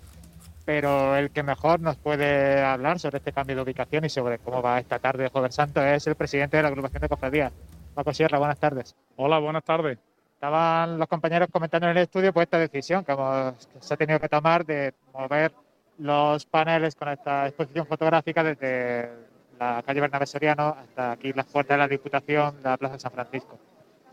pero 0.65 1.17
el 1.17 1.31
que 1.31 1.43
mejor 1.43 1.81
nos 1.81 1.97
puede 1.97 2.63
hablar 2.63 2.99
sobre 2.99 3.19
este 3.19 3.33
cambio 3.33 3.57
de 3.57 3.63
ubicación 3.63 4.05
y 4.05 4.09
sobre 4.09 4.39
cómo 4.39 4.63
va 4.63 4.79
esta 4.79 4.99
tarde 4.99 5.25
de 5.25 5.31
Joven 5.31 5.53
Santo 5.53 5.83
es 5.83 6.07
el 6.07 6.15
presidente 6.15 6.57
de 6.57 6.63
la 6.63 6.69
agrupación 6.69 7.03
de 7.03 7.09
cofradías. 7.09 7.53
Paco 7.95 8.15
Sierra, 8.15 8.39
buenas 8.39 8.59
tardes. 8.59 8.95
Hola, 9.17 9.39
buenas 9.39 9.65
tardes. 9.65 9.99
Estaban 10.35 10.99
los 10.99 11.09
compañeros 11.09 11.49
comentando 11.53 11.89
en 11.89 11.97
el 11.97 12.03
estudio 12.05 12.33
pues 12.33 12.45
esta 12.45 12.59
decisión 12.59 13.05
que, 13.05 13.13
hemos, 13.13 13.67
que 13.67 13.81
se 13.81 13.95
ha 13.95 13.97
tenido 13.97 14.19
que 14.19 14.29
tomar 14.29 14.65
de 14.65 14.95
mover 15.13 15.53
los 15.99 16.47
paneles 16.47 16.95
con 16.95 17.09
esta 17.09 17.47
exposición 17.47 17.87
fotográfica 17.87 18.43
desde 18.43 19.11
la 19.59 19.83
calle 19.87 20.01
Bernabé 20.01 20.27
Soriano 20.27 20.77
hasta 20.79 21.13
aquí 21.13 21.33
las 21.33 21.47
puertas 21.47 21.77
de 21.77 21.79
la 21.79 21.89
Diputación 21.89 22.57
la 22.63 22.77
Plaza 22.77 22.95
de 22.95 23.01
San 23.01 23.13
Francisco. 23.13 23.59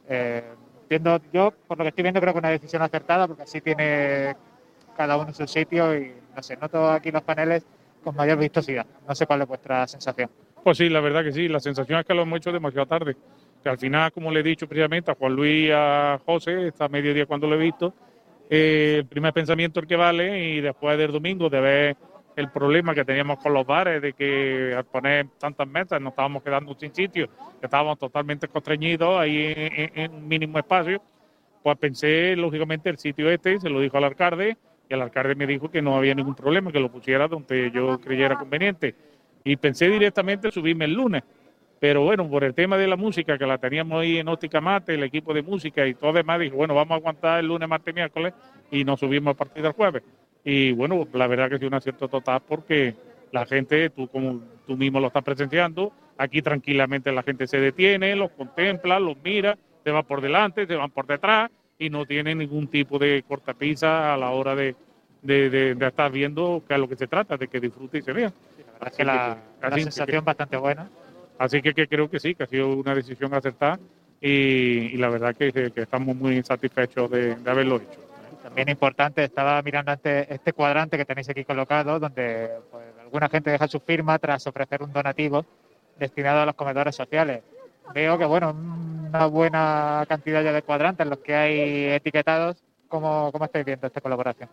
Eh, 0.08 0.44
viendo, 0.90 1.20
yo, 1.32 1.52
por 1.68 1.78
lo 1.78 1.84
que 1.84 1.90
estoy 1.90 2.04
viendo, 2.04 2.20
creo 2.20 2.34
que 2.34 2.40
una 2.40 2.50
decisión 2.50 2.82
acertada 2.82 3.28
porque 3.28 3.44
así 3.44 3.62
tiene 3.62 4.36
cada 5.00 5.16
uno 5.16 5.34
su 5.34 5.48
sitio 5.48 5.96
y, 5.98 6.12
no 6.36 6.44
sé, 6.44 6.58
noto 6.58 6.90
aquí 6.90 7.10
los 7.10 7.22
paneles 7.22 7.66
con 8.04 8.14
mayor 8.18 8.38
vistosidad. 8.38 8.86
No 9.08 9.16
sé 9.16 9.26
cuál 9.26 9.42
es 9.44 9.48
vuestra 9.48 9.88
sensación. 9.88 10.30
Pues 10.62 10.78
sí, 10.78 10.90
la 10.90 11.00
verdad 11.00 11.24
que 11.24 11.32
sí. 11.32 11.48
La 11.48 11.62
sensación 11.62 12.00
es 12.00 12.06
que 12.06 12.14
lo 12.14 12.24
hemos 12.24 12.36
hecho 12.36 12.52
demasiado 12.52 12.86
tarde. 12.86 13.16
Que 13.64 13.70
al 13.70 13.78
final, 13.78 14.12
como 14.12 14.30
le 14.30 14.42
he 14.42 14.44
dicho 14.44 14.68
previamente 14.68 15.10
a 15.10 15.16
Juan 15.16 15.38
Luis 15.38 15.70
y 15.70 15.72
a 15.72 16.20
José, 16.26 16.68
esta 16.68 16.90
mediodía 16.90 17.26
cuando 17.26 17.48
lo 17.48 17.56
he 17.56 17.60
visto, 17.60 17.94
eh, 18.50 18.98
el 19.00 19.06
primer 19.06 19.32
pensamiento 19.32 19.80
el 19.80 19.88
que 19.88 19.96
vale 19.96 20.38
y 20.44 20.60
después 20.60 20.98
del 20.98 21.14
domingo 21.14 21.50
de 21.50 21.62
ver 21.62 21.98
el 22.36 22.52
problema 22.52 22.94
que 22.94 23.06
teníamos 23.06 23.40
con 23.40 23.54
los 23.54 23.66
bares, 23.66 24.02
de 24.02 24.12
que 24.12 24.74
al 24.76 24.84
poner 24.84 25.28
tantas 25.40 25.66
mesas 25.66 26.02
nos 26.02 26.12
estábamos 26.12 26.44
quedando 26.44 26.76
sin 26.78 26.94
sitio, 26.94 27.30
estábamos 27.62 27.98
totalmente 27.98 28.50
constreñidos 28.50 29.18
ahí 29.18 29.54
en, 29.56 29.92
en 29.98 30.14
un 30.14 30.28
mínimo 30.28 30.60
espacio, 30.60 31.02
pues 31.64 31.78
pensé, 31.78 32.36
lógicamente, 32.36 32.90
el 32.90 32.98
sitio 32.98 33.30
este, 33.30 33.60
se 33.62 33.70
lo 33.70 33.80
dijo 33.80 33.98
al 33.98 34.04
alcalde, 34.04 34.58
y 34.90 34.94
el 34.94 35.02
alcalde 35.02 35.36
me 35.36 35.46
dijo 35.46 35.70
que 35.70 35.82
no 35.82 35.96
había 35.96 36.16
ningún 36.16 36.34
problema, 36.34 36.72
que 36.72 36.80
lo 36.80 36.92
pusiera 36.92 37.28
donde 37.28 37.70
yo 37.72 38.02
creyera 38.02 38.36
conveniente. 38.38 38.96
Y 39.44 39.56
pensé 39.56 39.88
directamente 39.88 40.52
subirme 40.52 40.86
el 40.86 40.94
lunes. 40.94 41.24
Pero 41.80 42.04
bueno, 42.04 42.28
por 42.28 42.44
el 42.44 42.56
tema 42.56 42.76
de 42.76 42.88
la 42.88 42.98
música, 42.98 43.38
que 43.38 43.46
la 43.46 43.58
teníamos 43.60 44.02
ahí 44.02 44.18
en 44.18 44.28
Óptica 44.28 44.60
Mate, 44.60 44.96
el 44.96 45.04
equipo 45.04 45.34
de 45.34 45.44
música 45.44 45.86
y 45.86 45.94
todo 45.94 46.12
demás, 46.12 46.40
dijo, 46.40 46.58
bueno, 46.58 46.74
vamos 46.74 46.92
a 46.92 46.96
aguantar 46.96 47.40
el 47.40 47.48
lunes, 47.48 47.70
martes, 47.70 47.94
miércoles 47.94 48.34
y 48.72 48.84
nos 48.84 49.00
subimos 49.00 49.36
a 49.36 49.38
partir 49.38 49.64
del 49.64 49.72
jueves. 49.74 50.04
Y 50.44 50.72
bueno, 50.72 51.08
la 51.14 51.28
verdad 51.28 51.50
que 51.50 51.56
es 51.56 51.62
un 51.62 51.74
acierto 51.76 52.08
total 52.08 52.42
porque 52.46 52.96
la 53.32 53.46
gente, 53.46 53.92
tú 53.92 54.08
como 54.08 54.42
tú 54.66 54.76
mismo 54.76 55.00
lo 55.00 55.08
estás 55.08 55.24
presenciando, 55.24 55.94
aquí 56.18 56.42
tranquilamente 56.42 57.12
la 57.12 57.24
gente 57.24 57.48
se 57.48 57.60
detiene, 57.60 58.16
los 58.16 58.32
contempla, 58.32 59.00
los 59.00 59.16
mira, 59.24 59.58
se 59.84 59.92
va 59.92 60.04
por 60.04 60.20
delante, 60.20 60.66
se 60.66 60.76
van 60.76 60.90
por 60.90 61.06
detrás 61.06 61.52
y 61.80 61.90
no 61.90 62.06
tiene 62.06 62.36
ningún 62.36 62.68
tipo 62.68 63.00
de 63.00 63.24
cortapisa 63.26 64.14
a 64.14 64.18
la 64.18 64.32
hora 64.32 64.54
de, 64.54 64.76
de, 65.22 65.50
de, 65.50 65.76
de 65.76 65.88
estar 65.88 66.12
viendo 66.12 66.62
qué 66.68 66.74
es 66.74 66.80
lo 66.80 66.90
que 66.90 66.98
se 66.98 67.08
trata, 67.08 67.38
de 67.38 67.48
que 67.48 67.60
disfrute 67.62 68.00
y 68.00 68.02
se 68.02 68.12
vea. 68.12 68.32
La 68.58 68.74
verdad 68.74 68.88
es 68.92 68.98
que 68.98 69.06
la, 69.06 69.38
la 69.62 69.72
sensación 69.72 70.26
bastante 70.26 70.58
buena. 70.58 70.90
Así 71.38 71.62
que, 71.62 71.74
que, 71.74 71.88
creo 71.88 72.10
que 72.10 72.20
sí, 72.20 72.36
que 72.36 72.44
ha 72.44 72.48
sido 72.48 72.76
una 72.76 72.94
decisión 72.94 73.34
acertada 73.34 73.80
y, 74.20 74.30
y 74.94 74.98
la 74.98 75.08
verdad 75.08 75.34
que, 75.34 75.54
que, 75.54 75.82
estamos 75.82 76.14
muy 76.18 76.44
satisfechos 76.44 77.10
de, 77.10 77.36
de, 77.36 77.50
haberlo 77.50 77.78
hecho. 77.78 78.02
También 78.44 78.68
importante, 78.68 79.24
estaba 79.24 79.62
mirando 79.62 79.94
este, 79.94 80.34
este 80.34 80.52
cuadrante 80.52 80.98
que 80.98 81.06
tenéis 81.06 81.30
aquí 81.30 81.46
colocado, 81.46 81.98
donde 81.98 82.50
pues, 82.70 82.84
alguna 83.02 83.30
gente 83.30 83.52
deja 83.52 83.70
su 83.70 83.80
firma 83.80 84.20
tras 84.20 84.46
ofrecer 84.48 84.84
un 84.84 84.92
donativo 84.92 85.46
destinado 85.98 86.42
a 86.42 86.46
los 86.46 86.56
comedores 86.56 86.96
sociales. 86.96 87.42
Veo 87.94 88.18
que, 88.18 88.26
bueno, 88.26 88.56
una 89.10 89.26
buena 89.26 90.06
cantidad 90.08 90.44
ya 90.44 90.54
de 90.54 90.62
cuadrantes 90.62 91.08
los 91.08 91.20
que 91.20 91.36
hay 91.36 91.86
etiquetados. 91.94 92.64
¿Cómo, 92.88 93.32
cómo 93.32 93.46
estáis 93.46 93.66
viendo 93.66 93.86
esta 93.86 94.02
colaboración? 94.02 94.50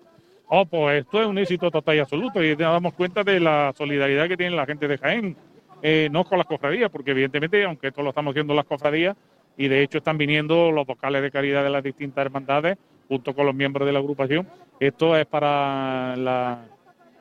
Oh, 0.49 0.65
pues 0.65 1.01
esto 1.01 1.21
es 1.21 1.27
un 1.27 1.39
éxito 1.39 1.71
total 1.71 1.97
y 1.97 1.99
absoluto 1.99 2.43
y 2.43 2.51
nos 2.51 2.59
damos 2.59 2.95
cuenta 2.95 3.25
de 3.25 3.41
la 3.41 3.73
solidaridad 3.77 4.29
que 4.29 4.37
tiene 4.37 4.55
la 4.55 4.67
gente 4.67 4.87
de 4.87 4.99
Jaén 4.99 5.37
eh, 5.83 6.09
no 6.11 6.25
con 6.25 6.39
las 6.39 6.47
cofradías, 6.47 6.91
porque 6.91 7.11
evidentemente, 7.11 7.65
aunque 7.65 7.89
esto 7.89 8.03
lo 8.03 8.11
estamos 8.11 8.33
haciendo 8.33 8.55
las 8.55 8.65
cofradías, 8.65 9.17
y 9.57 9.69
de 9.69 9.83
hecho 9.83 9.99
están 9.99 10.19
viniendo 10.19 10.71
los 10.71 10.87
vocales 10.87 11.23
de 11.23 11.31
caridad 11.31 11.63
de 11.63 11.71
las 11.71 11.83
distintas 11.83 12.25
hermandades, 12.25 12.79
junto 13.09 13.35
con 13.35 13.47
los 13.47 13.55
miembros 13.55 13.87
de 13.87 13.93
la 13.93 13.99
agrupación, 13.99 14.49
esto 14.81 15.17
es 15.17 15.27
para, 15.27 16.17
la, 16.17 16.65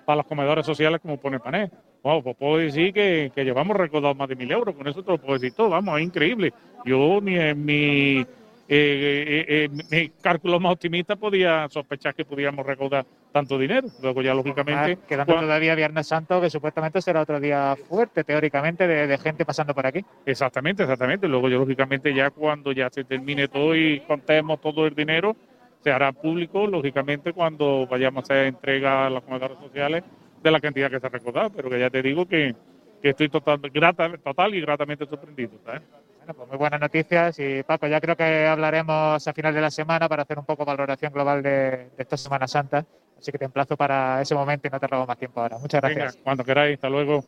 para 0.05 0.18
los 0.18 0.26
comedores 0.26 0.66
sociales 0.66 0.99
como 1.01 1.18
pone 1.18 1.39
Pané. 1.39 1.70
Wow, 2.06 2.22
pues 2.22 2.38
puedo 2.38 2.58
decir 2.58 2.93
que, 2.93 3.32
que 3.34 3.43
llevamos 3.43 3.76
recaudados 3.76 4.16
más 4.16 4.30
de 4.30 4.36
mil 4.36 4.51
euros, 4.51 4.76
con 4.76 4.88
eso 4.88 5.01
te 5.01 5.10
lo 5.10 5.18
puedo 5.18 5.39
decir 5.39 5.53
todo, 5.53 5.70
vamos, 5.70 5.97
es 5.97 6.06
increíble. 6.06 6.53
Yo 6.86 7.20
ni 7.20 7.36
en 7.36 7.66
mi 7.66 8.20
eh, 8.20 9.45
eh, 9.47 9.70
mi 9.89 10.10
cálculo 10.22 10.60
más 10.60 10.74
optimista 10.74 11.16
podía 11.16 11.68
sospechar 11.68 12.14
que 12.14 12.24
podíamos 12.24 12.64
recaudar 12.64 13.08
tanto 13.32 13.58
dinero. 13.58 13.88
Luego 14.03 14.22
ya 14.22 14.36
lógicamente... 14.36 14.99
Ah, 15.01 15.08
quedando 15.08 15.34
cuando... 15.34 15.47
todavía 15.47 15.74
Viernes 15.74 16.06
Santo, 16.06 16.39
que 16.39 16.51
supuestamente 16.51 17.01
será 17.01 17.22
otro 17.22 17.39
día 17.39 17.76
fuerte, 17.89 18.24
teóricamente, 18.24 18.88
de, 18.88 19.08
de, 19.08 19.18
gente 19.18 19.43
pasando 19.43 19.74
por 19.74 19.88
aquí. 19.88 20.06
Exactamente, 20.28 20.84
exactamente. 20.84 21.28
Luego 21.28 21.49
yo 21.49 21.58
lógicamente 21.58 22.14
ya 22.14 22.30
cuando 22.30 22.72
ya 22.72 22.88
se 22.91 23.03
termine 23.03 23.47
todo 23.47 23.76
y 23.76 24.01
contemos 24.01 24.62
todo 24.62 24.86
el 24.86 24.93
dinero, 24.93 25.36
se 25.84 25.91
hará 25.91 26.12
público, 26.12 26.68
lógicamente, 26.68 27.34
cuando 27.34 27.88
vayamos 27.88 28.22
a 28.22 28.26
hacer 28.26 28.45
entrega 28.45 29.08
a 29.08 29.10
los 29.10 29.24
comedores 29.24 29.58
sociales 29.58 30.03
de 30.50 30.52
la 30.52 30.62
cantidad 30.62 30.89
que 30.89 31.00
se 31.00 31.08
ha 31.08 31.10
recaudado. 31.10 31.50
Pero 31.50 31.70
que 31.70 31.80
ya 31.80 31.89
te 31.89 32.02
digo 32.02 32.26
que, 32.26 32.56
que 33.02 33.10
estoy 33.10 33.30
total, 33.30 33.60
grata, 33.74 34.18
total 34.18 34.56
y 34.56 34.62
gratamente 34.62 35.06
sorprendido. 35.06 35.52
¿sabes? 35.66 35.82
Bueno, 36.20 36.34
pues 36.34 36.50
muy 36.50 36.58
buenas 36.58 36.80
noticias 36.80 37.38
y 37.39 37.64
Paco, 37.64 37.88
ya 37.88 38.02
creo 38.02 38.16
que 38.16 38.48
hablaremos 38.48 39.28
a 39.28 39.34
final 39.34 39.54
de 39.54 39.62
la 39.62 39.70
semana 39.72 40.10
para 40.10 40.24
hacer 40.24 40.39
un 40.39 40.46
poco 40.46 40.66
valoración 40.66 41.14
global 41.14 41.43
de, 41.43 41.50
de 41.50 41.89
esta 41.98 42.18
Semana 42.18 42.48
Santa. 42.48 42.86
Así 43.20 43.32
que 43.32 43.38
te 43.38 43.46
emplazo 43.46 43.78
para 43.78 44.22
ese 44.22 44.36
momento 44.36 44.68
y 44.68 44.72
no 44.72 44.80
te 44.80 44.88
robo 44.88 45.06
más 45.06 45.18
tiempo 45.18 45.41
ahora. 45.41 45.58
Muchas 45.58 45.82
gracias. 45.82 46.14
Venga, 46.14 46.24
cuando 46.24 46.43
queráis, 46.43 46.76
hasta 46.76 46.89
luego. 46.89 47.24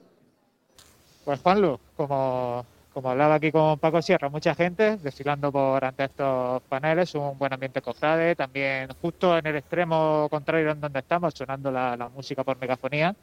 Pues 1.25 1.39
Juanlu, 1.41 1.79
como, 1.95 2.65
como 2.97 3.11
hablaba 3.11 3.35
aquí 3.35 3.51
con 3.51 3.77
Paco 3.77 4.01
Sierra, 4.01 4.27
mucha 4.27 4.55
gente 4.55 4.97
desfilando 4.97 5.51
por 5.51 5.85
ante 5.85 6.05
estos 6.05 6.63
paneles, 6.63 7.13
un 7.13 7.37
buen 7.37 7.53
ambiente 7.53 7.79
cofrade, 7.79 8.35
también 8.35 8.89
justo 8.99 9.37
en 9.37 9.45
el 9.45 9.57
extremo 9.57 10.27
contrario 10.31 10.71
en 10.71 10.81
donde 10.81 10.97
estamos, 10.97 11.35
sonando 11.35 11.69
la, 11.69 11.95
la 11.95 12.09
música 12.09 12.43
por 12.43 12.57
megafonía. 12.59 13.15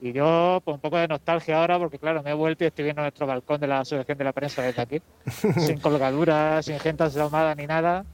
Y 0.00 0.12
yo, 0.12 0.62
pues 0.64 0.76
un 0.76 0.80
poco 0.80 0.96
de 0.96 1.08
nostalgia 1.08 1.58
ahora, 1.58 1.76
porque 1.76 1.98
claro, 1.98 2.22
me 2.22 2.30
he 2.30 2.34
vuelto 2.34 2.62
y 2.62 2.68
estoy 2.68 2.84
viendo 2.84 3.02
nuestro 3.02 3.26
balcón 3.26 3.60
de 3.60 3.66
la 3.66 3.80
Asociación 3.80 4.16
de 4.16 4.22
la 4.22 4.32
Prensa 4.32 4.62
desde 4.62 4.82
aquí, 4.82 5.02
sin 5.58 5.80
colgaduras, 5.80 6.64
sin 6.64 6.78
gente 6.78 7.02
asomada 7.02 7.52
ni 7.56 7.66
nada. 7.66 8.04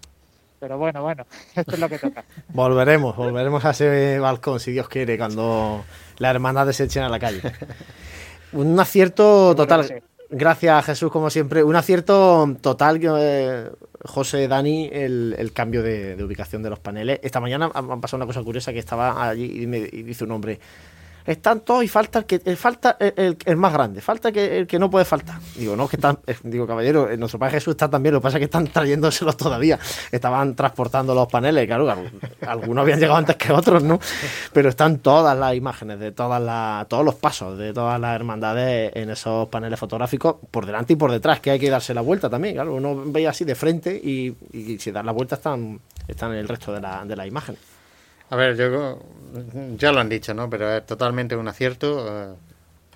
Pero 0.60 0.78
bueno, 0.78 1.02
bueno, 1.02 1.26
esto 1.54 1.72
es 1.74 1.78
lo 1.78 1.90
que 1.90 1.98
toca. 1.98 2.24
Volveremos, 2.48 3.14
volveremos 3.16 3.62
a 3.66 3.72
ese 3.72 4.18
balcón, 4.18 4.58
si 4.58 4.72
Dios 4.72 4.88
quiere, 4.88 5.18
cuando 5.18 5.84
las 6.16 6.34
hermandades 6.34 6.74
se 6.76 6.84
echen 6.84 7.02
a 7.02 7.10
la 7.10 7.18
calle. 7.18 7.42
Un 8.52 8.80
acierto 8.80 9.54
total. 9.54 10.02
Gracias, 10.32 10.86
Jesús, 10.86 11.10
como 11.10 11.28
siempre. 11.28 11.64
Un 11.64 11.74
acierto 11.74 12.56
total, 12.60 13.00
eh, 13.02 13.68
José, 14.04 14.46
Dani, 14.46 14.88
el, 14.92 15.34
el 15.36 15.52
cambio 15.52 15.82
de, 15.82 16.22
ubicación 16.22 16.62
de 16.62 16.70
los 16.70 16.78
paneles. 16.78 17.18
Esta 17.22 17.40
mañana 17.40 17.70
han 17.74 18.00
pasado 18.00 18.18
una 18.18 18.26
cosa 18.26 18.42
curiosa 18.42 18.72
que 18.72 18.78
estaba 18.78 19.28
allí 19.28 19.62
y, 19.62 19.66
me, 19.66 19.80
dice 19.80 20.22
un 20.22 20.30
hombre 20.30 20.60
están 21.24 21.60
todos 21.60 21.84
y 21.84 21.88
falta 21.88 22.20
el 22.20 22.24
que 22.26 22.40
el, 22.44 22.56
falta 22.56 22.96
el, 22.98 23.12
el, 23.16 23.36
el, 23.44 23.56
más 23.56 23.72
grande, 23.72 24.00
falta 24.00 24.32
que, 24.32 24.58
el 24.58 24.66
que 24.66 24.78
no 24.78 24.90
puede 24.90 25.04
faltar. 25.04 25.38
Digo, 25.56 25.76
no, 25.76 25.88
que 25.88 25.96
están, 25.96 26.18
digo, 26.44 26.66
caballero, 26.66 27.08
nuestro 27.16 27.38
padre 27.38 27.54
Jesús 27.54 27.72
está 27.72 27.88
también, 27.88 28.14
lo 28.14 28.20
que 28.20 28.24
pasa 28.24 28.38
es 28.38 28.40
que 28.40 28.44
están 28.46 28.66
trayéndoselos 28.66 29.36
todavía, 29.36 29.78
estaban 30.10 30.54
transportando 30.54 31.14
los 31.14 31.28
paneles, 31.28 31.66
claro, 31.66 31.92
algunos 32.46 32.82
habían 32.82 33.00
llegado 33.00 33.18
antes 33.18 33.36
que 33.36 33.52
otros, 33.52 33.82
¿no? 33.82 33.98
Pero 34.52 34.68
están 34.68 34.98
todas 34.98 35.36
las 35.36 35.54
imágenes 35.54 35.98
de 36.00 36.12
todas 36.12 36.42
las, 36.42 36.88
todos 36.88 37.04
los 37.04 37.14
pasos 37.14 37.58
de 37.58 37.72
todas 37.72 38.00
las 38.00 38.14
hermandades 38.14 38.92
en 38.94 39.10
esos 39.10 39.48
paneles 39.48 39.78
fotográficos, 39.78 40.36
por 40.50 40.66
delante 40.66 40.94
y 40.94 40.96
por 40.96 41.10
detrás, 41.10 41.40
que 41.40 41.50
hay 41.50 41.58
que 41.58 41.70
darse 41.70 41.94
la 41.94 42.00
vuelta 42.00 42.28
también, 42.28 42.54
claro, 42.54 42.74
uno 42.74 43.02
ve 43.06 43.26
así 43.26 43.44
de 43.44 43.54
frente 43.54 43.94
y, 43.94 44.34
y 44.52 44.78
si 44.78 44.90
dan 44.90 45.06
la 45.06 45.12
vuelta 45.12 45.36
están, 45.36 45.80
están 46.08 46.32
en 46.32 46.38
el 46.38 46.48
resto 46.48 46.72
de 46.72 46.80
la, 46.80 47.04
de 47.04 47.16
la 47.16 47.26
imagen. 47.26 47.56
A 48.30 48.36
ver, 48.36 48.56
yo 48.56 48.98
ya 49.76 49.92
lo 49.92 50.00
han 50.00 50.08
dicho, 50.08 50.34
¿no? 50.34 50.48
Pero 50.48 50.76
es 50.76 50.86
totalmente 50.86 51.36
un 51.36 51.48
acierto 51.48 52.36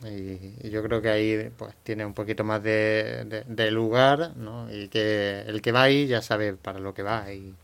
eh, 0.04 0.58
y, 0.62 0.70
yo 0.70 0.82
creo 0.82 1.02
que 1.02 1.10
ahí 1.10 1.50
pues 1.56 1.74
tiene 1.82 2.04
un 2.04 2.14
poquito 2.14 2.44
más 2.44 2.62
de, 2.62 3.68
lugar, 3.72 4.36
¿no? 4.36 4.72
Y 4.72 4.88
que 4.88 5.40
el 5.46 5.60
que 5.60 5.72
va 5.72 5.82
ahí 5.82 6.06
ya 6.06 6.22
sabe 6.22 6.54
para 6.54 6.78
lo 6.78 6.94
que 6.94 7.02
va 7.02 7.32
y, 7.32 7.54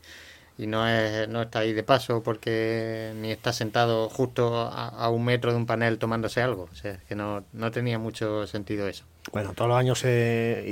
no 0.66 0.86
es 0.86 1.26
no 1.28 1.40
está 1.40 1.60
ahí 1.60 1.72
de 1.72 1.82
paso 1.82 2.22
porque 2.22 3.12
ni 3.16 3.30
está 3.32 3.50
sentado 3.50 4.10
justo 4.10 4.58
a, 4.58 4.88
a 4.88 5.08
un 5.08 5.24
metro 5.24 5.52
de 5.52 5.56
un 5.56 5.64
panel 5.64 5.98
tomándose 5.98 6.42
algo, 6.42 6.68
o 6.70 6.74
sea, 6.74 6.98
que 7.08 7.14
no, 7.14 7.44
no 7.54 7.70
tenía 7.70 7.98
mucho 7.98 8.46
sentido 8.46 8.86
eso. 8.86 9.04
Bueno, 9.32 9.52
todos 9.54 9.68
los 9.68 9.78
años 9.78 10.02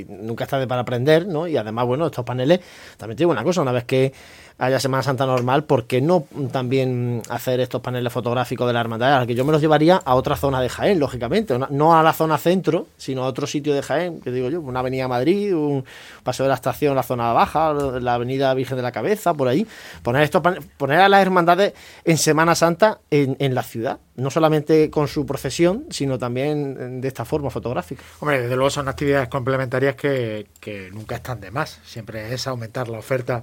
nunca 0.09 0.45
está 0.45 0.59
de 0.59 0.67
para 0.67 0.81
aprender, 0.81 1.27
¿no? 1.27 1.47
Y 1.47 1.57
además, 1.57 1.87
bueno, 1.87 2.07
estos 2.07 2.25
paneles, 2.25 2.61
también 2.97 3.17
digo 3.17 3.31
una 3.31 3.45
cosa, 3.45 3.63
una 3.63 3.73
vez 3.73 3.85
que 3.85 4.13
haya 4.59 4.81
Semana 4.81 5.05
Santa 5.05 5.25
normal, 5.25 5.65
¿por 5.65 5.87
qué 5.87 6.01
no 6.01 6.27
también 6.51 7.23
hacer 7.29 7.61
estos 7.61 7.81
paneles 7.81 8.13
fotográficos 8.13 8.67
de 8.67 8.73
la 8.73 8.81
hermandad? 8.81 9.25
Que 9.27 9.37
yo 9.37 9.45
me 9.45 9.53
los 9.53 9.61
llevaría 9.61 9.97
a 9.97 10.17
otra 10.17 10.37
zona 10.37 10.61
de 10.61 10.69
Jaén, 10.69 10.99
lógicamente, 10.99 11.57
no 11.71 11.97
a 11.97 12.03
la 12.03 12.13
zona 12.13 12.39
centro, 12.39 12.89
sino 12.97 13.23
a 13.23 13.27
otro 13.29 13.47
sitio 13.47 13.73
de 13.73 13.83
Jaén, 13.83 14.21
que 14.21 14.33
digo 14.33 14.51
yo, 14.51 14.61
una 14.61 14.81
avenida 14.81 15.07
Madrid, 15.07 15.55
un 15.55 15.85
paseo 16.25 16.45
de 16.45 16.49
la 16.49 16.57
estación, 16.57 16.97
la 16.97 17.05
zona 17.05 17.33
baja, 17.33 17.73
la 17.73 18.15
avenida 18.15 18.53
Virgen 18.55 18.77
de 18.77 18.83
la 18.83 18.91
Cabeza, 18.91 19.33
por 19.33 19.47
ahí. 19.47 19.65
Poner, 20.03 20.23
estos 20.23 20.43
poner 20.77 21.01
a 21.01 21.09
las 21.09 21.23
hermandades 21.23 21.75
en 22.05 22.19
Semana 22.19 22.57
Santa 22.57 22.99
en, 23.11 23.55
la 23.55 23.63
ciudad, 23.63 23.99
no 24.17 24.31
solamente 24.31 24.91
con 24.91 25.07
su 25.07 25.25
procesión, 25.25 25.85
sino 25.91 26.19
también 26.19 27.01
de 27.01 27.07
esta 27.07 27.25
forma 27.25 27.51
fotográfica. 27.51 28.03
Hombre, 28.19 28.43
desde 28.43 28.57
luego 28.57 28.71
son 28.71 28.89
actividades 28.89 29.29
complementarias 29.29 29.95
que 29.95 30.47
nunca 30.93 31.15
están 31.15 31.41
de 31.41 31.53
más. 31.53 31.79
Siempre 31.85 32.35
es 32.35 32.47
aumentar 32.49 32.89
la 32.89 32.99
oferta 32.99 33.43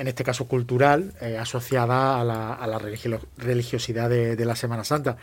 en 0.00 0.08
este 0.08 0.24
caso 0.24 0.46
cultural, 0.46 1.12
eh, 1.20 1.36
asociada 1.36 2.20
a 2.20 2.24
la, 2.24 2.54
a 2.54 2.66
la 2.66 2.78
religiosidad 2.78 4.08
de, 4.08 4.44
la 4.44 4.56
Semana 4.56 4.82
Santa. 4.82 5.18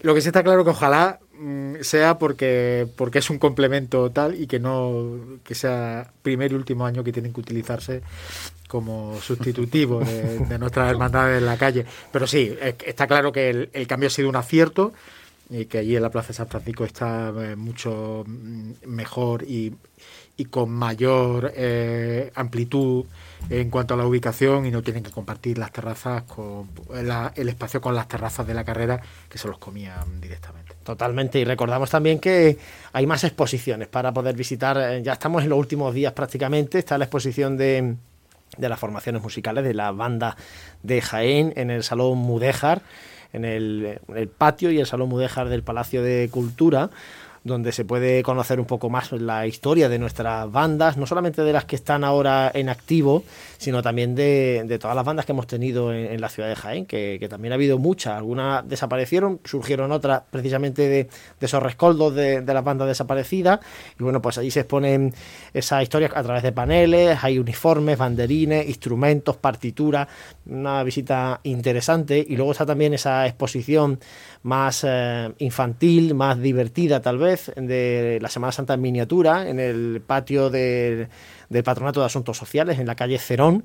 Lo 0.00 0.12
que 0.12 0.20
sí 0.20 0.28
está 0.28 0.42
claro 0.42 0.64
que 0.64 0.70
ojalá 0.70 1.20
mm, 1.38 1.76
sea 1.82 2.18
porque, 2.18 2.88
porque 2.96 3.20
es 3.20 3.30
un 3.30 3.38
complemento 3.38 4.10
tal 4.10 4.34
y 4.34 4.48
que 4.48 4.58
no 4.58 5.38
que 5.44 5.54
sea 5.54 6.10
primer 6.22 6.50
y 6.50 6.56
último 6.56 6.84
año 6.84 7.04
que 7.04 7.12
tienen 7.12 7.32
que 7.32 7.40
utilizarse 7.40 8.02
como 8.66 9.20
sustitutivo 9.20 10.00
de, 10.00 10.58
nuestras 10.58 10.90
hermandades 10.90 11.38
en 11.38 11.46
la 11.46 11.56
calle. 11.56 11.86
Pero 12.10 12.26
sí, 12.26 12.56
está 12.84 13.06
claro 13.06 13.30
que 13.30 13.68
el, 13.72 13.86
cambio 13.86 14.08
ha 14.08 14.10
sido 14.10 14.28
un 14.28 14.36
acierto 14.36 14.92
y 15.48 15.66
que 15.66 15.78
allí 15.78 15.94
en 15.94 16.02
la 16.02 16.10
Plaza 16.10 16.28
de 16.28 16.34
San 16.34 16.48
Francisco 16.48 16.84
está 16.84 17.32
eh, 17.38 17.54
mucho 17.54 18.24
mm, 18.26 18.72
mejor 18.86 19.44
y, 19.44 19.72
y 20.42 20.46
con 20.46 20.70
mayor 20.70 21.52
eh, 21.56 22.32
amplitud 22.34 23.04
en 23.48 23.70
cuanto 23.70 23.94
a 23.94 23.96
la 23.96 24.06
ubicación 24.06 24.66
y 24.66 24.72
no 24.72 24.82
tienen 24.82 25.04
que 25.04 25.12
compartir 25.12 25.56
las 25.56 25.70
terrazas 25.70 26.24
con 26.24 26.68
el 27.36 27.48
espacio 27.48 27.80
con 27.80 27.94
las 27.94 28.08
terrazas 28.08 28.44
de 28.46 28.54
la 28.54 28.64
carrera 28.64 29.00
que 29.28 29.38
se 29.38 29.46
los 29.46 29.58
comían 29.58 30.20
directamente. 30.20 30.74
Totalmente, 30.82 31.38
y 31.38 31.44
recordamos 31.44 31.90
también 31.90 32.18
que 32.18 32.58
hay 32.92 33.06
más 33.06 33.22
exposiciones 33.22 33.86
para 33.86 34.12
poder 34.12 34.34
visitar, 34.34 34.76
eh, 34.78 35.02
ya 35.02 35.12
estamos 35.12 35.44
en 35.44 35.50
los 35.50 35.58
últimos 35.58 35.94
días 35.94 36.12
prácticamente, 36.12 36.80
está 36.80 36.98
la 36.98 37.04
exposición 37.04 37.56
de, 37.56 37.94
de 38.56 38.68
las 38.68 38.80
formaciones 38.80 39.22
musicales 39.22 39.62
de 39.62 39.74
la 39.74 39.92
banda 39.92 40.36
de 40.82 41.00
Jaén 41.00 41.52
en 41.54 41.70
el 41.70 41.84
Salón 41.84 42.18
Mudéjar, 42.18 42.82
en 43.32 43.44
el, 43.44 44.00
el 44.14 44.28
patio 44.28 44.72
y 44.72 44.80
el 44.80 44.86
Salón 44.86 45.08
Mudéjar 45.08 45.48
del 45.48 45.62
Palacio 45.62 46.02
de 46.02 46.28
Cultura 46.32 46.90
donde 47.44 47.72
se 47.72 47.84
puede 47.84 48.22
conocer 48.22 48.60
un 48.60 48.66
poco 48.66 48.88
más 48.88 49.10
la 49.12 49.46
historia 49.46 49.88
de 49.88 49.98
nuestras 49.98 50.50
bandas, 50.50 50.96
no 50.96 51.06
solamente 51.06 51.42
de 51.42 51.52
las 51.52 51.64
que 51.64 51.76
están 51.76 52.04
ahora 52.04 52.50
en 52.54 52.68
activo, 52.68 53.24
sino 53.58 53.82
también 53.82 54.14
de, 54.14 54.78
todas 54.80 54.94
las 54.94 55.04
bandas 55.04 55.26
que 55.26 55.32
hemos 55.32 55.46
tenido 55.46 55.92
en, 55.92 56.20
la 56.20 56.28
ciudad 56.28 56.48
de 56.48 56.56
Jaén, 56.56 56.86
que, 56.86 57.26
también 57.28 57.52
ha 57.52 57.54
habido 57.56 57.78
muchas, 57.78 58.14
algunas 58.14 58.68
desaparecieron, 58.68 59.40
surgieron 59.44 59.90
otras 59.90 60.22
precisamente 60.30 60.88
de, 60.88 61.08
esos 61.40 61.62
rescoldos 61.62 62.14
de, 62.14 62.42
las 62.42 62.64
bandas 62.64 62.86
desaparecidas, 62.86 63.60
y 63.98 64.02
bueno, 64.02 64.22
pues 64.22 64.38
allí 64.38 64.50
se 64.50 64.60
exponen 64.60 65.12
esas 65.54 65.82
historias 65.82 66.12
a 66.14 66.22
través 66.22 66.42
de 66.42 66.52
paneles, 66.52 67.18
hay 67.22 67.38
uniformes, 67.38 67.98
banderines, 67.98 68.68
instrumentos, 68.68 69.36
partituras, 69.36 70.08
una 70.46 70.82
visita 70.82 71.40
interesante, 71.44 72.24
y 72.26 72.36
luego 72.36 72.52
está 72.52 72.66
también 72.66 72.94
esa 72.94 73.26
exposición 73.26 74.00
más 74.42 74.84
eh, 74.86 75.32
infantil, 75.38 76.14
más 76.14 76.40
divertida 76.40 77.00
tal 77.00 77.18
vez, 77.18 77.52
de 77.56 78.18
la 78.20 78.28
Semana 78.28 78.52
Santa 78.52 78.74
en 78.74 78.80
miniatura, 78.80 79.48
en 79.48 79.60
el 79.60 80.02
patio 80.06 80.50
del 80.50 81.08
Patronato 81.64 82.00
de 82.00 82.06
Asuntos 82.06 82.36
Sociales, 82.36 82.78
en 82.78 82.86
la 82.86 82.94
calle 82.94 83.18
Cerón, 83.18 83.64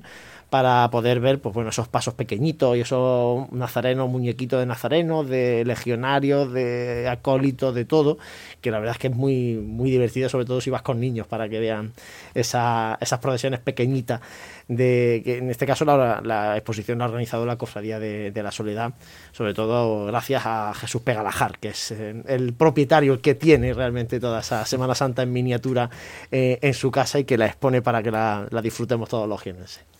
para 0.50 0.88
poder 0.90 1.20
ver 1.20 1.40
pues 1.40 1.54
bueno 1.54 1.70
esos 1.70 1.88
pasos 1.88 2.14
pequeñitos 2.14 2.76
y 2.76 2.80
esos 2.80 3.50
nazarenos, 3.52 4.08
muñequitos 4.08 4.60
de 4.60 4.66
nazarenos, 4.66 5.28
de 5.28 5.64
legionarios, 5.64 6.52
de 6.52 7.08
acólitos, 7.08 7.74
de 7.74 7.84
todo, 7.84 8.18
que 8.60 8.70
la 8.70 8.78
verdad 8.78 8.94
es 8.94 8.98
que 8.98 9.08
es 9.08 9.14
muy, 9.14 9.54
muy 9.54 9.90
divertido, 9.90 10.28
sobre 10.28 10.44
todo 10.44 10.60
si 10.60 10.70
vas 10.70 10.82
con 10.82 11.00
niños, 11.00 11.26
para 11.26 11.48
que 11.48 11.60
vean 11.60 11.92
esa, 12.34 12.98
esas 13.00 13.18
procesiones 13.18 13.60
pequeñitas 13.60 14.20
de 14.68 15.22
que 15.24 15.38
en 15.38 15.50
este 15.50 15.66
caso 15.66 15.84
la, 15.84 16.56
exposición 16.56 16.98
la 16.98 17.04
ha 17.04 17.08
organizado 17.08 17.46
la 17.46 17.56
Cofradía 17.56 17.98
de, 17.98 18.42
la 18.42 18.52
Soledad, 18.52 18.92
sobre 19.32 19.54
todo 19.54 20.06
gracias 20.06 20.42
a 20.44 20.72
Jesús 20.74 21.02
Pegalajar, 21.02 21.58
que 21.58 21.68
es 21.68 21.90
eh, 21.90 22.22
el 22.26 22.52
propietario, 22.52 23.20
que 23.20 23.34
tiene 23.34 23.72
realmente 23.72 24.20
toda 24.20 24.40
esa 24.40 24.64
Semana 24.66 24.94
Santa 24.94 25.22
en 25.22 25.32
miniatura 25.32 25.88
eh, 26.30 26.58
en 26.62 26.74
su 26.74 26.90
casa 26.90 27.18
y 27.18 27.24
que 27.24 27.38
la 27.38 27.46
expone 27.46 27.82
para 27.82 28.02
que 28.02 28.10
la, 28.10 28.46
disfrutemos 28.62 29.08
todos 29.08 29.28
los 29.28 29.40
jienenses. 29.40 29.97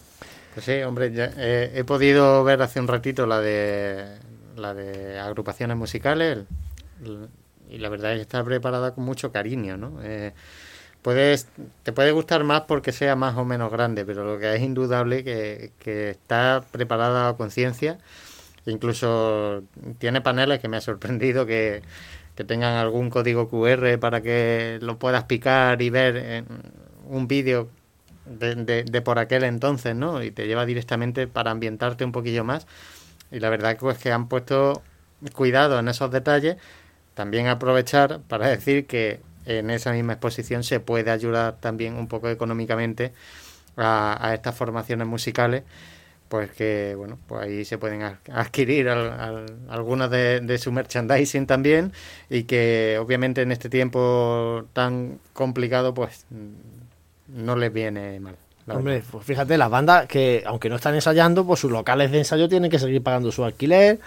Pues 0.58 0.66
sí, 0.66 0.82
hombre, 0.82 1.12
eh, 1.14 1.70
he 1.72 1.84
podido 1.84 2.42
ver 2.42 2.60
hace 2.62 2.80
un 2.80 2.88
ratito 2.88 3.28
la 3.28 3.38
de 3.40 4.18
la 4.56 4.74
de 4.74 5.16
agrupaciones 5.16 5.76
musicales 5.76 6.38
y 7.70 7.78
la 7.78 7.88
verdad 7.88 8.10
es 8.14 8.16
que 8.16 8.22
está 8.22 8.42
preparada 8.42 8.92
con 8.92 9.04
mucho 9.04 9.30
cariño, 9.30 9.76
¿no? 9.76 10.00
puedes, 11.00 11.46
te 11.84 11.92
puede 11.92 12.10
gustar 12.10 12.42
más 12.42 12.62
porque 12.62 12.90
sea 12.90 13.14
más 13.14 13.36
o 13.36 13.44
menos 13.44 13.70
grande, 13.70 14.04
pero 14.04 14.24
lo 14.24 14.40
que 14.40 14.52
es 14.52 14.60
indudable 14.60 15.22
que, 15.22 15.70
que 15.78 16.10
está 16.10 16.64
preparada 16.72 17.28
a 17.28 17.36
conciencia. 17.36 17.98
Incluso 18.66 19.62
tiene 19.98 20.22
paneles 20.22 20.58
que 20.58 20.66
me 20.66 20.78
ha 20.78 20.80
sorprendido 20.80 21.46
que, 21.46 21.82
tengan 22.34 22.74
algún 22.74 23.10
código 23.10 23.48
QR 23.48 23.96
para 24.00 24.22
que 24.22 24.80
lo 24.82 24.98
puedas 24.98 25.22
picar 25.22 25.80
y 25.82 25.90
ver 25.90 26.16
en 26.16 26.46
un 27.08 27.28
vídeo 27.28 27.68
de, 28.28 28.84
de, 28.84 29.02
por 29.02 29.18
aquel 29.18 29.44
entonces, 29.44 29.94
¿no? 29.94 30.22
Y 30.22 30.30
te 30.30 30.46
lleva 30.46 30.66
directamente 30.66 31.26
para 31.26 31.50
ambientarte 31.50 32.04
un 32.04 32.12
poquillo 32.12 32.44
más. 32.44 32.66
Y 33.30 33.40
la 33.40 33.50
verdad 33.50 33.76
pues 33.78 33.98
que 33.98 34.12
han 34.12 34.28
puesto 34.28 34.82
cuidado 35.34 35.78
en 35.78 35.88
esos 35.88 36.10
detalles. 36.10 36.56
También 37.14 37.48
aprovechar 37.48 38.20
para 38.28 38.48
decir 38.48 38.86
que 38.86 39.20
en 39.44 39.70
esa 39.70 39.92
misma 39.92 40.14
exposición 40.14 40.62
se 40.62 40.78
puede 40.80 41.10
ayudar 41.10 41.56
también 41.60 41.94
un 41.94 42.06
poco 42.06 42.28
económicamente 42.28 43.12
a, 43.76 44.32
estas 44.34 44.54
formaciones 44.54 45.06
musicales 45.06 45.62
pues 46.28 46.50
que 46.50 46.94
bueno 46.96 47.18
pues 47.26 47.42
ahí 47.42 47.64
se 47.64 47.78
pueden 47.78 48.02
adquirir 48.02 48.88
algunos 48.88 50.10
de, 50.10 50.58
su 50.58 50.72
merchandising 50.72 51.46
también 51.46 51.92
y 52.28 52.44
que 52.44 52.98
obviamente 53.00 53.40
en 53.42 53.52
este 53.52 53.70
tiempo 53.70 54.66
tan 54.74 55.20
complicado 55.32 55.94
pues 55.94 56.26
no 57.28 57.56
les 57.56 57.72
viene 57.72 58.18
mal 58.20 58.36
Hombre, 58.76 59.02
pues 59.10 59.24
fíjate, 59.24 59.56
las 59.56 59.70
bandas 59.70 60.06
que 60.06 60.42
aunque 60.46 60.68
no 60.68 60.76
están 60.76 60.94
ensayando, 60.94 61.46
pues 61.46 61.60
sus 61.60 61.70
locales 61.70 62.10
de 62.10 62.18
ensayo 62.18 62.48
tienen 62.48 62.70
que 62.70 62.78
seguir 62.78 63.02
pagando 63.02 63.32
su 63.32 63.44
alquiler, 63.44 63.98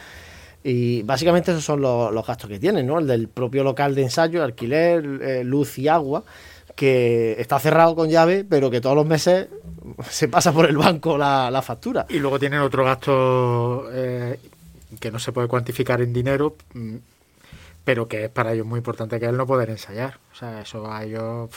y 0.64 1.02
básicamente 1.04 1.52
esos 1.52 1.64
son 1.64 1.82
los, 1.82 2.28
gastos 2.28 2.50
que 2.50 2.60
tienen, 2.60 2.86
¿no? 2.86 3.00
El 3.00 3.08
del 3.08 3.28
propio 3.28 3.64
local 3.64 3.96
de 3.96 4.04
ensayo, 4.04 4.44
alquiler, 4.44 5.04
eh, 5.22 5.44
luz 5.44 5.80
y 5.80 5.88
agua, 5.88 6.24
que 6.76 7.36
está 7.40 7.60
cerrado 7.60 7.96
con 7.96 8.10
llave, 8.10 8.46
pero 8.48 8.70
que 8.70 8.82
todos 8.82 8.96
los 8.96 9.06
meses 9.06 9.48
se 10.10 10.28
pasa 10.28 10.52
por 10.52 10.70
el 10.70 10.78
banco 10.78 11.18
la, 11.18 11.62
factura. 11.64 12.06
Y 12.10 12.20
luego 12.20 12.38
tienen 12.38 12.60
otro 12.60 12.86
gasto 12.86 13.90
eh, 13.92 14.40
que 15.00 15.12
no 15.12 15.18
se 15.18 15.32
puede 15.32 15.48
cuantificar 15.48 16.02
en 16.02 16.14
dinero, 16.14 16.56
mm, 16.76 16.96
pero 17.84 18.08
que 18.08 18.26
es 18.26 18.30
para 18.30 18.54
ellos 18.54 18.68
muy 18.68 18.78
importante 18.78 19.20
que 19.20 19.26
es 19.26 19.34
no 19.34 19.48
poder 19.48 19.72
ensayar. 19.72 20.20
O 20.32 20.36
sea, 20.36 20.62
eso 20.62 20.92
a 20.92 21.04
ellos 21.04 21.50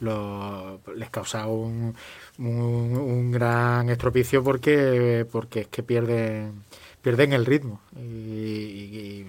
les 0.00 1.10
causa 1.10 1.46
un, 1.46 1.94
un, 2.38 3.32
gran 3.32 3.88
estropicio 3.88 4.42
porque, 4.44 5.26
porque 5.30 5.62
es 5.62 5.68
que 5.68 5.82
pierden 5.82 6.64
pierden 7.06 7.32
el 7.32 7.46
ritmo. 7.46 7.80
Y, 7.96 9.26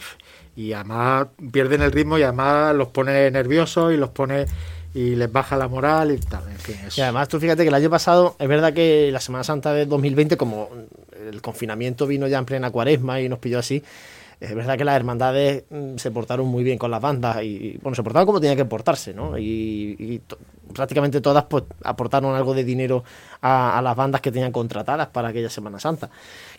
además 0.74 1.28
pierden 1.52 1.84
el 1.84 1.92
ritmo 1.92 2.18
y 2.18 2.24
además 2.24 2.76
los 2.76 2.88
pone 2.88 3.30
nerviosos 3.30 3.94
y 3.94 3.98
los 3.98 4.10
pone 4.10 4.48
y 4.96 5.16
les 5.16 5.32
baja 5.32 5.56
la 5.56 5.68
moral 5.68 6.12
y 6.12 6.18
tal. 6.18 6.42
Y 6.96 7.02
además 7.02 7.28
tú 7.28 7.40
fíjate 7.40 7.62
que 7.62 7.68
el 7.68 7.76
año 7.76 7.92
pasado, 7.92 8.36
es 8.40 8.48
verdad 8.48 8.74
que 8.74 9.12
la 9.12 9.20
Semana 9.20 9.44
Santa 9.44 9.74
de 9.74 9.86
2020, 9.86 10.38
como 10.38 10.70
el 11.30 11.40
confinamiento 11.44 12.08
vino 12.08 12.28
ya 12.28 12.40
en 12.40 12.46
plena 12.46 12.72
cuaresma 12.72 13.22
y 13.22 13.30
nos 13.30 13.38
pilló 13.38 13.60
así, 13.60 13.84
es 14.40 14.56
verdad 14.56 14.78
que 14.78 14.86
las 14.86 14.96
hermandades 14.96 15.64
mm, 15.70 15.98
se 15.98 16.12
portaron 16.12 16.48
muy 16.48 16.64
bien 16.64 16.78
con 16.78 16.92
las 16.92 17.02
bandas 17.02 17.44
y, 17.44 17.78
bueno, 17.82 17.96
se 17.96 18.04
portaron 18.04 18.26
como 18.26 18.40
tenía 18.40 18.56
que 18.56 18.66
portarse, 18.66 19.14
¿no? 19.14 19.38
Y, 19.38 20.22
prácticamente 20.74 21.22
todas 21.22 21.46
pues, 21.46 21.64
aportaron 21.84 22.36
algo 22.36 22.54
de 22.54 22.64
dinero 22.64 23.04
a, 23.42 23.82
las 23.84 23.96
bandas 23.96 24.22
que 24.22 24.32
tenían 24.32 24.52
contratadas 24.52 25.08
para 25.08 25.30
aquella 25.30 25.50
Semana 25.50 25.80
Santa. 25.80 26.10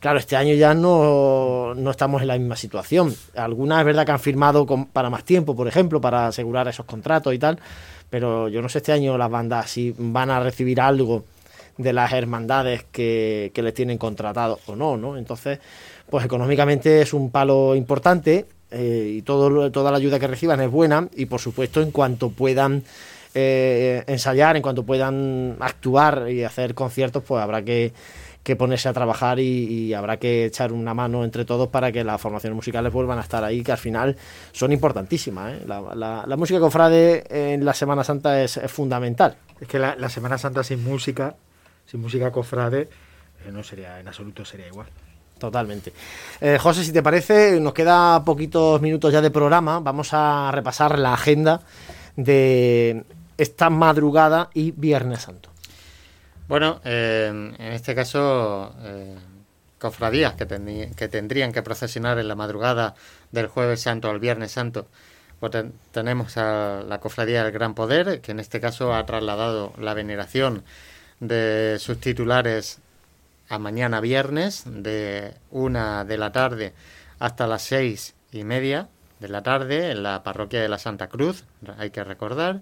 Claro, 0.00 0.18
este 0.18 0.36
año 0.36 0.54
ya 0.54 0.74
no, 0.74 1.74
no 1.74 1.90
estamos 1.90 2.22
en 2.22 2.28
la 2.28 2.38
misma 2.38 2.56
situación. 2.56 3.14
Algunas 3.36 3.80
es 3.80 3.86
verdad 3.86 4.06
que 4.06 4.12
han 4.12 4.20
firmado 4.20 4.66
para 4.66 5.10
más 5.10 5.24
tiempo, 5.24 5.54
por 5.54 5.68
ejemplo, 5.68 6.00
para 6.00 6.28
asegurar 6.28 6.68
esos 6.68 6.86
contratos 6.86 7.34
y 7.34 7.38
tal, 7.38 7.58
pero 8.10 8.48
yo 8.48 8.62
no 8.62 8.68
sé 8.68 8.78
este 8.78 8.92
año 8.92 9.18
las 9.18 9.30
bandas 9.30 9.70
si 9.70 9.94
van 9.96 10.30
a 10.30 10.40
recibir 10.40 10.80
algo 10.80 11.24
de 11.76 11.92
las 11.92 12.12
hermandades 12.12 12.84
que, 12.90 13.52
que 13.54 13.62
les 13.62 13.72
tienen 13.72 13.98
contratado 13.98 14.58
o 14.66 14.74
no, 14.74 14.96
¿no? 14.96 15.16
Entonces 15.16 15.60
pues 16.10 16.24
económicamente 16.24 17.02
es 17.02 17.12
un 17.12 17.30
palo 17.30 17.74
importante 17.74 18.46
eh, 18.70 19.14
y 19.16 19.22
todo, 19.22 19.70
toda 19.70 19.90
la 19.90 19.96
ayuda 19.96 20.18
que 20.18 20.26
reciban 20.26 20.60
es 20.60 20.70
buena 20.70 21.08
y 21.16 21.26
por 21.26 21.40
supuesto 21.40 21.80
en 21.80 21.90
cuanto 21.90 22.30
puedan 22.30 22.82
eh, 23.34 24.04
ensayar, 24.06 24.56
en 24.56 24.62
cuanto 24.62 24.84
puedan 24.84 25.56
actuar 25.60 26.30
y 26.30 26.44
hacer 26.44 26.74
conciertos, 26.74 27.22
pues 27.22 27.42
habrá 27.42 27.62
que, 27.62 27.92
ponerse 28.56 28.88
a 28.88 28.94
trabajar 28.94 29.38
y, 29.38 29.92
habrá 29.92 30.16
que 30.16 30.46
echar 30.46 30.72
una 30.72 30.94
mano 30.94 31.22
entre 31.22 31.44
todos 31.44 31.68
para 31.68 31.92
que 31.92 32.02
las 32.02 32.18
formaciones 32.18 32.56
musicales 32.56 32.90
vuelvan 32.90 33.18
a 33.18 33.20
estar 33.20 33.44
ahí, 33.44 33.62
que 33.62 33.72
al 33.72 33.78
final 33.78 34.16
son 34.52 34.72
importantísimas. 34.72 35.52
¿eh? 35.52 35.64
La, 35.66 36.24
la, 36.26 36.36
música 36.38 36.58
cofrade 36.58 37.24
en 37.28 37.62
la 37.62 37.74
Semana 37.74 38.04
Santa 38.04 38.42
es, 38.42 38.58
fundamental. 38.68 39.36
Es 39.60 39.68
que 39.68 39.78
la, 39.78 40.08
Semana 40.08 40.38
Santa 40.38 40.64
sin 40.64 40.82
música, 40.82 41.36
sin 41.84 42.00
música 42.00 42.30
cofrade, 42.30 42.88
no 43.52 43.62
sería 43.62 44.00
en 44.00 44.08
absoluto 44.08 44.46
sería 44.46 44.66
igual. 44.66 44.86
Totalmente. 45.38 45.92
Eh, 46.40 46.58
José, 46.58 46.84
si 46.84 46.92
te 46.92 47.02
parece, 47.02 47.60
nos 47.60 47.74
queda 47.74 48.24
poquitos 48.24 48.80
minutos 48.80 49.12
ya 49.12 49.20
de 49.20 49.30
programa. 49.30 49.78
Vamos 49.80 50.08
a 50.12 50.50
repasar 50.52 50.98
la 50.98 51.12
agenda 51.12 51.60
de 52.16 53.04
esta 53.38 53.70
madrugada 53.70 54.50
y 54.52 54.72
Viernes 54.72 55.22
Santo. 55.22 55.50
Bueno, 56.48 56.80
eh, 56.84 57.28
en 57.28 57.72
este 57.72 57.94
caso, 57.94 58.74
eh, 58.82 59.14
cofradías 59.78 60.34
que, 60.34 60.46
que, 60.96 61.08
tendrían 61.08 61.52
que 61.52 61.62
procesionar 61.62 62.18
en 62.18 62.28
la 62.28 62.34
madrugada 62.34 62.94
del 63.32 63.46
Jueves 63.46 63.80
Santo 63.80 64.10
al 64.10 64.18
Viernes 64.18 64.52
Santo. 64.52 64.88
Pues 65.40 65.52
tenemos 65.92 66.36
a 66.36 66.82
la 66.86 66.98
Cofradía 66.98 67.44
del 67.44 67.52
Gran 67.52 67.74
Poder, 67.74 68.20
que 68.20 68.32
en 68.32 68.40
este 68.40 68.60
caso 68.60 68.92
ha 68.92 69.06
trasladado 69.06 69.72
la 69.78 69.94
veneración 69.94 70.64
de 71.20 71.76
sus 71.78 72.00
titulares 72.00 72.80
a 73.48 73.58
mañana 73.58 74.00
viernes 74.00 74.64
de 74.66 75.34
una 75.50 76.04
de 76.04 76.18
la 76.18 76.32
tarde 76.32 76.74
hasta 77.18 77.46
las 77.46 77.62
seis 77.62 78.14
y 78.32 78.44
media 78.44 78.88
de 79.20 79.28
la 79.28 79.42
tarde 79.42 79.90
en 79.90 80.02
la 80.02 80.22
parroquia 80.22 80.60
de 80.60 80.68
la 80.68 80.78
Santa 80.78 81.08
Cruz, 81.08 81.44
hay 81.78 81.90
que 81.90 82.04
recordar. 82.04 82.60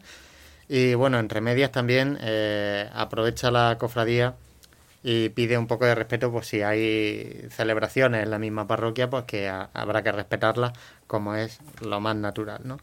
Y 0.69 0.95
bueno, 0.95 1.19
entre 1.19 1.41
medias 1.41 1.71
también 1.71 2.19
eh, 2.21 2.89
aprovecha 2.93 3.51
la 3.51 3.77
cofradía 3.79 4.35
y 5.03 5.29
pide 5.29 5.57
un 5.57 5.69
poco 5.69 5.85
de 5.85 5.95
respeto, 5.95 6.33
pues 6.33 6.49
si 6.49 6.63
hay 6.63 7.47
celebraciones 7.51 8.25
en 8.25 8.31
la 8.31 8.41
misma 8.41 8.67
parroquia, 8.67 9.09
pues 9.09 9.25
que 9.25 9.49
habrá 9.49 10.03
que 10.03 10.11
respetarlas 10.11 10.73
como 11.07 11.37
es 11.37 11.61
lo 11.81 12.01
más 12.01 12.17
natural, 12.17 12.63
¿no? 12.65 12.79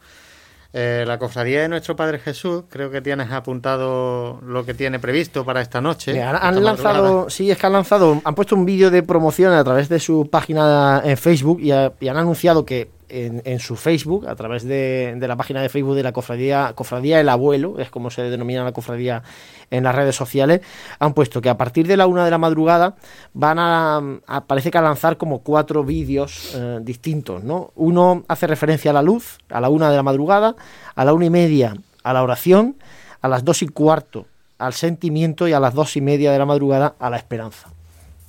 Eh, 0.76 1.04
la 1.06 1.20
cofradía 1.20 1.62
de 1.62 1.68
nuestro 1.68 1.96
Padre 1.96 2.18
Jesús, 2.18 2.64
creo 2.68 2.90
que 2.90 3.00
tienes 3.00 3.30
apuntado 3.32 4.40
lo 4.42 4.66
que 4.66 4.74
tiene 4.74 4.98
previsto 4.98 5.46
para 5.46 5.62
esta 5.62 5.82
noche. 5.82 6.20
han, 6.24 6.64
lanzado, 6.64 7.30
sí, 7.30 7.52
es 7.52 7.60
que 7.60 7.68
han 7.68 7.74
lanzado, 7.74 8.20
han 8.24 8.34
puesto 8.34 8.56
un 8.56 8.66
vídeo 8.66 8.90
de 8.90 9.04
promoción 9.04 9.54
a 9.54 9.64
través 9.64 9.88
de 9.88 10.00
su 10.00 10.28
página 10.32 11.00
en 11.06 11.16
Facebook 11.16 11.60
y 11.62 11.72
han 11.72 12.18
anunciado 12.18 12.66
que 12.66 12.90
en, 13.14 13.60
su 13.60 13.76
Facebook, 13.76 14.28
a 14.28 14.36
través 14.36 14.64
de, 14.64 15.16
la 15.20 15.36
página 15.36 15.62
de 15.62 15.70
Facebook 15.70 15.96
de 15.96 16.04
la 16.04 16.12
cofradía, 16.12 16.74
cofradía 16.76 17.20
El 17.20 17.30
Abuelo, 17.30 17.80
es 17.80 17.90
como 17.90 18.10
se 18.10 18.24
denomina 18.24 18.64
la 18.64 18.72
cofradía 18.72 19.24
en 19.70 19.84
las 19.84 19.94
redes 19.94 20.16
sociales, 20.16 20.62
han 21.00 21.14
puesto 21.14 21.42
que 21.42 21.50
a 21.50 21.58
partir 21.58 21.88
de 21.88 21.98
la 21.98 22.08
una 22.08 22.26
de 22.26 22.32
la 22.32 22.38
madrugada 22.38 22.96
van 23.34 23.58
a, 23.60 24.02
parece 24.48 24.72
que 24.72 24.78
a 24.78 24.82
lanzar 24.82 25.18
como 25.18 25.40
cuatro 25.40 25.84
vídeos 25.84 26.54
eh, 26.56 26.80
distintos, 26.82 27.44
¿no? 27.44 27.72
Uno 27.76 28.24
hace 28.28 28.48
referencia 28.48 28.92
a 28.92 28.94
la 28.96 29.02
luz, 29.02 29.38
a 29.50 29.62
la 29.62 29.70
una 29.70 29.90
de 29.92 29.96
la 29.96 30.04
madrugada, 30.04 30.56
a 30.96 31.06
la 31.06 31.14
una 31.14 31.26
y 31.26 31.30
media 31.30 31.76
a 32.04 32.14
la 32.14 32.22
oración, 32.22 32.76
a 33.22 33.28
las 33.28 33.44
dos 33.44 33.62
y 33.62 33.68
cuarto 33.68 34.28
al 34.60 34.74
sentimiento 34.74 35.48
y 35.48 35.54
a 35.54 35.60
las 35.60 35.74
dos 35.74 35.98
y 35.98 36.02
media 36.02 36.32
de 36.32 36.40
la 36.40 36.46
madrugada 36.46 36.96
a 37.00 37.10
la 37.10 37.18
esperanza. 37.18 37.70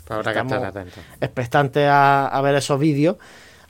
Habrá 0.08 0.32
que 0.32 0.40
estar 0.40 0.64
atentos. 0.64 0.98
Expectantes 1.20 1.88
a 1.88 2.40
ver 2.42 2.54
esos 2.56 2.78
vídeos 2.78 3.16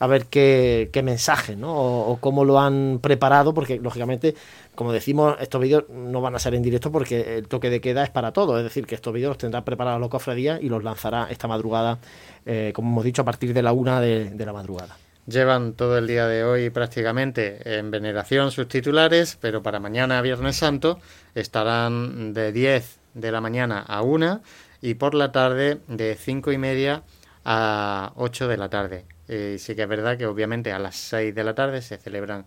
a 0.05 0.07
ver 0.07 0.27
qué, 0.27 1.01
mensaje 1.03 1.57
¿no? 1.57 1.75
O, 1.75 2.19
cómo 2.21 2.45
lo 2.45 2.61
han 2.61 2.99
preparado, 3.03 3.55
porque 3.55 3.79
lógicamente, 3.79 4.35
como 4.75 4.93
decimos, 4.93 5.37
estos 5.41 5.61
vídeos 5.61 5.85
no 5.89 6.21
van 6.21 6.35
a 6.35 6.39
ser 6.39 6.55
en 6.55 6.63
directo 6.63 6.93
porque 6.93 7.39
el 7.39 7.49
toque 7.49 7.71
de 7.71 7.81
queda 7.81 8.05
es 8.05 8.11
para 8.11 8.33
todo, 8.33 8.59
es 8.59 8.65
decir, 8.65 8.87
que 8.87 8.95
estos 8.95 9.13
vídeos 9.13 9.31
los 9.31 9.39
tendrá 9.39 9.65
preparados 9.65 10.01
los 10.01 10.11
cofradías 10.11 10.63
y 10.63 10.69
los 10.69 10.85
lanzará 10.85 11.29
esta 11.31 11.49
madrugada, 11.49 11.99
eh, 12.45 12.73
como 12.75 12.91
hemos 12.91 13.05
dicho, 13.05 13.23
a 13.23 13.25
partir 13.25 13.55
de 13.55 13.63
la 13.63 13.73
una 13.73 14.01
de, 14.01 14.33
la 14.37 14.53
madrugada. 14.53 14.97
Llevan 15.27 15.73
todo 15.73 15.97
el 15.97 16.07
día 16.07 16.29
de 16.29 16.45
hoy 16.45 16.69
prácticamente 16.69 17.79
en 17.79 17.91
veneración 17.91 18.51
sus 18.51 18.69
titulares, 18.69 19.39
pero 19.41 19.63
para 19.63 19.81
mañana, 19.81 20.21
Viernes 20.21 20.57
Santo, 20.57 20.99
estarán 21.35 22.35
de 22.35 22.53
10 22.53 22.99
de 23.15 23.33
la 23.33 23.41
mañana 23.41 23.81
a 23.81 24.03
1 24.03 24.43
y 24.83 24.95
por 24.95 25.15
la 25.15 25.33
tarde 25.33 25.79
de 25.89 26.15
5 26.15 26.53
y 26.53 26.59
media 26.59 27.05
a 27.43 28.13
8 28.17 28.49
de 28.49 28.57
la 28.59 28.69
tarde. 28.69 29.14
Eh, 29.29 29.57
sí 29.59 29.75
que 29.75 29.83
es 29.83 29.89
verdad 29.89 30.19
que 30.19 30.27
obviamente 30.27 30.73
a 30.73 30.79
las 30.79 30.97
6 30.97 31.35
de 31.35 31.45
la 31.45 31.55
tarde 31.55 31.83
se 31.83 31.97
celebran 31.97 32.47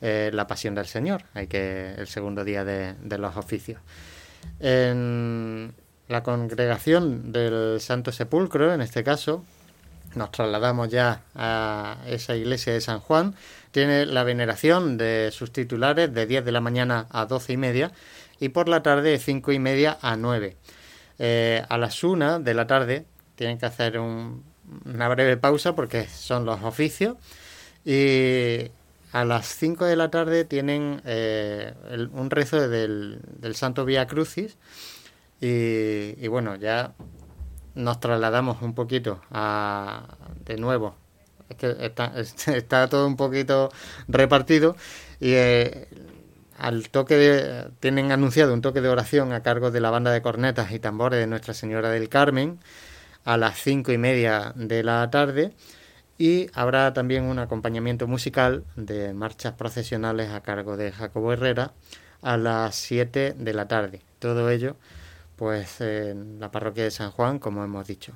eh, 0.00 0.30
la 0.32 0.46
Pasión 0.46 0.74
del 0.74 0.86
Señor, 0.86 1.24
hay 1.34 1.48
que 1.48 1.94
el 1.96 2.06
segundo 2.06 2.44
día 2.44 2.64
de, 2.64 3.18
los 3.18 3.36
oficios. 3.36 3.80
En 4.60 5.74
la 6.08 6.22
congregación 6.22 7.32
del 7.32 7.80
Santo 7.80 8.12
Sepulcro, 8.12 8.72
en 8.72 8.80
este 8.80 9.02
caso, 9.02 9.44
nos 10.14 10.30
trasladamos 10.30 10.88
ya 10.88 11.22
a 11.34 11.98
esa 12.06 12.36
iglesia 12.36 12.72
de 12.72 12.80
San 12.80 13.00
Juan, 13.00 13.34
tiene 13.72 14.06
la 14.06 14.22
veneración 14.24 14.96
de 14.96 15.30
sus 15.32 15.52
titulares 15.52 16.14
de 16.14 16.26
10 16.26 16.44
de 16.44 16.52
la 16.52 16.60
mañana 16.60 17.06
a 17.10 17.26
12 17.26 17.52
y 17.52 17.56
media 17.56 17.92
y 18.40 18.50
por 18.50 18.68
la 18.68 18.82
tarde 18.82 19.10
de 19.10 19.18
5 19.18 19.52
y 19.52 19.58
media 19.58 19.98
a 20.00 20.16
9. 20.16 20.56
Eh, 21.18 21.64
a 21.68 21.78
las 21.78 22.04
1 22.04 22.38
de 22.38 22.54
la 22.54 22.66
tarde 22.68 23.04
tienen 23.34 23.58
que 23.58 23.66
hacer 23.66 23.98
un, 23.98 24.44
una 24.84 25.08
breve 25.08 25.36
pausa 25.36 25.74
porque 25.74 26.06
son 26.06 26.44
los 26.44 26.62
oficios. 26.62 27.16
Y 27.84 28.70
a 29.12 29.24
las 29.24 29.46
5 29.46 29.84
de 29.86 29.96
la 29.96 30.10
tarde 30.10 30.44
tienen 30.44 31.00
eh, 31.04 31.72
un 32.12 32.30
rezo 32.30 32.68
del, 32.68 33.20
Santo 33.54 33.84
Vía 33.84 34.06
Crucis. 34.06 34.56
Y, 35.40 36.26
bueno, 36.28 36.56
ya 36.56 36.94
nos 37.74 38.00
trasladamos 38.00 38.60
un 38.62 38.74
poquito 38.74 39.20
a, 39.30 40.16
de 40.44 40.56
nuevo. 40.56 40.96
Es 41.48 42.48
está 42.48 42.88
todo 42.88 43.06
un 43.06 43.16
poquito 43.16 43.70
repartido 44.08 44.76
y 45.18 45.32
eh, 45.32 45.88
al 46.58 46.90
toque 46.90 47.14
de, 47.16 47.70
tienen 47.80 48.12
anunciado 48.12 48.52
un 48.52 48.60
toque 48.60 48.80
de 48.80 48.88
oración 48.88 49.32
a 49.32 49.42
cargo 49.42 49.70
de 49.70 49.80
la 49.80 49.90
banda 49.90 50.10
de 50.10 50.20
cornetas 50.20 50.72
y 50.72 50.78
tambores 50.78 51.20
de 51.20 51.26
Nuestra 51.26 51.54
Señora 51.54 51.88
del 51.90 52.08
Carmen 52.08 52.58
a 53.28 53.36
las 53.36 53.58
cinco 53.58 53.92
y 53.92 53.98
media 53.98 54.54
de 54.56 54.82
la 54.82 55.10
tarde 55.10 55.52
y 56.16 56.46
habrá 56.54 56.94
también 56.94 57.24
un 57.24 57.38
acompañamiento 57.38 58.06
musical 58.06 58.64
de 58.74 59.12
marchas 59.12 59.52
procesionales 59.52 60.30
a 60.30 60.40
cargo 60.40 60.78
de 60.78 60.92
Jacobo 60.92 61.34
Herrera 61.34 61.74
a 62.22 62.38
las 62.38 62.74
7 62.76 63.34
de 63.38 63.52
la 63.52 63.68
tarde. 63.68 64.00
Todo 64.18 64.48
ello 64.48 64.76
pues 65.36 65.82
en 65.82 66.40
la 66.40 66.50
parroquia 66.50 66.84
de 66.84 66.90
San 66.90 67.10
Juan, 67.10 67.38
como 67.38 67.62
hemos 67.62 67.86
dicho. 67.86 68.14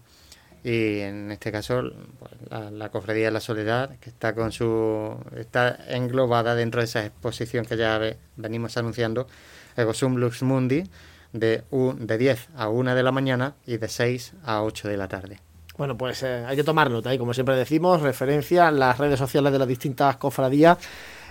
Y 0.64 1.00
en 1.00 1.30
este 1.30 1.52
caso, 1.52 1.82
pues, 2.18 2.32
la, 2.72 2.88
Cofradía 2.88 3.26
de 3.26 3.32
la 3.32 3.40
Soledad, 3.40 3.98
que 3.98 4.08
está 4.08 4.34
con 4.34 4.50
su 4.50 5.14
está 5.36 5.78
englobada 5.88 6.54
dentro 6.54 6.80
de 6.80 6.86
esa 6.86 7.04
exposición 7.04 7.66
que 7.66 7.76
ya 7.76 8.00
venimos 8.36 8.78
anunciando, 8.78 9.26
Ego 9.76 9.92
Sum 9.92 10.16
Lux 10.16 10.42
Mundi, 10.42 10.84
de, 11.32 11.64
de 11.70 12.18
10 12.18 12.48
a 12.56 12.68
1 12.68 12.94
de 12.94 13.02
la 13.02 13.12
mañana 13.12 13.54
y 13.66 13.78
de 13.78 13.88
6 13.88 14.34
a 14.44 14.62
8 14.62 14.88
de 14.88 14.96
la 14.96 15.08
tarde. 15.08 15.40
Bueno, 15.76 15.96
pues 15.96 16.22
eh, 16.22 16.44
hay 16.46 16.56
que 16.56 16.64
tomar 16.64 16.90
nota 16.90 17.14
y 17.14 17.18
como 17.18 17.32
siempre 17.32 17.56
decimos, 17.56 18.02
referencia 18.02 18.68
en 18.68 18.78
las 18.78 18.98
redes 18.98 19.18
sociales 19.18 19.52
de 19.52 19.58
las 19.58 19.68
distintas 19.68 20.16
cofradías 20.16 20.78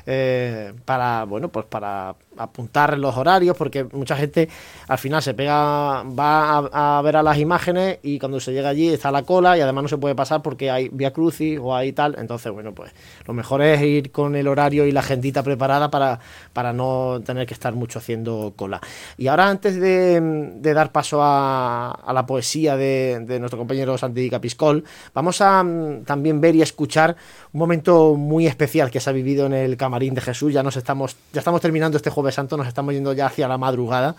eh, 0.05 0.73
para, 0.83 1.25
bueno, 1.25 1.49
pues 1.49 1.65
para 1.67 2.15
apuntar 2.43 2.97
los 2.97 3.15
horarios, 3.17 3.55
porque 3.57 3.83
mucha 3.83 4.15
gente 4.15 4.49
al 4.87 4.97
final 4.97 5.21
se 5.21 5.33
pega, 5.33 6.03
va 6.03 6.57
a, 6.57 7.01
ver 7.01 7.17
a 7.17 7.23
las 7.23 7.37
imágenes 7.37 7.99
y 8.03 8.19
cuando 8.19 8.39
se 8.39 8.51
llega 8.51 8.69
allí 8.69 8.89
está 8.89 9.11
la 9.11 9.23
cola 9.23 9.57
y 9.57 9.61
además 9.61 9.83
no 9.83 9.89
se 9.89 9.97
puede 9.97 10.15
pasar 10.15 10.41
porque 10.41 10.69
hay 10.69 10.89
vía 10.89 11.11
crucis 11.11 11.59
o 11.61 11.75
hay 11.75 11.93
tal. 11.93 12.15
Entonces, 12.17 12.51
bueno, 12.51 12.73
pues 12.73 12.91
lo 13.25 13.33
mejor 13.33 13.61
es 13.61 13.81
ir 13.81 14.11
con 14.11 14.35
el 14.35 14.47
horario 14.47 14.85
y 14.85 14.91
la 14.91 15.01
agendita 15.01 15.43
preparada 15.43 15.89
para, 15.89 16.19
para 16.53 16.73
no 16.73 17.21
tener 17.25 17.45
que 17.45 17.53
estar 17.53 17.73
mucho 17.73 17.99
haciendo 17.99 18.53
cola. 18.55 18.81
Y 19.17 19.27
ahora, 19.27 19.49
antes 19.49 19.79
de, 19.79 20.73
dar 20.73 20.91
paso 20.91 21.19
a, 21.21 22.11
la 22.13 22.25
poesía 22.25 22.75
de, 22.75 23.23
de, 23.25 23.39
nuestro 23.39 23.57
compañero 23.57 23.97
Santi 23.97 24.29
Capiscol, 24.29 24.83
vamos 25.13 25.41
a 25.41 25.63
mm, 25.63 26.03
también 26.03 26.41
ver 26.41 26.55
y 26.55 26.61
escuchar 26.61 27.15
un 27.53 27.59
momento 27.59 28.15
muy 28.15 28.47
especial 28.47 28.89
que 28.89 28.99
se 28.99 29.09
ha 29.09 29.13
vivido 29.13 29.45
en 29.45 29.53
el 29.53 29.77
camarín 29.77 30.13
de 30.13 30.21
Jesús. 30.21 30.53
Ya 30.53 30.63
nos 30.63 30.77
estamos, 30.77 31.15
ya 31.33 31.39
estamos 31.39 31.61
terminando 31.61 31.97
este 31.97 32.09
jueves 32.09 32.30
Santo, 32.31 32.57
nos 32.57 32.67
estamos 32.67 32.93
yendo 32.93 33.13
ya 33.13 33.27
hacia 33.27 33.47
la 33.47 33.57
madrugada 33.57 34.15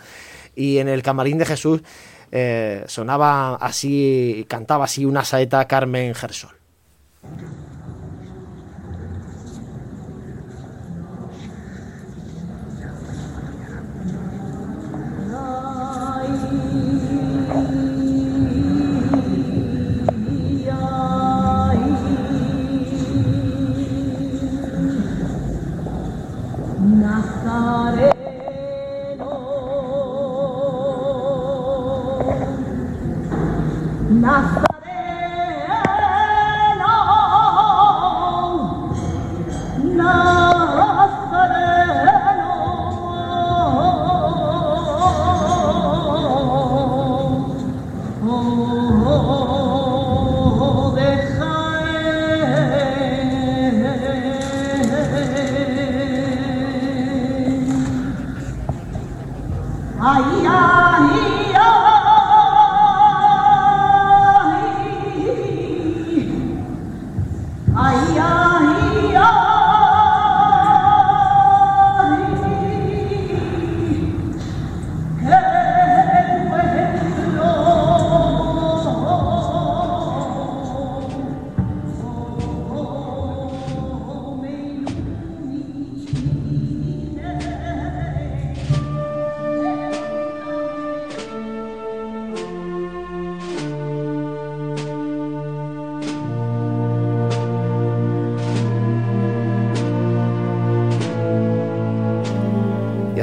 y 0.55 0.79
en 0.79 0.89
el 0.89 1.03
camarín 1.03 1.39
de 1.39 1.47
Jesús 1.47 1.83
eh, 2.31 2.85
sonaba 2.87 3.57
así, 3.57 4.47
cantaba 4.49 4.85
así 4.85 5.05
una 5.05 5.25
saeta 5.25 5.67
Carmen 5.67 6.15
Gersol. 6.15 6.57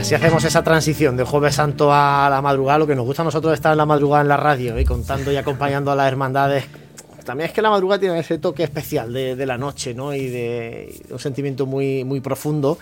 Si 0.09 0.15
hacemos 0.15 0.43
esa 0.43 0.63
transición 0.63 1.15
de 1.17 1.23
Jueves 1.23 1.53
Santo 1.53 1.93
a 1.93 2.29
la 2.31 2.41
madrugada, 2.41 2.79
lo 2.79 2.87
que 2.87 2.95
nos 2.95 3.05
gusta 3.05 3.21
a 3.21 3.25
nosotros 3.25 3.53
es 3.53 3.59
estar 3.59 3.73
en 3.73 3.77
la 3.77 3.85
madrugada 3.85 4.23
en 4.23 4.27
la 4.27 4.37
radio 4.37 4.79
y 4.79 4.83
contando 4.83 5.31
y 5.31 5.35
acompañando 5.35 5.91
a 5.91 5.95
las 5.95 6.07
hermandades. 6.07 6.65
También 7.23 7.49
es 7.49 7.53
que 7.53 7.61
la 7.61 7.69
madrugada 7.69 7.99
tiene 7.99 8.17
ese 8.17 8.39
toque 8.39 8.63
especial 8.63 9.13
de, 9.13 9.45
la 9.45 9.59
noche, 9.59 9.93
¿no? 9.93 10.15
Y 10.15 10.99
un 11.11 11.19
sentimiento 11.19 11.67
muy, 11.67 12.03
muy 12.05 12.21
profundo. 12.21 12.79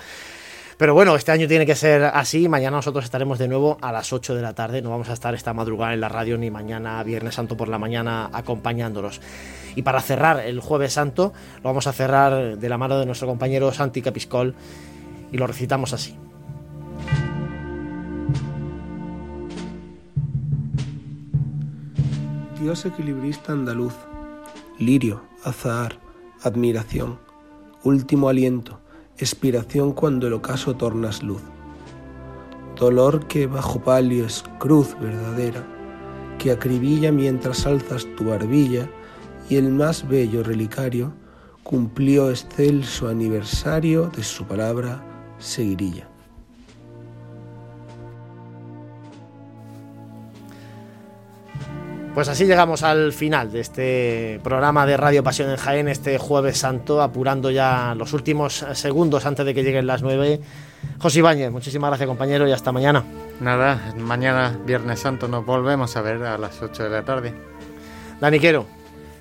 Pero 0.78 0.94
bueno, 0.94 1.18
este 1.18 1.34
año 1.34 1.50
tiene 1.50 1.66
que 1.66 1.76
ser 1.76 2.06
así. 2.06 2.48
Mañana 2.48 2.78
nosotros 2.78 3.04
estaremos 3.04 3.38
de 3.40 3.50
nuevo 3.50 3.78
a 3.82 3.92
las 3.92 4.14
8 4.14 4.34
de 4.34 4.42
la 4.42 4.54
tarde. 4.54 4.82
No 4.82 4.92
vamos 4.92 5.10
a 5.10 5.14
estar 5.14 5.36
esta 5.36 5.54
madrugada 5.54 5.94
en 5.94 6.00
la 6.00 6.08
radio 6.08 6.38
ni 6.38 6.50
mañana, 6.50 7.04
Viernes 7.04 7.36
Santo 7.36 7.58
por 7.58 7.68
la 7.68 7.78
mañana, 7.78 8.30
acompañándolos. 8.32 9.20
Y 9.76 9.82
para 9.82 10.00
cerrar 10.00 10.40
el 10.40 10.62
Jueves 10.62 10.94
Santo, 10.94 11.34
lo 11.58 11.64
vamos 11.64 11.88
a 11.88 11.92
cerrar 11.92 12.58
de 12.58 12.70
la 12.70 12.78
mano 12.78 12.98
de 12.98 13.06
nuestro 13.06 13.28
compañero 13.28 13.74
Santi 13.74 14.02
Capiscol 14.02 14.56
y 15.30 15.38
lo 15.38 15.46
recitamos 15.46 15.92
así. 15.92 16.16
Dios 22.60 22.86
equilibrista 22.86 23.52
andaluz, 23.52 23.94
lirio, 24.80 25.22
azahar, 25.44 26.00
admiración, 26.42 27.20
último 27.84 28.30
aliento, 28.30 28.80
expiración 29.18 29.94
cuando 29.94 30.28
el 30.28 30.34
ocaso 30.34 30.76
tornas 30.76 31.22
luz. 31.22 31.42
Dolor 32.76 33.28
que 33.28 33.48
bajo 33.48 33.80
palio 33.80 34.26
es 34.26 34.44
cruz 34.60 34.96
verdadera, 35.00 35.66
que 36.40 36.52
acribilla 36.52 37.12
mientras 37.12 37.66
alzas 37.66 38.08
tu 38.16 38.26
barbilla 38.26 38.90
y 39.50 39.56
el 39.56 39.72
más 39.72 40.08
bello 40.08 40.44
relicario 40.44 41.14
cumplió 41.64 42.30
excelso 42.30 43.08
aniversario 43.08 44.08
de 44.08 44.24
su 44.24 44.46
palabra 44.46 45.04
seguirilla. 45.38 46.08
Pues 52.18 52.30
así 52.30 52.46
llegamos 52.46 52.82
al 52.82 53.14
final 53.14 53.52
de 53.52 53.60
este 53.60 54.40
programa 54.44 54.88
de 54.88 54.98
Radio 54.98 55.24
Pasión 55.24 55.52
en 55.52 55.58
Jaén, 55.58 55.88
este 55.88 56.18
jueves 56.18 56.58
santo, 56.58 57.00
apurando 57.00 57.52
ya 57.52 57.94
los 57.96 58.12
últimos 58.12 58.66
segundos 58.74 59.28
antes 59.28 59.46
de 59.46 59.54
que 59.54 59.62
lleguen 59.62 59.86
las 59.86 60.02
nueve. 60.02 60.42
José 60.98 61.20
Ibáñez, 61.20 61.52
muchísimas 61.52 61.92
gracias 61.92 62.08
compañero 62.08 62.48
y 62.48 62.52
hasta 62.52 62.72
mañana. 62.72 63.04
Nada, 63.40 63.94
mañana 63.98 64.58
Viernes 64.66 65.00
Santo 65.00 65.28
nos 65.28 65.46
volvemos 65.46 65.96
a 65.96 66.02
ver 66.02 66.24
a 66.24 66.40
las 66.40 66.60
8 66.60 66.86
de 66.86 66.90
la 66.90 67.06
tarde. 67.06 67.36
Dani 68.20 68.40
Quero, 68.40 68.66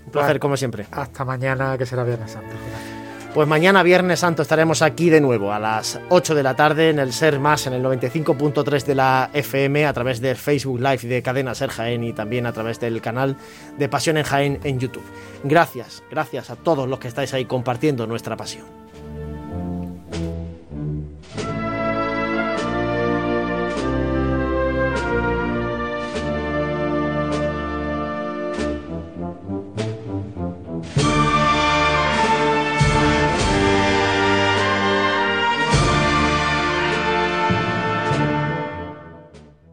un 0.07 0.11
placer 0.11 0.41
como 0.41 0.57
siempre. 0.57 0.87
Hasta 0.91 1.23
mañana 1.23 1.77
que 1.77 1.85
será 1.85 2.03
Viernes 2.03 2.31
Santo. 2.31 2.55
Pues 3.37 3.47
mañana, 3.47 3.83
Viernes 3.83 4.21
Santo, 4.21 4.41
estaremos 4.41 4.81
aquí 4.81 5.11
de 5.11 5.21
nuevo 5.21 5.53
a 5.53 5.59
las 5.59 6.01
8 6.09 6.35
de 6.35 6.43
la 6.43 6.57
tarde 6.57 6.89
en 6.89 6.99
el 6.99 7.13
Ser 7.13 7.39
Más, 7.39 7.67
en 7.67 7.75
el 7.75 7.85
95.3 7.85 8.85
de 8.87 8.95
la 8.95 9.29
FM, 9.31 9.85
a 9.85 9.93
través 9.93 10.23
del 10.23 10.37
Facebook 10.37 10.81
Live 10.81 11.07
de 11.07 11.23
Cadena 11.23 11.55
Ser 11.55 11.69
Jaén 11.69 12.03
y 12.03 12.15
también 12.15 12.47
a 12.47 12.55
través 12.55 12.81
del 12.81 13.03
canal 13.03 13.37
de 13.77 13.91
Pasión 13.91 14.17
en 14.17 14.25
Jaén 14.25 14.59
en 14.65 14.81
YouTube. 14.81 15.05
Gracias, 15.45 16.03
gracias 16.11 16.49
a 16.49 16.57
todos 16.57 16.89
los 16.89 16.99
que 16.99 17.09
estáis 17.09 17.35
ahí 17.35 17.45
compartiendo 17.45 18.07
nuestra 18.07 18.39
pasión. 18.39 18.86